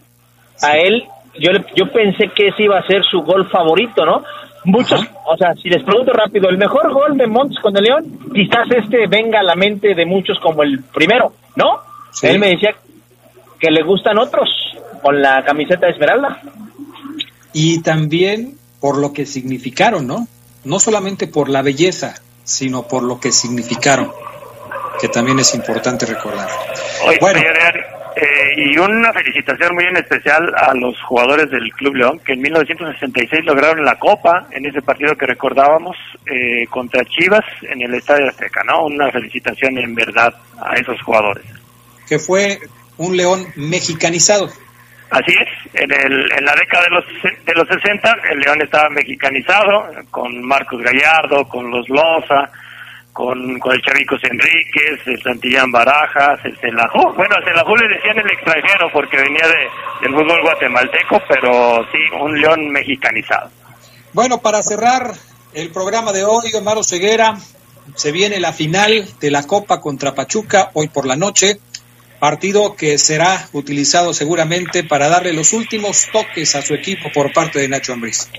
a 0.62 0.76
él, 0.78 1.04
yo, 1.38 1.50
le- 1.50 1.64
yo 1.74 1.90
pensé 1.92 2.28
que 2.34 2.48
ese 2.48 2.62
iba 2.64 2.78
a 2.78 2.86
ser 2.86 3.02
su 3.04 3.20
gol 3.22 3.48
favorito, 3.50 4.04
¿no? 4.06 4.22
Muchos, 4.66 5.00
o 5.26 5.36
sea, 5.36 5.52
si 5.54 5.68
les 5.68 5.82
pregunto 5.82 6.12
rápido, 6.12 6.48
el 6.48 6.56
mejor 6.56 6.90
gol 6.92 7.18
de 7.18 7.26
Montes 7.26 7.58
con 7.60 7.76
el 7.76 7.82
León, 7.84 8.04
quizás 8.32 8.66
este 8.70 9.06
venga 9.08 9.40
a 9.40 9.42
la 9.42 9.54
mente 9.56 9.94
de 9.94 10.06
muchos 10.06 10.38
como 10.40 10.62
el 10.62 10.82
primero, 10.84 11.32
¿no? 11.56 11.80
Sí. 12.12 12.28
Él 12.28 12.38
me 12.38 12.48
decía 12.48 12.74
que 13.64 13.70
le 13.70 13.82
gustan 13.82 14.18
otros 14.18 14.50
con 15.00 15.22
la 15.22 15.42
camiseta 15.42 15.86
de 15.86 15.92
Esmeralda. 15.92 16.38
Y 17.54 17.80
también 17.82 18.58
por 18.78 18.98
lo 18.98 19.14
que 19.14 19.24
significaron, 19.24 20.06
¿no? 20.06 20.26
No 20.64 20.78
solamente 20.78 21.26
por 21.28 21.48
la 21.48 21.62
belleza, 21.62 22.14
sino 22.42 22.86
por 22.86 23.02
lo 23.02 23.18
que 23.18 23.32
significaron, 23.32 24.12
que 25.00 25.08
también 25.08 25.38
es 25.38 25.54
importante 25.54 26.04
recordar. 26.04 26.46
Oye, 27.06 27.16
Bueno. 27.22 27.40
eh, 27.40 28.70
y 28.70 28.76
una 28.76 29.14
felicitación 29.14 29.74
muy 29.74 29.84
en 29.84 29.96
especial 29.96 30.52
a 30.56 30.74
los 30.74 31.00
jugadores 31.04 31.50
del 31.50 31.72
Club 31.72 31.94
León, 31.94 32.20
que 32.22 32.34
en 32.34 32.42
1966 32.42 33.46
lograron 33.46 33.82
la 33.82 33.98
Copa 33.98 34.46
en 34.50 34.66
ese 34.66 34.82
partido 34.82 35.14
que 35.16 35.24
recordábamos 35.24 35.96
eh, 36.26 36.66
contra 36.68 37.02
Chivas 37.06 37.44
en 37.62 37.80
el 37.80 37.94
Estadio 37.94 38.28
Azteca, 38.28 38.62
¿no? 38.64 38.84
Una 38.84 39.10
felicitación 39.10 39.78
en 39.78 39.94
verdad 39.94 40.34
a 40.60 40.74
esos 40.74 41.00
jugadores. 41.00 41.46
Que 42.06 42.18
fue 42.18 42.58
un 42.98 43.16
león 43.16 43.46
mexicanizado. 43.56 44.50
Así 45.10 45.32
es, 45.32 45.82
en, 45.82 45.92
el, 45.92 46.32
en 46.32 46.44
la 46.44 46.54
década 46.54 46.84
de 46.84 46.90
los, 46.90 47.04
de 47.44 47.54
los 47.54 47.68
60 47.68 48.16
el 48.32 48.40
León 48.40 48.60
estaba 48.62 48.88
mexicanizado, 48.88 49.86
con 50.10 50.42
Marcos 50.42 50.82
Gallardo, 50.82 51.46
con 51.46 51.70
los 51.70 51.88
Loza, 51.88 52.50
con, 53.12 53.60
con 53.60 53.74
el 53.74 53.82
Chavicos 53.82 54.20
Enríquez, 54.24 55.06
el 55.06 55.22
Santillán 55.22 55.70
Barajas, 55.70 56.40
el 56.44 56.58
Celajú. 56.58 57.14
Bueno, 57.14 57.36
el 57.36 57.44
Celajú 57.44 57.76
le 57.76 57.94
decían 57.94 58.18
el 58.18 58.30
extranjero 58.30 58.90
porque 58.92 59.16
venía 59.16 59.46
de, 59.46 59.68
del 60.02 60.14
fútbol 60.14 60.42
guatemalteco, 60.42 61.22
pero 61.28 61.86
sí, 61.92 61.98
un 62.20 62.40
León 62.40 62.70
mexicanizado. 62.70 63.50
Bueno, 64.12 64.38
para 64.38 64.62
cerrar 64.62 65.12
el 65.52 65.70
programa 65.70 66.12
de 66.12 66.24
hoy, 66.24 66.52
Omar 66.54 66.82
Ceguera, 66.82 67.36
se 67.94 68.10
viene 68.10 68.40
la 68.40 68.52
final 68.52 69.06
de 69.20 69.30
la 69.30 69.46
Copa 69.46 69.80
contra 69.80 70.14
Pachuca 70.14 70.70
hoy 70.74 70.88
por 70.88 71.06
la 71.06 71.14
noche, 71.14 71.58
partido 72.18 72.76
que 72.76 72.98
será 72.98 73.48
utilizado 73.52 74.12
seguramente 74.12 74.84
para 74.84 75.08
darle 75.08 75.32
los 75.32 75.52
últimos 75.52 76.08
toques 76.12 76.54
a 76.54 76.62
su 76.62 76.74
equipo 76.74 77.10
por 77.12 77.32
parte 77.32 77.58
de 77.58 77.68
Nacho 77.68 77.92
Ambriz. 77.92 78.30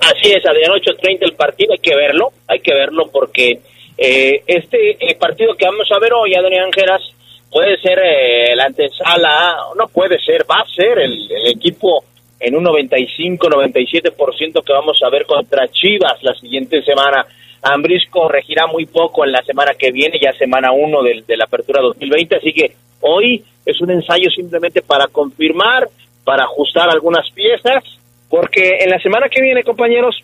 Así 0.00 0.32
es, 0.32 0.44
Adrián, 0.46 0.72
8.30 0.72 1.18
el 1.20 1.34
partido, 1.34 1.72
hay 1.72 1.78
que 1.78 1.94
verlo, 1.94 2.32
hay 2.48 2.60
que 2.60 2.74
verlo 2.74 3.08
porque 3.12 3.60
eh, 3.98 4.42
este 4.46 4.96
eh, 4.98 5.14
partido 5.16 5.54
que 5.54 5.66
vamos 5.66 5.88
a 5.92 5.98
ver 5.98 6.14
hoy, 6.14 6.34
Adrián 6.34 6.72
Geras, 6.72 7.02
puede 7.50 7.78
ser 7.80 7.98
eh, 7.98 8.56
la 8.56 8.64
antesala, 8.64 9.56
no 9.76 9.88
puede 9.88 10.18
ser, 10.20 10.46
va 10.50 10.62
a 10.62 10.74
ser 10.74 11.00
el, 11.00 11.28
equipo 11.46 12.02
en 12.38 12.56
un 12.56 12.64
95-97% 12.64 14.64
que 14.64 14.72
vamos 14.72 14.98
a 15.04 15.10
ver 15.10 15.26
contra 15.26 15.68
Chivas 15.68 16.22
la 16.22 16.34
siguiente 16.34 16.82
semana. 16.82 17.26
Ambris 17.62 18.08
corregirá 18.08 18.66
muy 18.66 18.86
poco 18.86 19.26
en 19.26 19.32
la 19.32 19.42
semana 19.42 19.74
que 19.78 19.92
viene, 19.92 20.18
ya 20.18 20.32
semana 20.32 20.72
1 20.72 21.02
de, 21.02 21.24
de 21.26 21.36
la 21.36 21.44
apertura 21.44 21.82
2020, 21.82 22.36
así 22.36 22.54
que 22.54 22.72
hoy 23.00 23.44
es 23.64 23.80
un 23.80 23.90
ensayo 23.90 24.30
simplemente 24.30 24.82
para 24.82 25.06
confirmar, 25.06 25.88
para 26.24 26.44
ajustar 26.44 26.90
algunas 26.90 27.30
piezas, 27.32 27.82
porque 28.28 28.78
en 28.80 28.90
la 28.90 29.00
semana 29.00 29.28
que 29.28 29.42
viene, 29.42 29.64
compañeros, 29.64 30.16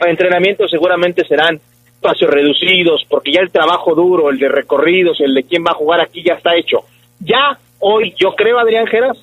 entrenamientos 0.00 0.70
seguramente 0.70 1.26
serán 1.26 1.60
espacios 1.86 2.30
reducidos, 2.30 3.04
porque 3.08 3.32
ya 3.32 3.40
el 3.40 3.50
trabajo 3.50 3.94
duro, 3.94 4.30
el 4.30 4.38
de 4.38 4.48
recorridos, 4.48 5.20
el 5.20 5.34
de 5.34 5.44
quién 5.44 5.64
va 5.64 5.72
a 5.72 5.74
jugar 5.74 6.00
aquí 6.00 6.22
ya 6.22 6.34
está 6.34 6.54
hecho. 6.54 6.84
Ya 7.20 7.58
hoy, 7.78 8.14
yo 8.18 8.32
creo, 8.32 8.58
Adrián 8.58 8.86
Geras, 8.86 9.18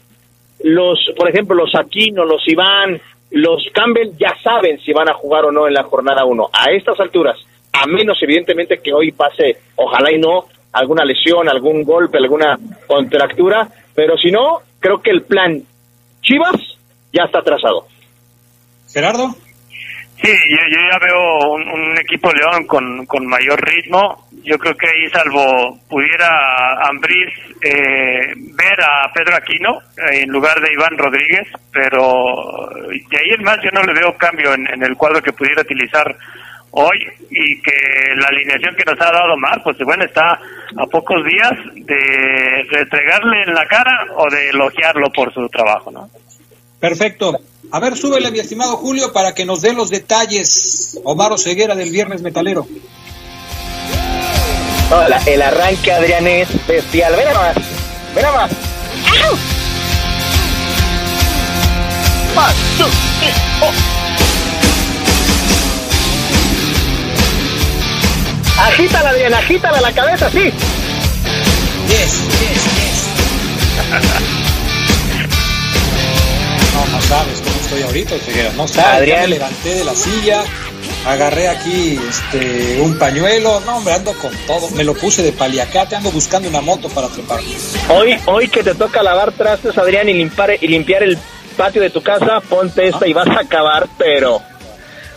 los, 0.64 1.00
por 1.16 1.30
ejemplo, 1.30 1.56
los 1.56 1.76
Aquino, 1.76 2.26
los 2.26 2.42
Iván, 2.48 3.00
los 3.32 3.64
Campbell 3.74 4.12
ya 4.20 4.36
saben 4.44 4.80
si 4.80 4.92
van 4.94 5.10
a 5.10 5.14
jugar 5.14 5.46
o 5.46 5.52
no 5.52 5.68
en 5.68 5.74
la 5.74 5.84
jornada 5.84 6.26
1. 6.26 6.50
A 6.52 6.72
estas 6.72 7.00
alturas, 7.00 7.38
a 7.72 7.86
menos 7.88 8.18
evidentemente 8.22 8.80
que 8.80 8.94
hoy 8.94 9.12
pase, 9.12 9.58
ojalá 9.76 10.12
y 10.12 10.20
no, 10.20 10.46
alguna 10.74 11.06
lesión, 11.06 11.50
algún 11.50 11.84
golpe, 11.84 12.18
alguna 12.18 12.58
contractura, 12.88 13.68
pero 13.94 14.18
si 14.18 14.32
no, 14.32 14.60
creo 14.80 15.02
que 15.02 15.12
el 15.12 15.24
plan 15.24 15.62
Chivas 16.22 16.56
ya 17.12 17.24
está 17.24 17.42
trazado. 17.42 17.88
Gerardo. 18.92 19.36
Sí, 20.22 20.30
yo, 20.30 20.58
yo 20.70 20.78
ya 20.92 21.00
veo 21.00 21.52
un, 21.54 21.68
un 21.68 21.98
equipo 21.98 22.32
León 22.32 22.68
con, 22.68 23.08
con 23.08 23.26
mayor 23.26 23.60
ritmo. 23.60 24.28
Yo 24.44 24.58
creo 24.60 24.76
que 24.76 24.88
ahí, 24.88 25.10
salvo 25.10 25.80
pudiera 25.90 26.30
Ambriz 26.88 27.34
eh, 27.60 28.34
ver 28.36 28.84
a 28.84 29.12
Pedro 29.14 29.36
Aquino 29.36 29.80
eh, 29.98 30.22
en 30.22 30.30
lugar 30.30 30.62
de 30.62 30.74
Iván 30.74 30.96
Rodríguez, 30.96 31.48
pero 31.72 32.70
de 32.88 33.18
ahí 33.18 33.32
en 33.36 33.44
más 33.44 33.58
yo 33.64 33.72
no 33.72 33.82
le 33.82 34.00
veo 34.00 34.16
cambio 34.16 34.54
en, 34.54 34.68
en 34.72 34.84
el 34.84 34.96
cuadro 34.96 35.24
que 35.24 35.34
pudiera 35.34 35.64
utilizar 35.64 36.16
hoy 36.72 36.98
y 37.30 37.62
que 37.62 37.72
la 38.18 38.28
alineación 38.28 38.76
que 38.76 38.84
nos 38.86 39.00
ha 39.02 39.12
dado 39.12 39.38
Mar, 39.38 39.62
pues 39.64 39.78
bueno, 39.84 40.04
está 40.06 40.40
a 40.78 40.86
pocos 40.88 41.24
días 41.26 41.52
de 41.76 42.64
restregarle 42.70 43.44
en 43.48 43.54
la 43.54 43.66
cara 43.68 44.06
o 44.16 44.30
de 44.30 44.50
elogiarlo 44.50 45.12
por 45.12 45.34
su 45.34 45.48
trabajo, 45.50 45.92
¿no? 45.92 46.10
Perfecto. 46.80 47.38
A 47.72 47.80
ver, 47.80 47.96
súbele, 47.96 48.32
mi 48.32 48.40
estimado 48.40 48.76
Julio, 48.78 49.14
para 49.14 49.34
que 49.34 49.46
nos 49.46 49.62
dé 49.62 49.74
los 49.74 49.90
detalles. 49.90 51.00
Omar 51.04 51.38
Ceguera 51.38 51.76
del 51.76 51.92
Viernes 51.92 52.22
Metalero. 52.22 52.66
No, 54.90 55.08
la- 55.08 55.22
el 55.26 55.42
arranque, 55.42 55.92
Adrián, 55.92 56.28
es 56.28 56.68
bestial. 56.68 57.14
Ven 57.16 57.34
más, 57.34 57.56
ven 58.16 58.26
más. 58.26 58.52
¡Au! 59.24 59.38
One, 62.34 62.54
two, 62.78 62.88
three, 63.20 63.34
four. 63.60 64.01
Agítala, 68.62 69.10
Adrián, 69.10 69.34
agítala 69.34 69.82
la 69.82 69.92
cabeza, 69.92 70.30
sí. 70.30 70.52
Yes, 71.88 72.28
yes, 72.40 72.64
yes. 72.78 73.08
No, 76.74 76.86
no 76.88 77.02
sabes 77.02 77.42
cómo 77.42 77.56
estoy 77.62 77.82
ahorita. 77.82 78.16
No 78.56 78.68
sabes. 78.68 79.02
Adrián. 79.02 79.18
Ya 79.18 79.22
me 79.24 79.28
levanté 79.30 79.76
de 79.76 79.84
la 79.84 79.94
silla, 79.94 80.44
agarré 81.06 81.50
aquí 81.50 82.00
este, 82.08 82.80
un 82.82 82.98
pañuelo, 82.98 83.60
no 83.62 83.78
hombre, 83.78 83.94
ando 83.94 84.14
con 84.14 84.32
todo, 84.48 84.70
me 84.72 84.84
lo 84.84 84.94
puse 84.94 85.24
de 85.24 85.32
paliacate, 85.32 85.96
ando 85.96 86.12
buscando 86.12 86.48
una 86.48 86.62
moto 86.62 86.88
para 86.90 87.08
trepar. 87.08 87.40
Hoy, 87.90 88.18
hoy 88.26 88.48
que 88.48 88.64
te 88.64 88.76
toca 88.76 89.04
lavar 89.04 89.32
trastes, 89.34 89.78
Adrián, 89.78 90.08
y 90.08 90.14
limpiar, 90.14 90.52
y 90.62 90.68
limpiar 90.68 91.04
el 91.04 91.18
patio 91.58 91.82
de 91.82 91.90
tu 91.90 92.02
casa, 92.02 92.40
ponte 92.42 92.88
esta 92.88 93.08
y 93.08 93.14
vas 93.14 93.28
a 93.28 93.42
acabar, 93.42 93.88
pero 93.98 94.42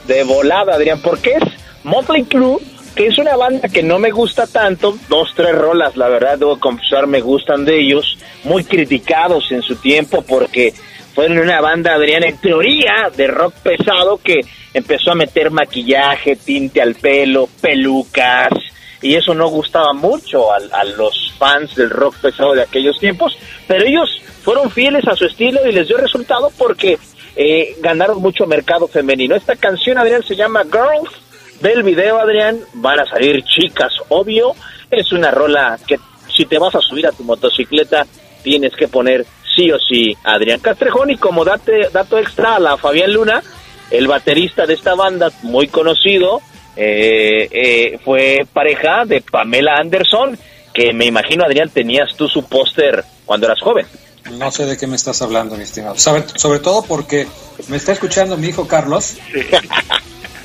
de 0.06 0.24
volada, 0.24 0.74
Adrián, 0.74 1.00
porque 1.00 1.34
es 1.34 1.44
Motley 1.84 2.24
Crue, 2.24 2.58
que 2.94 3.06
es 3.06 3.18
una 3.18 3.36
banda 3.36 3.68
que 3.68 3.82
no 3.82 3.98
me 3.98 4.10
gusta 4.10 4.46
tanto, 4.46 4.96
dos, 5.08 5.32
tres 5.34 5.54
rolas, 5.54 5.96
la 5.96 6.08
verdad, 6.08 6.38
debo 6.38 6.58
confesar, 6.60 7.06
me 7.06 7.20
gustan 7.20 7.64
de 7.64 7.80
ellos, 7.80 8.18
muy 8.44 8.64
criticados 8.64 9.50
en 9.50 9.62
su 9.62 9.76
tiempo 9.76 10.22
porque 10.22 10.72
fueron 11.14 11.38
una 11.38 11.60
banda, 11.60 11.94
Adrián, 11.94 12.24
en 12.24 12.38
teoría, 12.38 13.10
de 13.16 13.26
rock 13.26 13.54
pesado 13.54 14.18
que 14.18 14.40
empezó 14.72 15.12
a 15.12 15.14
meter 15.14 15.50
maquillaje, 15.50 16.36
tinte 16.36 16.80
al 16.82 16.94
pelo, 16.94 17.48
pelucas, 17.60 18.52
y 19.00 19.14
eso 19.14 19.34
no 19.34 19.48
gustaba 19.48 19.92
mucho 19.92 20.50
a, 20.52 20.56
a, 20.72 20.84
los 20.84 21.32
fans 21.38 21.74
del 21.74 21.90
rock 21.90 22.16
pesado 22.16 22.54
de 22.54 22.62
aquellos 22.62 22.98
tiempos, 22.98 23.36
pero 23.68 23.84
ellos 23.84 24.20
fueron 24.42 24.70
fieles 24.70 25.06
a 25.06 25.14
su 25.14 25.26
estilo 25.26 25.60
y 25.68 25.72
les 25.72 25.88
dio 25.88 25.96
resultado 25.96 26.50
porque 26.56 26.98
eh, 27.36 27.76
ganaron 27.80 28.20
mucho 28.20 28.46
mercado 28.46 28.86
femenino. 28.86 29.34
Esta 29.34 29.56
canción, 29.56 29.98
Adrián, 29.98 30.22
se 30.22 30.36
llama 30.36 30.64
Girls. 30.64 31.23
Del 31.60 31.82
video, 31.82 32.18
Adrián, 32.18 32.58
van 32.74 33.00
a 33.00 33.06
salir 33.06 33.42
chicas, 33.44 33.92
obvio. 34.08 34.54
Es 34.90 35.12
una 35.12 35.30
rola 35.30 35.78
que 35.86 35.98
si 36.34 36.44
te 36.46 36.58
vas 36.58 36.74
a 36.74 36.80
subir 36.80 37.06
a 37.06 37.12
tu 37.12 37.24
motocicleta, 37.24 38.06
tienes 38.42 38.74
que 38.74 38.88
poner 38.88 39.24
sí 39.54 39.70
o 39.70 39.78
sí 39.78 40.16
Adrián 40.24 40.60
Castrejón. 40.60 41.10
Y 41.10 41.16
como 41.16 41.44
date, 41.44 41.88
dato 41.92 42.18
extra 42.18 42.56
a 42.56 42.60
la 42.60 42.76
Fabián 42.76 43.12
Luna, 43.12 43.42
el 43.90 44.06
baterista 44.06 44.66
de 44.66 44.74
esta 44.74 44.94
banda, 44.94 45.30
muy 45.42 45.68
conocido, 45.68 46.40
eh, 46.76 47.48
eh, 47.50 47.98
fue 48.04 48.46
pareja 48.52 49.04
de 49.04 49.20
Pamela 49.20 49.76
Anderson, 49.76 50.36
que 50.72 50.92
me 50.92 51.06
imagino, 51.06 51.44
Adrián, 51.44 51.70
tenías 51.70 52.16
tú 52.16 52.28
su 52.28 52.46
póster 52.46 53.04
cuando 53.24 53.46
eras 53.46 53.60
joven. 53.60 53.86
No 54.32 54.50
sé 54.50 54.66
de 54.66 54.76
qué 54.76 54.86
me 54.86 54.96
estás 54.96 55.22
hablando, 55.22 55.56
mi 55.56 55.62
estimado. 55.62 55.96
Sobre, 55.98 56.24
sobre 56.36 56.58
todo 56.58 56.82
porque 56.82 57.26
me 57.68 57.76
está 57.76 57.92
escuchando 57.92 58.36
mi 58.36 58.48
hijo 58.48 58.66
Carlos 58.66 59.16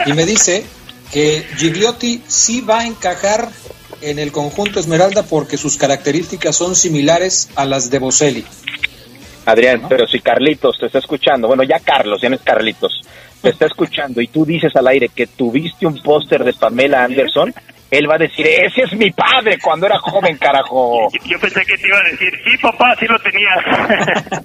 y 0.06 0.14
me 0.14 0.26
dice 0.26 0.66
que 1.12 1.46
Gigliotti 1.58 2.24
sí 2.28 2.62
va 2.62 2.82
a 2.82 2.88
encajar 2.88 3.50
en 4.02 4.20
el 4.20 4.32
conjunto 4.32 4.80
Esmeralda 4.80 5.24
porque 5.24 5.58
sus 5.58 5.78
características 5.78 6.56
son 6.56 6.76
similares 6.76 7.50
a 7.56 7.66
las 7.66 7.90
de 7.90 8.00
Boselli. 8.00 8.46
Adrián, 9.46 9.82
¿no? 9.82 9.90
pero 9.90 10.08
si 10.08 10.20
Carlitos 10.20 10.78
te 10.80 10.86
está 10.86 11.00
escuchando, 11.00 11.48
bueno, 11.48 11.64
ya 11.64 11.80
Carlos, 11.80 12.22
ya 12.22 12.30
no 12.30 12.36
es 12.36 12.42
Carlitos, 12.42 13.02
te 13.42 13.50
está 13.50 13.66
escuchando 13.66 14.22
y 14.22 14.28
tú 14.28 14.46
dices 14.46 14.76
al 14.76 14.88
aire 14.88 15.10
que 15.10 15.28
tuviste 15.28 15.88
un 15.88 16.02
póster 16.02 16.44
de 16.44 16.54
Pamela 16.54 17.04
Anderson, 17.04 17.54
él 17.92 18.10
va 18.10 18.16
a 18.16 18.20
decir, 18.20 18.46
ese 18.46 18.84
es 18.84 18.94
mi 18.94 19.12
padre 19.12 19.58
cuando 19.62 19.86
era 19.86 20.00
joven, 20.00 20.38
carajo. 20.38 21.10
Yo, 21.14 21.20
yo 21.26 21.40
pensé 21.40 21.62
que 21.66 21.78
te 21.78 21.88
iba 21.88 21.98
a 21.98 22.12
decir, 22.12 22.34
sí, 22.44 22.58
papá, 22.62 22.96
sí 23.00 23.06
lo 23.08 23.20
tenía. 23.20 23.50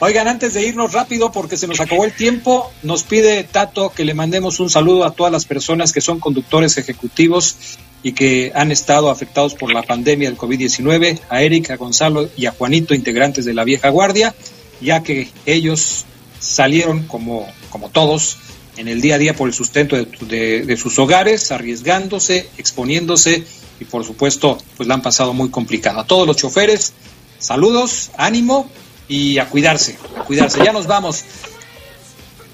Oigan, 0.00 0.28
antes 0.28 0.54
de 0.54 0.66
irnos 0.66 0.92
rápido, 0.92 1.30
porque 1.30 1.56
se 1.56 1.68
nos 1.68 1.80
acabó 1.80 2.04
el 2.04 2.12
tiempo, 2.12 2.72
nos 2.82 3.04
pide 3.04 3.44
Tato 3.44 3.92
que 3.92 4.04
le 4.04 4.14
mandemos 4.14 4.60
un 4.60 4.70
saludo 4.70 5.04
a 5.04 5.12
todas 5.12 5.32
las 5.32 5.44
personas 5.44 5.92
que 5.92 6.00
son 6.00 6.18
conductores 6.18 6.78
ejecutivos 6.78 7.78
y 8.02 8.12
que 8.12 8.50
han 8.54 8.72
estado 8.72 9.10
afectados 9.10 9.54
por 9.54 9.72
la 9.72 9.82
pandemia 9.82 10.28
del 10.28 10.38
COVID-19, 10.38 11.20
a 11.28 11.42
Eric, 11.42 11.70
a 11.70 11.76
Gonzalo 11.76 12.28
y 12.36 12.46
a 12.46 12.52
Juanito, 12.52 12.94
integrantes 12.94 13.44
de 13.44 13.54
la 13.54 13.64
vieja 13.64 13.90
guardia, 13.90 14.34
ya 14.80 15.02
que 15.02 15.28
ellos 15.46 16.06
salieron 16.38 17.04
como, 17.04 17.46
como 17.68 17.90
todos 17.90 18.38
en 18.80 18.88
el 18.88 19.02
día 19.02 19.16
a 19.16 19.18
día 19.18 19.36
por 19.36 19.46
el 19.46 19.54
sustento 19.54 19.94
de, 19.94 20.06
de, 20.22 20.64
de, 20.64 20.76
sus 20.78 20.98
hogares, 20.98 21.52
arriesgándose, 21.52 22.48
exponiéndose 22.56 23.44
y 23.78 23.84
por 23.84 24.06
supuesto 24.06 24.56
pues 24.78 24.88
la 24.88 24.94
han 24.94 25.02
pasado 25.02 25.34
muy 25.34 25.50
complicado. 25.50 26.00
A 26.00 26.06
todos 26.06 26.26
los 26.26 26.38
choferes, 26.38 26.94
saludos, 27.38 28.10
ánimo 28.16 28.70
y 29.06 29.36
a 29.36 29.50
cuidarse, 29.50 29.98
a 30.16 30.22
cuidarse. 30.22 30.64
Ya 30.64 30.72
nos 30.72 30.86
vamos. 30.86 31.24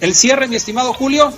El 0.00 0.16
cierre, 0.16 0.48
mi 0.48 0.56
estimado 0.56 0.92
Julio. 0.92 1.32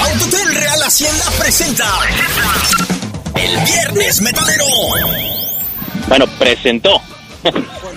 Autotel 0.00 0.54
Real 0.54 0.82
Hacienda 0.84 1.24
presenta 1.36 1.88
el 3.34 3.64
Viernes 3.64 4.20
Metalero. 4.22 4.66
Bueno, 6.06 6.26
presentó. 6.38 7.02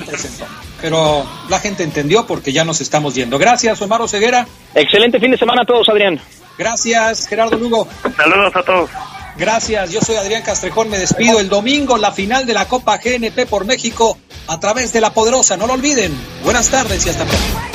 presentó 0.08 0.65
pero 0.86 1.26
la 1.50 1.58
gente 1.60 1.82
entendió 1.82 2.28
porque 2.28 2.54
ya 2.54 2.64
nos 2.64 2.80
estamos 2.80 3.16
yendo. 3.16 3.40
Gracias, 3.40 3.82
Omar 3.82 4.08
Ceguera. 4.08 4.46
Excelente 4.76 5.20
fin 5.20 5.32
de 5.32 5.38
semana 5.38 5.64
a 5.64 5.66
todos, 5.66 5.90
Adrián. 5.90 6.22
Gracias, 6.60 7.28
Gerardo 7.28 7.58
Lugo. 7.58 7.88
Saludos 8.16 8.56
a 8.56 8.62
todos. 8.62 8.92
Gracias, 9.36 9.90
yo 9.90 10.00
soy 10.02 10.18
Adrián 10.18 10.44
Castrejón, 10.44 10.92
me 10.92 11.00
despido 11.00 11.40
el 11.40 11.50
domingo, 11.50 11.98
la 11.98 12.12
final 12.12 12.46
de 12.46 12.54
la 12.54 12.68
Copa 12.68 13.00
GNP 13.04 13.48
por 13.48 13.66
México 13.66 14.16
a 14.48 14.60
través 14.60 14.94
de 14.94 15.02
La 15.02 15.10
Poderosa, 15.10 15.58
no 15.58 15.66
lo 15.66 15.74
olviden. 15.74 16.16
Buenas 16.44 16.70
tardes 16.70 17.04
y 17.04 17.10
hasta 17.10 17.26
pronto. 17.26 17.75